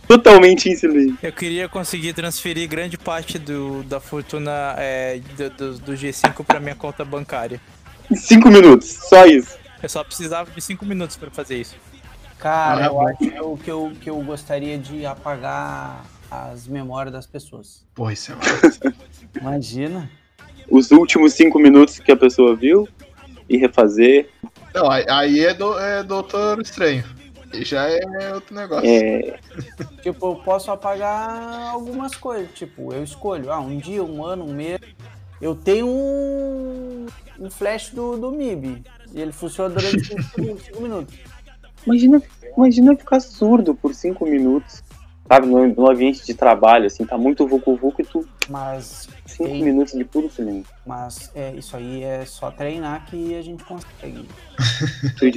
Totalmente 0.08 0.68
em 0.68 0.74
silêncio. 0.74 1.16
Eu 1.22 1.32
queria 1.32 1.68
conseguir 1.68 2.12
transferir 2.12 2.68
grande 2.68 2.98
parte 2.98 3.38
do, 3.38 3.84
da 3.84 4.00
fortuna 4.00 4.74
é, 4.78 5.20
do, 5.36 5.50
do- 5.50 5.78
do 5.78 5.92
G5 5.92 6.44
pra 6.44 6.58
minha 6.58 6.74
conta 6.74 7.04
bancária. 7.04 7.60
Em 8.10 8.16
5 8.16 8.50
minutos, 8.50 8.88
só 9.08 9.24
isso. 9.26 9.56
Eu 9.80 9.88
só 9.88 10.02
precisava 10.02 10.50
de 10.50 10.60
5 10.60 10.84
minutos 10.84 11.16
pra 11.16 11.30
fazer 11.30 11.60
isso. 11.60 11.76
Cara, 12.36 12.86
eu 12.86 13.00
acho 13.06 13.18
que 13.18 13.26
eu, 13.36 13.56
que, 13.62 13.70
eu, 13.70 13.92
que 14.00 14.10
eu 14.10 14.20
gostaria 14.22 14.76
de 14.76 15.06
apagar 15.06 16.04
as 16.28 16.66
memórias 16.66 17.12
das 17.12 17.26
pessoas. 17.28 17.84
Pô, 17.94 18.10
isso 18.10 18.32
é. 18.32 19.38
Imagina. 19.40 20.10
Os 20.68 20.90
últimos 20.90 21.32
5 21.34 21.56
minutos 21.60 22.00
que 22.00 22.10
a 22.10 22.16
pessoa 22.16 22.56
viu 22.56 22.88
e 23.48 23.56
refazer. 23.56 24.28
Não, 24.74 24.90
aí, 24.90 25.44
é, 25.44 25.54
do, 25.54 25.78
é 25.78 26.02
Doutor 26.02 26.60
Estranho. 26.60 27.04
E 27.52 27.64
já 27.64 27.86
é 27.88 28.32
outro 28.34 28.54
negócio. 28.54 28.88
É, 28.88 29.38
Tipo, 30.02 30.32
eu 30.32 30.36
posso 30.36 30.70
apagar 30.70 31.70
algumas 31.70 32.14
coisas. 32.14 32.50
Tipo, 32.54 32.92
eu 32.94 33.04
escolho, 33.04 33.52
ah, 33.52 33.60
um 33.60 33.76
dia, 33.76 34.02
um 34.02 34.24
ano, 34.24 34.44
um 34.44 34.54
mês. 34.54 34.80
Eu 35.40 35.54
tenho 35.54 35.86
um, 35.86 37.06
um 37.38 37.50
flash 37.50 37.90
do, 37.90 38.16
do 38.16 38.30
MIB. 38.30 38.82
E 39.12 39.20
ele 39.20 39.32
funciona 39.32 39.74
durante 39.74 40.04
5 40.34 40.80
minutos. 40.80 41.14
imagina, 41.86 42.22
imagina 42.56 42.96
ficar 42.96 43.20
surdo 43.20 43.74
por 43.74 43.94
5 43.94 44.24
minutos. 44.24 44.82
Sabe, 45.32 45.46
no, 45.46 45.66
no 45.66 45.90
ambiente 45.90 46.26
de 46.26 46.34
trabalho, 46.34 46.84
assim, 46.84 47.06
tá 47.06 47.16
muito 47.16 47.48
vucu-vucu 47.48 48.02
e 48.02 48.04
tu. 48.04 48.28
Mas, 48.50 49.08
5 49.24 49.48
Sim. 49.48 49.64
minutos 49.64 49.94
de 49.94 50.04
puro 50.04 50.30
silêncio. 50.30 50.70
mas 50.84 51.30
é, 51.34 51.54
isso 51.54 51.74
aí 51.74 52.02
é 52.02 52.26
só 52.26 52.50
treinar 52.50 53.06
que 53.06 53.34
a 53.34 53.40
gente 53.40 53.64
consegue. 53.64 54.28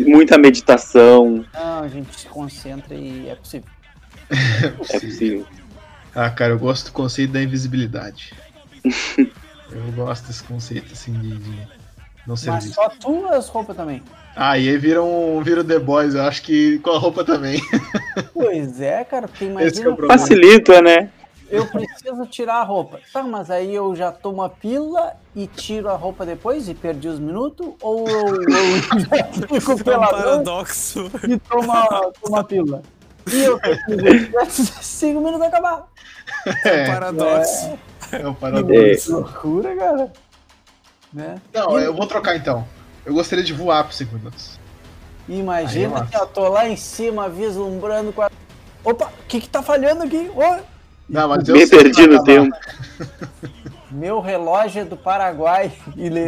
Muita 0.05 0.37
meditação. 0.37 1.45
Não, 1.53 1.79
a 1.83 1.87
gente 1.87 2.13
se 2.13 2.27
concentra 2.27 2.93
e 2.93 3.29
é 3.29 3.35
possível. 3.35 3.69
É 4.89 4.99
possível. 4.99 5.47
Ah, 6.13 6.29
cara, 6.29 6.51
eu 6.51 6.59
gosto 6.59 6.87
do 6.87 6.91
conceito 6.91 7.31
da 7.31 7.41
invisibilidade. 7.41 8.33
eu 9.71 9.91
gosto 9.95 10.27
desse 10.27 10.43
conceito, 10.43 10.91
assim, 10.91 11.13
de, 11.13 11.37
de 11.37 11.67
não 12.27 12.35
ser 12.35 12.51
Mas 12.51 12.65
visto. 12.65 12.75
só 12.75 12.89
tu 12.89 13.27
as 13.27 13.47
roupas 13.47 13.77
também. 13.77 14.03
Ah, 14.35 14.57
e 14.57 14.67
aí 14.69 14.77
vira 14.77 15.01
um, 15.01 15.41
vira 15.41 15.61
o 15.61 15.63
The 15.63 15.79
Boys, 15.79 16.13
eu 16.13 16.23
acho 16.23 16.41
que 16.41 16.79
com 16.79 16.91
a 16.91 16.97
roupa 16.97 17.23
também. 17.23 17.61
Pois 18.33 18.81
é, 18.81 19.03
cara, 19.03 19.27
porque 19.27 19.45
é 19.45 19.47
imagina 19.47 19.95
problema. 19.95 20.17
Facilita, 20.17 20.81
né? 20.81 21.09
eu 21.49 21.65
preciso 21.67 22.25
tirar 22.25 22.55
a 22.55 22.63
roupa. 22.63 22.99
Tá, 23.13 23.23
mas 23.23 23.49
aí 23.49 23.73
eu 23.73 23.95
já 23.95 24.11
tomo 24.11 24.41
a 24.41 24.49
pila 24.49 25.13
e 25.35 25.47
tiro 25.47 25.89
a 25.89 25.95
roupa 25.95 26.25
depois 26.25 26.67
e 26.67 26.73
perdi 26.73 27.07
os 27.07 27.19
minutos? 27.19 27.67
Ou 27.81 28.07
eu, 28.09 28.43
eu 29.51 29.61
fico 29.61 29.89
É 29.89 29.97
um 29.97 29.99
paradoxo. 30.01 31.11
e 31.27 31.37
tomo 31.39 31.71
a, 31.71 32.11
tomo 32.21 32.35
a 32.35 32.43
pila? 32.43 32.81
E 33.31 33.43
eu 33.43 33.59
preciso 33.59 34.73
cinco 34.81 35.19
minutos 35.19 35.41
acabar. 35.47 35.87
É, 36.63 36.85
Paradoxo. 36.87 37.77
é 38.11 38.27
um 38.27 38.33
paradoxo. 38.33 39.05
Que 39.05 39.11
loucura, 39.11 39.75
cara. 39.75 40.13
Né? 41.13 41.41
Não, 41.53 41.79
eu 41.79 41.93
vou 41.93 42.05
trocar 42.05 42.35
então. 42.35 42.67
Eu 43.05 43.13
gostaria 43.13 43.43
de 43.43 43.53
voar 43.53 43.83
por 43.83 43.93
5 43.93 44.15
minutos. 44.15 44.59
Imagina 45.27 45.99
eu 45.99 46.05
que 46.07 46.15
eu 46.17 46.27
tô 46.27 46.47
lá 46.49 46.67
em 46.67 46.75
cima 46.77 47.29
vislumbrando 47.29 48.11
com 48.13 48.21
a... 48.21 48.29
Opa, 48.83 49.05
o 49.05 49.23
que 49.27 49.41
que 49.41 49.49
tá 49.49 49.61
falhando 49.63 50.03
aqui? 50.03 50.29
Ô, 50.35 50.59
Não, 51.09 51.27
mas 51.29 51.47
eu 51.47 51.55
Me 51.55 51.67
perdi 51.67 52.05
no 52.07 52.23
tempo. 52.23 52.55
meu 53.91 54.19
relógio 54.19 54.81
é 54.81 54.85
do 54.85 54.97
Paraguai 54.97 55.71
e 55.95 56.05
ele 56.07 56.25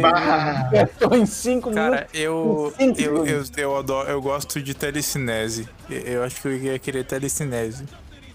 tô 0.98 1.14
em 1.14 1.26
cinco 1.26 1.70
Cara, 1.72 1.90
minutos. 1.90 2.14
eu, 2.20 2.74
Cinco 2.76 3.00
eu, 3.00 3.16
eu, 3.18 3.24
segundos. 3.26 3.52
eu, 3.56 3.76
adoro, 3.76 4.08
eu 4.08 4.22
gosto 4.22 4.60
de 4.62 4.74
telecinese. 4.74 5.68
Eu- 5.88 5.98
Eu 6.00 6.24
acho 6.24 6.40
que 6.40 6.48
eu 6.48 6.56
ia 6.56 6.78
querer 6.78 7.04
telecinese. 7.04 7.84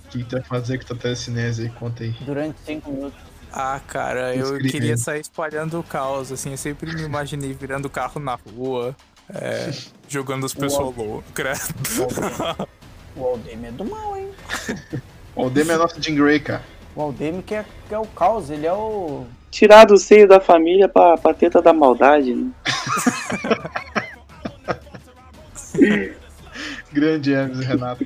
O 0.06 0.10
que 0.10 0.24
tu 0.24 0.32
vai 0.36 0.44
fazer 0.44 0.78
com 0.80 0.86
tua 0.86 0.96
telecinese 0.98 1.64
aí? 1.64 1.70
Conta 1.70 2.04
aí. 2.04 2.12
Durante 2.22 2.58
cinco 2.66 2.92
minutos. 2.92 3.20
Ah, 3.56 3.80
cara, 3.88 4.36
eu 4.36 4.46
Escreve 4.46 4.70
queria 4.72 4.98
sair 4.98 5.22
espalhando 5.22 5.80
o 5.80 5.84
caos, 5.84 6.32
assim, 6.32 6.52
eu 6.52 6.58
sempre 6.58 6.92
me 6.92 7.04
imaginei 7.04 7.54
virando 7.54 7.88
carro 7.88 8.20
na 8.20 8.34
rua, 8.34 8.96
é, 9.30 9.72
jogando 10.10 10.48
as 10.48 10.56
pessoas 10.56 10.96
loucas. 10.98 11.72
O 13.16 13.24
Aldemir 13.26 13.70
é 13.70 13.72
do 13.72 13.86
mal, 13.86 14.18
hein? 14.18 14.28
O 15.36 15.48
Demi 15.48 15.70
é 15.70 15.78
nosso 15.78 16.02
Jim 16.02 16.16
Grey, 16.16 16.40
cara. 16.40 16.64
O 16.96 17.02
Aldemir 17.04 17.44
que 17.44 17.54
é, 17.54 17.64
que 17.88 17.94
é 17.94 18.00
o 18.00 18.08
caos, 18.08 18.50
ele 18.50 18.66
é 18.66 18.74
o. 18.74 19.28
Tirar 19.52 19.86
do 19.86 19.98
seio 19.98 20.28
da 20.28 20.40
família 20.40 20.90
pra, 20.90 21.16
pra 21.16 21.32
teta 21.32 21.62
da 21.62 21.72
maldade, 21.72 22.34
né? 22.34 22.50
Grande 26.92 27.34
Hermes 27.34 27.66
Renato. 27.68 28.04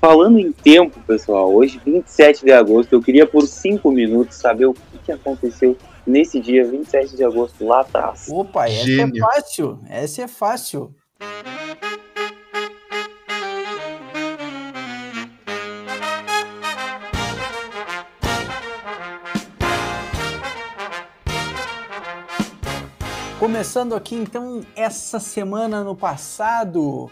Falando 0.00 0.38
em 0.38 0.50
tempo, 0.50 0.98
pessoal, 1.06 1.54
hoje, 1.54 1.78
27 1.84 2.46
de 2.46 2.52
agosto, 2.52 2.90
eu 2.94 3.02
queria 3.02 3.26
por 3.26 3.46
5 3.46 3.92
minutos 3.92 4.38
saber 4.38 4.64
o 4.64 4.72
que, 4.72 4.98
que 5.04 5.12
aconteceu 5.12 5.76
nesse 6.06 6.40
dia, 6.40 6.64
27 6.64 7.16
de 7.16 7.22
agosto, 7.22 7.66
lá 7.66 7.82
atrás. 7.82 8.26
Opa, 8.30 8.66
essa 8.66 8.86
Gênio. 8.86 9.22
é 9.22 9.34
fácil. 9.34 9.78
Essa 9.86 10.22
é 10.22 10.28
fácil. 10.28 10.94
Começando 23.38 23.94
aqui 23.94 24.14
então 24.14 24.62
essa 24.74 25.20
semana 25.20 25.84
no 25.84 25.94
passado, 25.94 27.10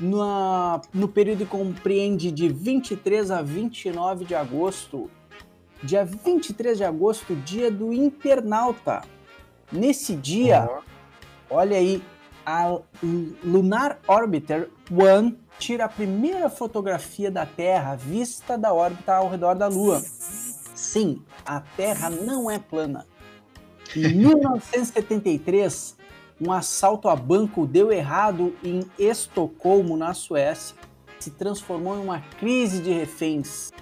na- 0.00 0.80
no 0.92 1.08
período 1.08 1.44
que 1.44 1.50
compreende 1.50 2.30
de 2.30 2.48
23 2.48 3.30
a 3.30 3.42
29 3.42 4.24
de 4.24 4.34
agosto. 4.34 5.10
Dia 5.82 6.04
23 6.04 6.76
de 6.78 6.84
agosto, 6.84 7.34
dia 7.36 7.70
do 7.70 7.92
internauta. 7.92 9.02
Nesse 9.70 10.14
dia, 10.16 10.68
Ó, 11.50 11.56
olha 11.58 11.76
aí, 11.76 12.02
a 12.44 12.78
Lunar 13.44 13.98
Orbiter 14.08 14.70
1 14.90 15.36
tira 15.58 15.84
a 15.84 15.88
primeira 15.88 16.48
fotografia 16.48 17.30
da 17.30 17.44
Terra 17.44 17.94
vista 17.94 18.56
da 18.56 18.72
órbita 18.72 19.14
ao 19.14 19.28
redor 19.28 19.54
da 19.54 19.66
Lua. 19.68 20.00
Sim, 20.74 21.22
a 21.44 21.60
Terra 21.60 22.08
não 22.08 22.50
é 22.50 22.58
plana. 22.58 23.06
Em 23.94 24.14
1973, 24.16 25.96
um 26.40 26.52
assalto 26.52 27.08
a 27.08 27.16
banco 27.16 27.66
deu 27.66 27.90
errado 27.90 28.54
em 28.62 28.84
Estocolmo, 28.98 29.96
na 29.96 30.14
Suécia, 30.14 30.76
se 31.18 31.32
transformou 31.32 31.96
em 31.96 32.00
uma 32.00 32.20
crise 32.20 32.80
de 32.80 32.92
reféns, 32.92 33.72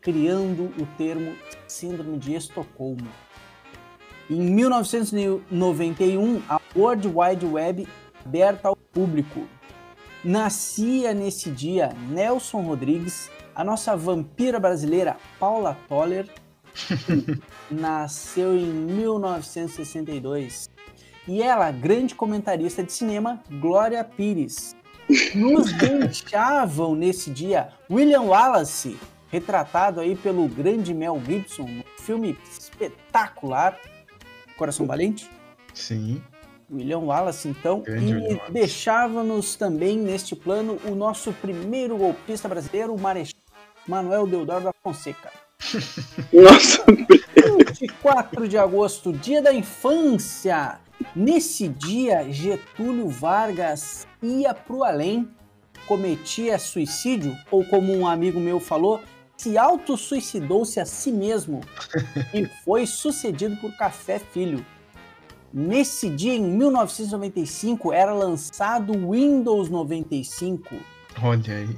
criando 0.00 0.72
o 0.80 0.86
termo 0.96 1.36
Síndrome 1.68 2.16
de 2.18 2.32
Estocolmo. 2.34 3.10
Em 4.30 4.40
1991, 4.40 6.40
a 6.48 6.58
World 6.74 7.08
Wide 7.08 7.44
Web 7.44 7.86
aberta 8.24 8.68
ao 8.68 8.76
público. 8.76 9.46
Nascia 10.24 11.12
nesse 11.12 11.50
dia 11.50 11.90
Nelson 12.08 12.62
Rodrigues, 12.62 13.30
a 13.54 13.62
nossa 13.62 13.94
vampira 13.96 14.58
brasileira 14.58 15.18
Paula 15.38 15.76
Toller, 15.88 16.26
nasceu 17.70 18.56
em 18.56 18.64
1962. 18.64 20.72
E 21.26 21.42
ela, 21.42 21.70
grande 21.70 22.14
comentarista 22.14 22.82
de 22.82 22.92
cinema, 22.92 23.40
Glória 23.60 24.02
Pires. 24.02 24.74
Nos 25.34 25.72
deixavam 25.78 26.94
nesse 26.94 27.30
dia 27.30 27.68
William 27.90 28.22
Wallace, 28.22 28.98
retratado 29.28 30.00
aí 30.00 30.16
pelo 30.16 30.48
grande 30.48 30.92
Mel 30.92 31.20
Gibson, 31.24 31.62
um 31.62 31.82
filme 31.98 32.36
espetacular, 32.50 33.78
Coração 34.56 34.86
Valente. 34.86 35.30
Sim. 35.72 36.20
William 36.70 37.00
Wallace, 37.00 37.48
então, 37.48 37.80
Grande 37.80 38.14
e 38.14 38.50
deixávamos 38.50 39.54
também 39.56 39.98
neste 39.98 40.34
plano 40.34 40.78
o 40.86 40.94
nosso 40.94 41.32
primeiro 41.34 41.96
golpista 41.98 42.48
brasileiro, 42.48 42.94
o 42.94 43.00
Marechal 43.00 43.38
Manuel 43.86 44.26
Deodoro 44.26 44.64
da 44.64 44.72
Fonseca. 44.82 45.30
Nossa, 46.32 46.84
24 47.82 48.46
de 48.46 48.56
agosto, 48.56 49.12
dia 49.12 49.42
da 49.42 49.52
infância. 49.52 50.78
Nesse 51.16 51.66
dia, 51.66 52.30
Getúlio 52.30 53.08
Vargas 53.08 54.06
ia 54.22 54.54
pro 54.54 54.84
além, 54.84 55.28
cometia 55.88 56.60
suicídio, 56.60 57.36
ou 57.50 57.64
como 57.64 57.92
um 57.92 58.06
amigo 58.06 58.38
meu 58.38 58.60
falou, 58.60 59.00
se 59.36 59.58
autossuicidou-se 59.58 60.78
a 60.78 60.86
si 60.86 61.10
mesmo 61.10 61.60
e 62.32 62.46
foi 62.64 62.86
sucedido 62.86 63.56
por 63.56 63.76
Café 63.76 64.20
Filho. 64.20 64.64
Nesse 65.52 66.08
dia, 66.08 66.34
em 66.34 66.42
1995, 66.42 67.92
era 67.92 68.14
lançado 68.14 68.96
o 68.96 69.10
Windows 69.10 69.68
95. 69.68 70.76
Olha 71.20 71.54
aí. 71.56 71.76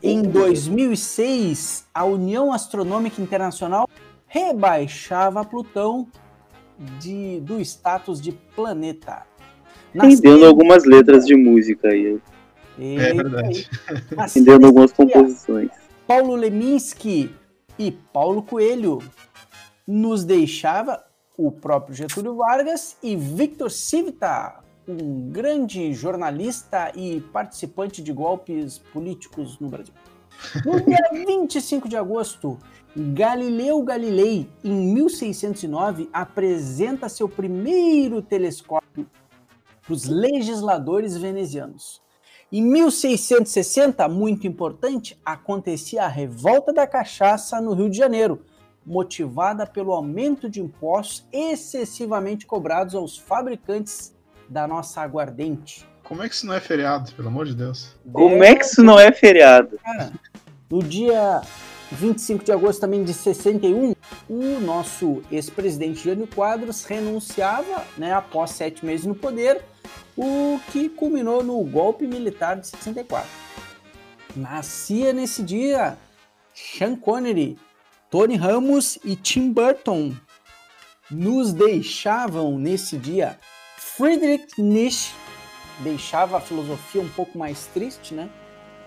Em 0.00 0.22
2006, 0.22 1.86
a 1.92 2.04
União 2.04 2.52
Astronômica 2.52 3.20
Internacional 3.20 3.86
rebaixava 4.30 5.44
Plutão 5.44 6.06
de- 7.00 7.40
do 7.40 7.60
status 7.60 8.20
de 8.20 8.30
planeta. 8.32 9.26
entendendo 9.92 10.46
algumas 10.46 10.84
letras 10.84 11.26
de 11.26 11.34
música 11.34 11.88
aí, 11.88 12.20
É 12.78 13.12
verdade. 13.12 13.68
entendendo 14.30 14.66
algumas 14.66 14.92
composições. 14.92 15.70
Paulo 16.06 16.36
Leminski 16.36 17.34
e 17.76 17.90
Paulo 17.90 18.42
Coelho 18.42 19.00
nos 19.86 20.24
deixava 20.24 21.04
o 21.36 21.50
próprio 21.50 21.94
Getúlio 21.96 22.36
Vargas 22.36 22.96
e 23.02 23.16
Victor 23.16 23.68
Civita, 23.70 24.60
um 24.86 25.28
grande 25.30 25.92
jornalista 25.92 26.92
e 26.94 27.20
participante 27.32 28.00
de 28.00 28.12
golpes 28.12 28.78
políticos 28.78 29.58
no 29.58 29.68
Brasil. 29.68 29.92
No 30.64 30.80
dia 30.80 30.98
25 31.12 31.88
de 31.88 31.96
agosto, 31.96 32.58
Galileu 32.96 33.82
Galilei, 33.84 34.48
em 34.64 34.92
1609, 34.92 36.08
apresenta 36.12 37.08
seu 37.08 37.28
primeiro 37.28 38.20
telescópio 38.20 39.06
para 39.82 39.92
os 39.92 40.06
legisladores 40.06 41.16
venezianos. 41.16 42.02
Em 42.52 42.60
1660, 42.62 44.08
muito 44.08 44.44
importante, 44.44 45.16
acontecia 45.24 46.02
a 46.02 46.08
revolta 46.08 46.72
da 46.72 46.84
cachaça 46.84 47.60
no 47.60 47.74
Rio 47.74 47.88
de 47.88 47.96
Janeiro, 47.96 48.44
motivada 48.84 49.64
pelo 49.64 49.92
aumento 49.92 50.50
de 50.50 50.60
impostos 50.60 51.24
excessivamente 51.32 52.44
cobrados 52.44 52.96
aos 52.96 53.16
fabricantes 53.16 54.12
da 54.48 54.66
nossa 54.66 55.00
aguardente. 55.00 55.88
Como 56.02 56.24
é 56.24 56.28
que 56.28 56.34
isso 56.34 56.44
não 56.44 56.54
é 56.54 56.60
feriado, 56.60 57.12
pelo 57.12 57.28
amor 57.28 57.46
de 57.46 57.54
Deus? 57.54 57.94
Como 58.12 58.42
é 58.42 58.56
que 58.56 58.64
isso 58.64 58.82
não 58.82 58.98
é 58.98 59.12
feriado? 59.12 59.78
Cara, 59.78 60.12
no 60.68 60.82
dia 60.82 61.42
25 61.92 62.44
de 62.44 62.52
agosto 62.52 62.80
também 62.80 63.02
de 63.02 63.12
61, 63.12 63.94
o 64.28 64.60
nosso 64.60 65.22
ex-presidente 65.30 66.04
Jânio 66.04 66.26
Quadros 66.26 66.84
renunciava, 66.84 67.84
né, 67.98 68.12
após 68.12 68.50
sete 68.50 68.84
meses 68.84 69.06
no 69.06 69.14
poder, 69.14 69.62
o 70.16 70.60
que 70.70 70.88
culminou 70.88 71.42
no 71.42 71.62
golpe 71.64 72.06
militar 72.06 72.56
de 72.56 72.68
64. 72.68 73.28
Nascia 74.36 75.12
nesse 75.12 75.42
dia 75.42 75.98
Sean 76.54 76.94
Connery, 76.94 77.58
Tony 78.08 78.36
Ramos 78.36 78.98
e 79.04 79.16
Tim 79.16 79.52
Burton. 79.52 80.14
Nos 81.10 81.52
deixavam 81.52 82.56
nesse 82.56 82.96
dia 82.96 83.36
Friedrich 83.76 84.60
Nietzsche, 84.62 85.12
deixava 85.80 86.36
a 86.36 86.40
filosofia 86.40 87.02
um 87.02 87.08
pouco 87.08 87.36
mais 87.36 87.66
triste, 87.66 88.14
né? 88.14 88.30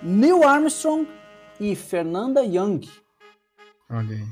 Neil 0.02 0.48
Armstrong 0.48 1.06
e 1.60 1.76
Fernanda 1.76 2.42
Young. 2.44 2.82
Olha 3.90 4.16
aí. 4.16 4.24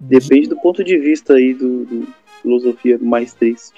Depende 0.00 0.48
do 0.48 0.56
ponto 0.56 0.84
de 0.84 0.96
vista 0.96 1.34
aí 1.34 1.54
do, 1.54 1.84
do 1.84 2.08
filosofia 2.40 2.98
mais 3.00 3.32
triste. 3.34 3.72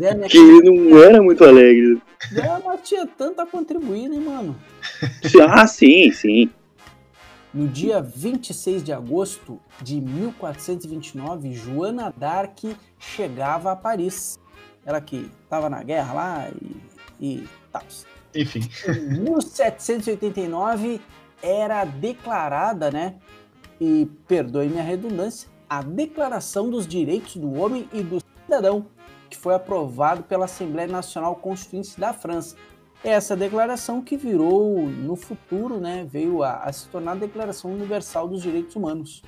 É, 0.00 0.14
né? 0.14 0.28
Que 0.28 0.38
ele 0.38 0.70
não 0.70 1.02
era 1.02 1.22
muito 1.22 1.44
alegre. 1.44 2.00
Ela 2.34 2.58
não 2.58 2.76
tinha 2.78 3.06
tanto 3.06 3.40
a 3.40 3.46
contribuir, 3.46 4.08
né, 4.08 4.18
mano? 4.18 4.56
Ah, 5.48 5.66
sim, 5.66 6.10
sim. 6.10 6.50
No 7.52 7.68
dia 7.68 8.00
26 8.00 8.82
de 8.82 8.92
agosto 8.92 9.60
de 9.80 10.00
1429, 10.00 11.52
Joana 11.52 12.12
d'Arc 12.16 12.76
chegava 12.98 13.70
a 13.70 13.76
Paris. 13.76 14.38
Ela 14.84 15.00
que 15.00 15.30
estava 15.44 15.70
na 15.70 15.82
guerra 15.82 16.12
lá 16.12 16.50
e, 17.20 17.36
e 17.36 17.48
tal. 17.70 17.82
Enfim. 18.34 18.68
Em 18.88 19.20
1789 19.20 21.00
era 21.44 21.84
declarada, 21.84 22.90
né? 22.90 23.16
E 23.78 24.08
perdoe-me 24.26 24.80
a 24.80 24.82
redundância, 24.82 25.48
a 25.68 25.82
Declaração 25.82 26.70
dos 26.70 26.86
Direitos 26.86 27.36
do 27.36 27.52
Homem 27.52 27.88
e 27.92 28.02
do 28.02 28.18
Cidadão, 28.44 28.86
que 29.28 29.36
foi 29.36 29.54
aprovado 29.54 30.22
pela 30.22 30.46
Assembleia 30.46 30.88
Nacional 30.88 31.36
Constituinte 31.36 32.00
da 32.00 32.14
França. 32.14 32.56
Essa 33.02 33.36
declaração 33.36 34.00
que 34.00 34.16
virou, 34.16 34.88
no 34.88 35.14
futuro, 35.14 35.78
né, 35.78 36.06
veio 36.08 36.42
a, 36.42 36.60
a 36.60 36.72
se 36.72 36.88
tornar 36.88 37.12
a 37.12 37.16
Declaração 37.16 37.70
Universal 37.70 38.28
dos 38.28 38.42
Direitos 38.42 38.74
Humanos. 38.74 39.22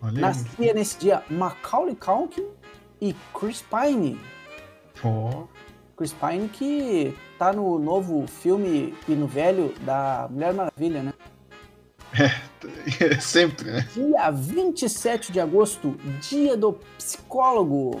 Aí. 0.00 0.12
Nascia 0.12 0.72
nesse 0.72 0.98
dia 0.98 1.24
Macaulay 1.28 1.96
Culkin 1.96 2.46
e 3.00 3.14
Chris 3.34 3.62
Pine. 3.62 4.20
Ó, 5.02 5.44
Chris 5.96 6.12
Pine 6.12 6.48
que 6.48 7.14
tá 7.38 7.52
no 7.52 7.78
novo 7.78 8.26
filme 8.26 8.94
e 9.08 9.12
no 9.12 9.26
velho 9.26 9.72
da 9.80 10.28
Mulher 10.30 10.52
Maravilha, 10.52 11.02
né? 11.02 11.14
sempre, 13.20 13.70
né? 13.70 13.88
Dia 13.94 14.30
27 14.30 15.32
de 15.32 15.40
agosto, 15.40 15.96
dia 16.20 16.56
do 16.56 16.74
psicólogo. 16.98 18.00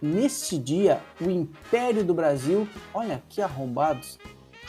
Neste 0.00 0.58
dia, 0.58 1.00
o 1.20 1.30
Império 1.30 2.04
do 2.04 2.12
Brasil, 2.12 2.68
olha 2.92 3.22
que 3.28 3.40
arrombados, 3.40 4.18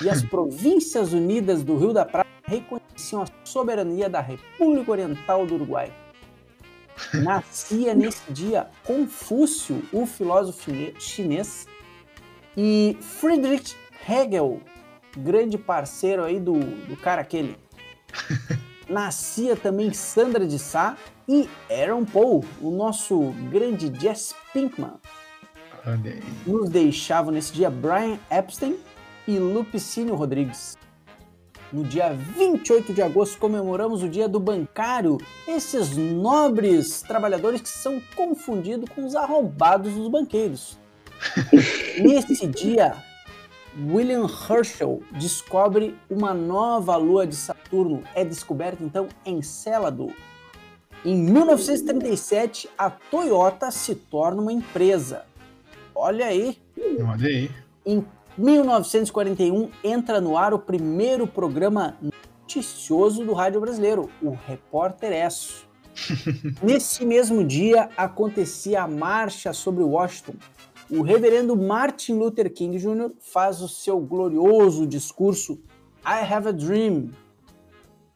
e 0.02 0.10
as 0.10 0.22
Províncias 0.28 1.14
Unidas 1.14 1.64
do 1.64 1.78
Rio 1.78 1.94
da 1.94 2.06
Prata 2.06 2.30
reconheciam 2.46 3.24
a 3.24 3.26
soberania 3.46 4.10
da 4.10 4.22
República 4.22 4.92
Oriental 4.92 5.46
do 5.46 5.56
Uruguai. 5.56 5.92
Nascia 7.14 7.94
nesse 7.94 8.32
dia 8.32 8.68
Confúcio, 8.84 9.84
o 9.92 10.06
filósofo 10.06 10.72
chinês, 10.98 11.68
e 12.58 12.98
Friedrich 13.02 13.76
Hegel, 14.08 14.62
grande 15.18 15.58
parceiro 15.58 16.24
aí 16.24 16.40
do, 16.40 16.60
do 16.60 16.96
cara 16.98 17.22
aquele. 17.22 17.58
Nascia 18.88 19.56
também 19.56 19.92
Sandra 19.92 20.46
de 20.46 20.60
Sá 20.60 20.96
e 21.28 21.50
Aaron 21.70 22.06
Paul, 22.06 22.46
o 22.62 22.70
nosso 22.70 23.34
grande 23.50 23.92
Jess 24.00 24.36
Pinkman. 24.54 24.94
Olha. 25.86 26.20
Nos 26.46 26.70
deixavam 26.70 27.32
nesse 27.32 27.52
dia 27.54 27.70
Brian 27.70 28.20
Epstein 28.30 28.78
e 29.28 29.38
Lupicínio 29.38 30.16
Rodrigues. 30.16 30.78
No 31.74 31.84
dia 31.84 32.14
28 32.14 32.94
de 32.94 33.02
agosto 33.02 33.40
comemoramos 33.40 34.04
o 34.04 34.08
dia 34.08 34.30
do 34.30 34.40
bancário, 34.40 35.18
esses 35.48 35.98
nobres 35.98 37.02
trabalhadores 37.02 37.62
que 37.62 37.70
são 37.70 38.00
confundidos 38.16 38.88
com 38.90 39.06
os 39.06 39.16
arrombados 39.16 39.94
dos 39.94 40.08
banqueiros. 40.08 40.78
Nesse 42.02 42.48
dia, 42.48 42.96
William 43.78 44.28
Herschel 44.28 45.02
descobre 45.12 45.96
uma 46.10 46.34
nova 46.34 46.96
lua 46.96 47.28
de 47.28 47.36
Saturno. 47.36 48.04
É 48.14 48.24
descoberto 48.24 48.84
então 48.84 49.08
Encélado. 49.26 50.14
Em 51.04 51.16
1937, 51.16 52.70
a 52.78 52.90
Toyota 52.90 53.70
se 53.70 53.94
torna 53.94 54.42
uma 54.42 54.52
empresa. 54.52 55.26
Olha 55.94 56.26
aí. 56.26 56.58
Olha 57.08 57.28
aí. 57.28 57.52
Em 57.86 58.04
1941, 58.38 59.70
entra 59.84 60.20
no 60.20 60.38
ar 60.38 60.54
o 60.54 60.60
primeiro 60.60 61.28
programa 61.28 61.96
noticioso 62.02 63.24
do 63.24 63.34
rádio 63.34 63.62
brasileiro, 63.62 64.10
o 64.22 64.32
Repórter 64.32 65.12
Esso. 65.12 65.68
Nesse 66.62 67.06
mesmo 67.06 67.44
dia, 67.44 67.90
acontecia 67.96 68.82
a 68.82 68.88
marcha 68.88 69.54
sobre 69.54 69.84
Washington. 69.84 70.34
O 70.90 71.02
reverendo 71.02 71.56
Martin 71.56 72.14
Luther 72.14 72.52
King 72.54 72.78
Jr. 72.78 73.12
faz 73.20 73.62
o 73.62 73.68
seu 73.68 74.00
glorioso 74.00 74.86
discurso 74.86 75.60
I 76.06 76.32
Have 76.32 76.50
a 76.50 76.52
Dream. 76.52 77.12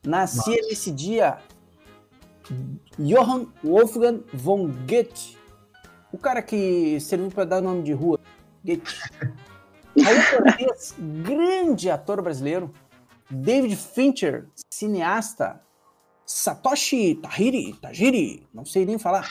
Nascia 0.05 0.55
Nossa. 0.55 0.67
nesse 0.67 0.91
dia 0.91 1.39
Johann 2.97 3.47
Wolfgang 3.63 4.23
von 4.33 4.67
Goethe, 4.87 5.37
o 6.11 6.17
cara 6.17 6.41
que 6.41 6.99
serviu 6.99 7.29
para 7.29 7.45
dar 7.45 7.61
nome 7.61 7.83
de 7.83 7.93
rua, 7.93 8.19
Goethe. 8.63 8.97
Cortez, 9.93 10.95
grande 11.23 11.89
ator 11.89 12.21
brasileiro. 12.21 12.73
David 13.29 13.75
Fincher, 13.75 14.47
cineasta. 14.73 15.61
Satoshi 16.25 17.15
Tajiri, 17.15 17.73
Tajiri, 17.73 18.47
não 18.53 18.63
sei 18.63 18.85
nem 18.85 18.99
falar. 18.99 19.27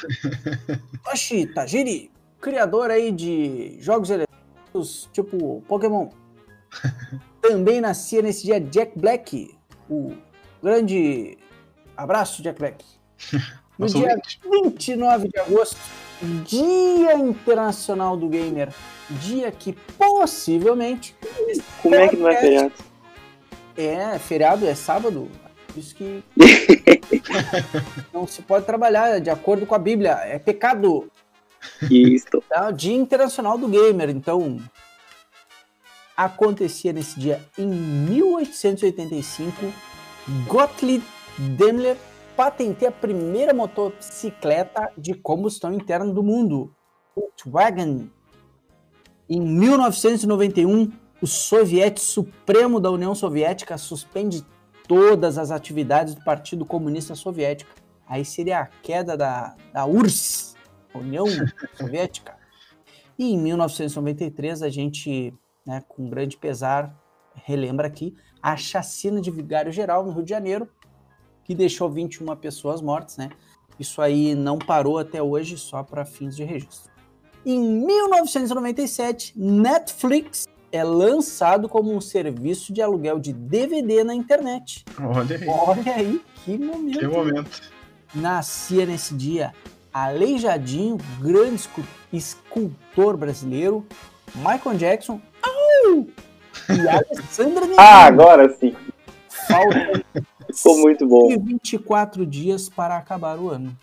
Satoshi 1.05 1.47
Tajiri, 1.47 2.11
criador 2.41 2.91
aí 2.91 3.11
de 3.13 3.77
jogos 3.81 4.11
eletrônicos 4.11 5.09
tipo 5.13 5.63
Pokémon. 5.69 6.09
Também 7.41 7.81
nascia 7.81 8.21
nesse 8.21 8.45
dia 8.45 8.61
Jack 8.61 8.99
Black, 8.99 9.57
o 9.89 10.13
grande 10.63 11.39
abraço 11.97 12.43
Jack 12.43 12.59
Black. 12.59 12.85
No 13.79 13.85
Nosso 13.85 13.99
dia 13.99 14.09
ouvinte. 14.09 14.41
29 14.43 15.29
de 15.29 15.39
agosto, 15.39 15.77
Dia 16.45 17.15
Internacional 17.15 18.17
do 18.17 18.29
Gamer. 18.29 18.71
Dia 19.09 19.53
que 19.53 19.73
possivelmente. 19.97 21.15
Como 21.81 21.95
é 21.95 22.09
que 22.09 22.17
não 22.17 22.29
é 22.29 22.37
feriado? 22.37 22.73
É, 23.77 24.19
feriado 24.19 24.67
é 24.67 24.75
sábado. 24.75 25.31
Por 25.69 25.79
isso 25.79 25.95
que. 25.95 26.25
não 28.13 28.27
se 28.27 28.43
pode 28.43 28.67
trabalhar 28.67 29.21
de 29.21 29.31
acordo 29.31 29.65
com 29.65 29.75
a 29.77 29.79
Bíblia. 29.79 30.19
É 30.25 30.39
pecado. 30.39 31.09
Isso. 31.91 32.43
É 32.51 32.69
o 32.69 32.73
Dia 32.73 32.97
Internacional 32.97 33.59
do 33.59 33.69
Gamer. 33.69 34.11
Então. 34.11 34.59
Acontecia 36.17 36.93
nesse 36.93 37.21
dia 37.21 37.41
em 37.57 37.67
1885. 37.67 39.73
Gottlieb 40.49 41.05
Daimler 41.57 41.97
patenteia 42.37 42.89
a 42.89 42.93
primeira 42.93 43.55
motocicleta 43.55 44.91
de 44.97 45.15
combustão 45.15 45.73
interna 45.73 46.13
do 46.13 46.23
mundo, 46.23 46.75
Volkswagen. 47.15 48.11
Em 49.29 49.41
1991, 49.41 50.91
o 51.21 51.27
Soviete 51.27 52.01
Supremo 52.01 52.79
da 52.79 52.91
União 52.91 53.15
Soviética 53.15 53.77
suspende 53.77 54.45
todas 54.87 55.37
as 55.37 55.51
atividades 55.51 56.15
do 56.15 56.23
Partido 56.23 56.65
Comunista 56.65 57.15
Soviético. 57.15 57.71
Aí 58.07 58.25
seria 58.25 58.61
a 58.61 58.67
queda 58.67 59.17
da, 59.17 59.55
da 59.73 59.85
URSS, 59.85 60.55
União 60.95 61.27
Soviética. 61.75 62.37
E 63.19 63.33
em 63.33 63.39
1993, 63.39 64.63
a 64.63 64.69
gente, 64.69 65.35
né, 65.67 65.83
com 65.89 66.09
grande 66.09 66.37
pesar, 66.37 66.97
relembra 67.35 67.87
aqui 67.87 68.15
a 68.43 68.57
chacina 68.57 69.21
de 69.21 69.31
Vigário 69.31 69.73
Geral 69.73 70.05
no 70.05 70.13
Rio 70.13 70.23
de 70.23 70.31
Janeiro, 70.31 70.69
que 71.45 71.55
deixou 71.55 71.91
21 71.91 72.37
pessoas 72.37 72.81
mortas, 72.81 73.17
né? 73.17 73.31
Isso 73.79 74.03
aí 74.03 74.35
não 74.35 74.59
parou 74.59 74.99
até 74.99 75.23
hoje, 75.23 75.57
só 75.57 75.83
para 75.83 76.05
fins 76.05 76.37
de 76.37 76.45
registro. 76.45 76.93
Em 77.47 77.59
1997, 77.59 79.33
Netflix 79.37 80.47
é 80.71 80.85
lançado 80.85 81.69
como 81.69 81.95
um 81.95 82.01
serviço 82.01 82.73
de 82.73 82.83
aluguel 82.83 83.19
de 83.19 83.33
DVD 83.33 84.05
na 84.05 84.15
internet. 84.15 84.85
Olha 85.01 85.37
aí. 85.37 85.49
Olha 85.49 85.95
aí 85.95 86.23
que 86.45 86.59
momento. 86.59 86.99
Que 86.99 87.07
momento. 87.07 87.73
Nascia 88.15 88.85
nesse 88.85 89.15
dia 89.15 89.53
Aleijadinho, 89.93 90.99
grande 91.21 91.55
escu- 91.57 91.85
escultor 92.13 93.17
brasileiro, 93.17 93.87
Michael 94.35 94.77
Jackson 94.77 95.21
au! 95.43 96.07
e 96.69 96.89
Alessandra 96.89 97.61
Negrini. 97.61 97.77
Ah, 97.79 98.05
agora 98.07 98.49
sim. 98.59 98.75
Faltam 99.47 100.03
Ficou 100.55 100.79
muito 100.79 101.07
bom. 101.07 101.29
24 101.29 102.25
dias 102.27 102.69
para 102.69 102.97
acabar 102.97 103.39
o 103.39 103.51
ano. 103.51 103.77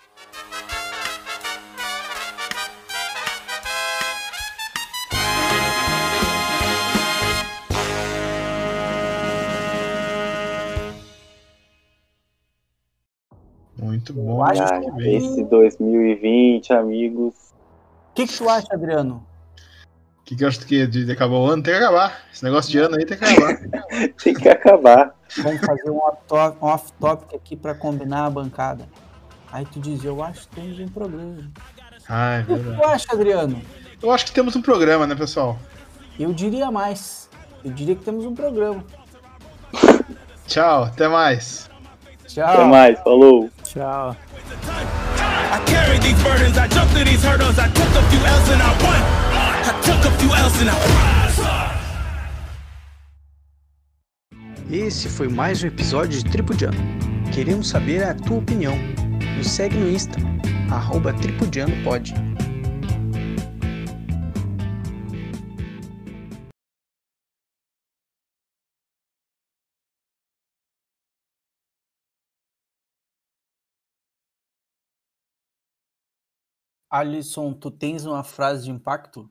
Muito 13.86 14.13
bom. 14.13 14.43
Ah, 14.43 14.51
bem. 14.97 15.15
esse 15.17 15.43
2020, 15.43 16.73
amigos. 16.73 17.33
O 18.11 18.15
que, 18.15 18.27
que 18.27 18.38
tu 18.38 18.49
acha, 18.49 18.67
Adriano? 18.73 19.25
O 20.21 20.23
que, 20.25 20.36
que 20.36 20.43
eu 20.43 20.47
acho 20.47 20.65
que 20.65 20.88
de, 20.88 21.05
de 21.05 21.11
acabar 21.11 21.36
o 21.36 21.45
ano? 21.45 21.61
Tem 21.61 21.73
que 21.73 21.79
acabar. 21.83 22.19
Esse 22.33 22.43
negócio 22.43 22.71
de 22.71 22.79
ano 22.79 22.95
aí 22.95 23.05
tem 23.05 23.17
que 23.17 23.23
acabar. 23.25 23.59
Tem 24.23 24.33
que 24.33 24.49
acabar. 24.49 25.15
Vamos 25.43 25.61
fazer 25.61 25.89
um 25.91 25.97
off-top- 25.97 26.57
um 26.61 26.65
off-topic 26.67 27.36
aqui 27.36 27.55
para 27.55 27.75
combinar 27.75 28.25
a 28.25 28.29
bancada. 28.29 28.88
Aí 29.51 29.65
tu 29.65 29.79
diz, 29.79 30.03
eu 30.03 30.23
acho 30.23 30.47
que 30.49 30.55
temos 30.55 30.79
um 30.79 30.88
programa. 30.88 31.51
Ah, 32.09 32.38
é 32.38 32.41
O 32.41 32.45
que 32.45 32.53
verdade. 32.55 32.77
tu 32.81 32.86
acha, 32.88 33.13
Adriano? 33.13 33.61
Eu 34.01 34.11
acho 34.11 34.25
que 34.25 34.31
temos 34.33 34.55
um 34.55 34.61
programa, 34.61 35.05
né, 35.05 35.13
pessoal? 35.15 35.57
Eu 36.19 36.33
diria 36.33 36.71
mais. 36.71 37.29
Eu 37.63 37.71
diria 37.71 37.95
que 37.95 38.03
temos 38.03 38.25
um 38.25 38.33
programa. 38.33 38.83
Tchau, 40.47 40.83
até 40.86 41.07
mais. 41.07 41.69
Tchau. 42.36 42.43
Até 42.43 42.63
mais, 42.65 42.99
falou. 42.99 43.49
Tchau. 43.63 44.13
I 45.53 45.59
carried 45.65 46.01
these 46.01 46.21
burdens, 46.21 46.57
I 46.57 46.67
jumped 46.67 46.91
through 46.91 47.05
these 47.05 47.23
hurdles, 47.23 47.57
I 47.57 47.69
took 47.69 47.88
a 47.95 48.03
few 48.09 48.19
L's 48.19 48.49
and 48.49 48.61
I 48.61 48.75
won. 48.83 49.01
I 49.63 49.71
took 49.81 50.03
a 50.05 50.11
few 50.17 50.36
L's 50.36 50.61
and 50.61 50.69
I. 50.69 50.75
Esse 54.69 55.07
foi 55.07 55.29
mais 55.29 55.63
um 55.63 55.67
episódio 55.67 56.21
de 56.21 56.29
Tripudiano. 56.29 56.77
Queremos 57.33 57.69
saber 57.69 58.03
a 58.03 58.13
tua 58.13 58.39
opinião. 58.39 58.77
Nos 59.38 59.49
segue 59.49 59.77
no 59.77 59.89
Insta, 59.89 60.17
arroba 60.69 61.13
tripudianopod. 61.13 62.13
Alisson, 76.99 77.53
tu 77.53 77.71
tens 77.71 78.05
uma 78.05 78.23
frase 78.23 78.65
de 78.65 78.71
impacto? 78.71 79.29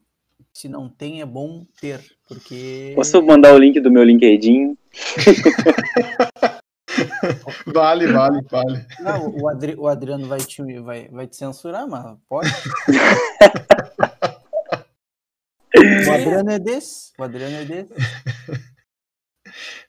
Se 0.53 0.69
não 0.69 0.87
tem, 0.87 1.21
é 1.21 1.25
bom 1.25 1.65
ter, 1.81 1.99
porque. 2.27 2.93
Posso 2.95 3.21
mandar 3.21 3.53
o 3.53 3.57
link 3.57 3.79
do 3.79 3.91
meu 3.91 4.03
LinkedIn? 4.03 4.77
Vale, 7.67 8.07
vale, 8.07 8.41
vale. 8.49 8.85
Não, 8.99 9.35
o, 9.35 9.49
Adri- 9.49 9.75
o 9.77 9.87
Adriano 9.87 10.27
vai 10.27 10.39
te, 10.39 10.61
vai, 10.79 11.09
vai 11.09 11.27
te 11.27 11.35
censurar, 11.35 11.85
mas 11.87 12.17
pode. 12.29 12.47
o 16.07 16.11
Adriano 16.13 16.51
é 16.51 16.59
desse. 16.59 17.11
O 17.19 17.23
Adriano 17.23 17.55
é 17.55 17.65
desse. 17.65 17.93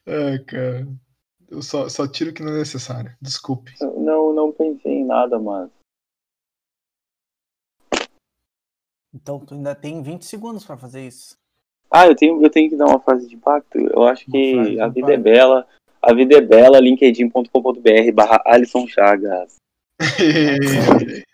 Ai, 0.05 0.39
cara. 0.39 0.87
Eu 1.49 1.61
só, 1.61 1.87
só 1.87 2.05
tiro 2.07 2.31
o 2.31 2.33
que 2.33 2.43
não 2.43 2.51
é 2.53 2.57
necessário. 2.57 3.15
Desculpe. 3.21 3.73
Não, 3.79 4.33
não 4.33 4.51
pensei 4.51 4.95
em 4.95 5.05
nada, 5.05 5.39
mas. 5.39 5.69
Então 9.13 9.39
tu 9.39 9.53
ainda 9.55 9.73
tem 9.75 10.01
20 10.01 10.23
segundos 10.25 10.65
pra 10.65 10.77
fazer 10.77 11.05
isso. 11.07 11.37
Ah, 11.89 12.05
eu 12.05 12.15
tenho, 12.15 12.41
eu 12.43 12.49
tenho 12.49 12.69
que 12.69 12.75
dar 12.75 12.85
uma 12.85 12.99
frase 12.99 13.27
de 13.27 13.35
impacto. 13.35 13.77
Eu 13.77 14.03
acho 14.05 14.25
Uma 14.29 14.53
frase 14.53 14.69
que 14.71 14.79
a 14.79 14.87
vida 14.87 15.11
é 15.11 15.15
impacto. 15.15 15.23
bela. 15.23 15.67
A 16.01 16.13
vida 16.13 16.37
é 16.37 16.41
bela, 16.41 16.79
linkedin.com.br 16.79 18.11
barra 18.13 18.41
Alisson 18.45 18.87
Chagas. 18.87 19.55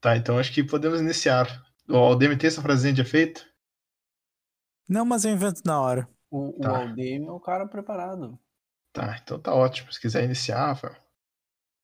tá, 0.00 0.16
então 0.16 0.38
acho 0.38 0.52
que 0.52 0.62
podemos 0.64 1.00
iniciar. 1.00 1.46
O 1.88 1.96
Aldemir 1.96 2.38
tem 2.38 2.48
essa 2.48 2.62
frasinha 2.62 2.92
de 2.92 3.00
efeito? 3.00 3.48
Não, 4.88 5.04
mas 5.04 5.24
eu 5.24 5.32
invento 5.32 5.62
na 5.64 5.80
hora. 5.80 6.08
O, 6.30 6.48
o 6.50 6.60
Tá. 6.60 6.78
Aldemir 6.82 7.28
é 7.28 7.32
o 7.32 7.40
cara 7.40 7.66
preparado. 7.66 8.38
Tá, 8.92 9.18
então 9.22 9.38
tá 9.38 9.54
ótimo. 9.54 9.92
Se 9.92 10.00
quiser 10.00 10.24
iniciar, 10.24 10.66
Rafael. 10.66 10.96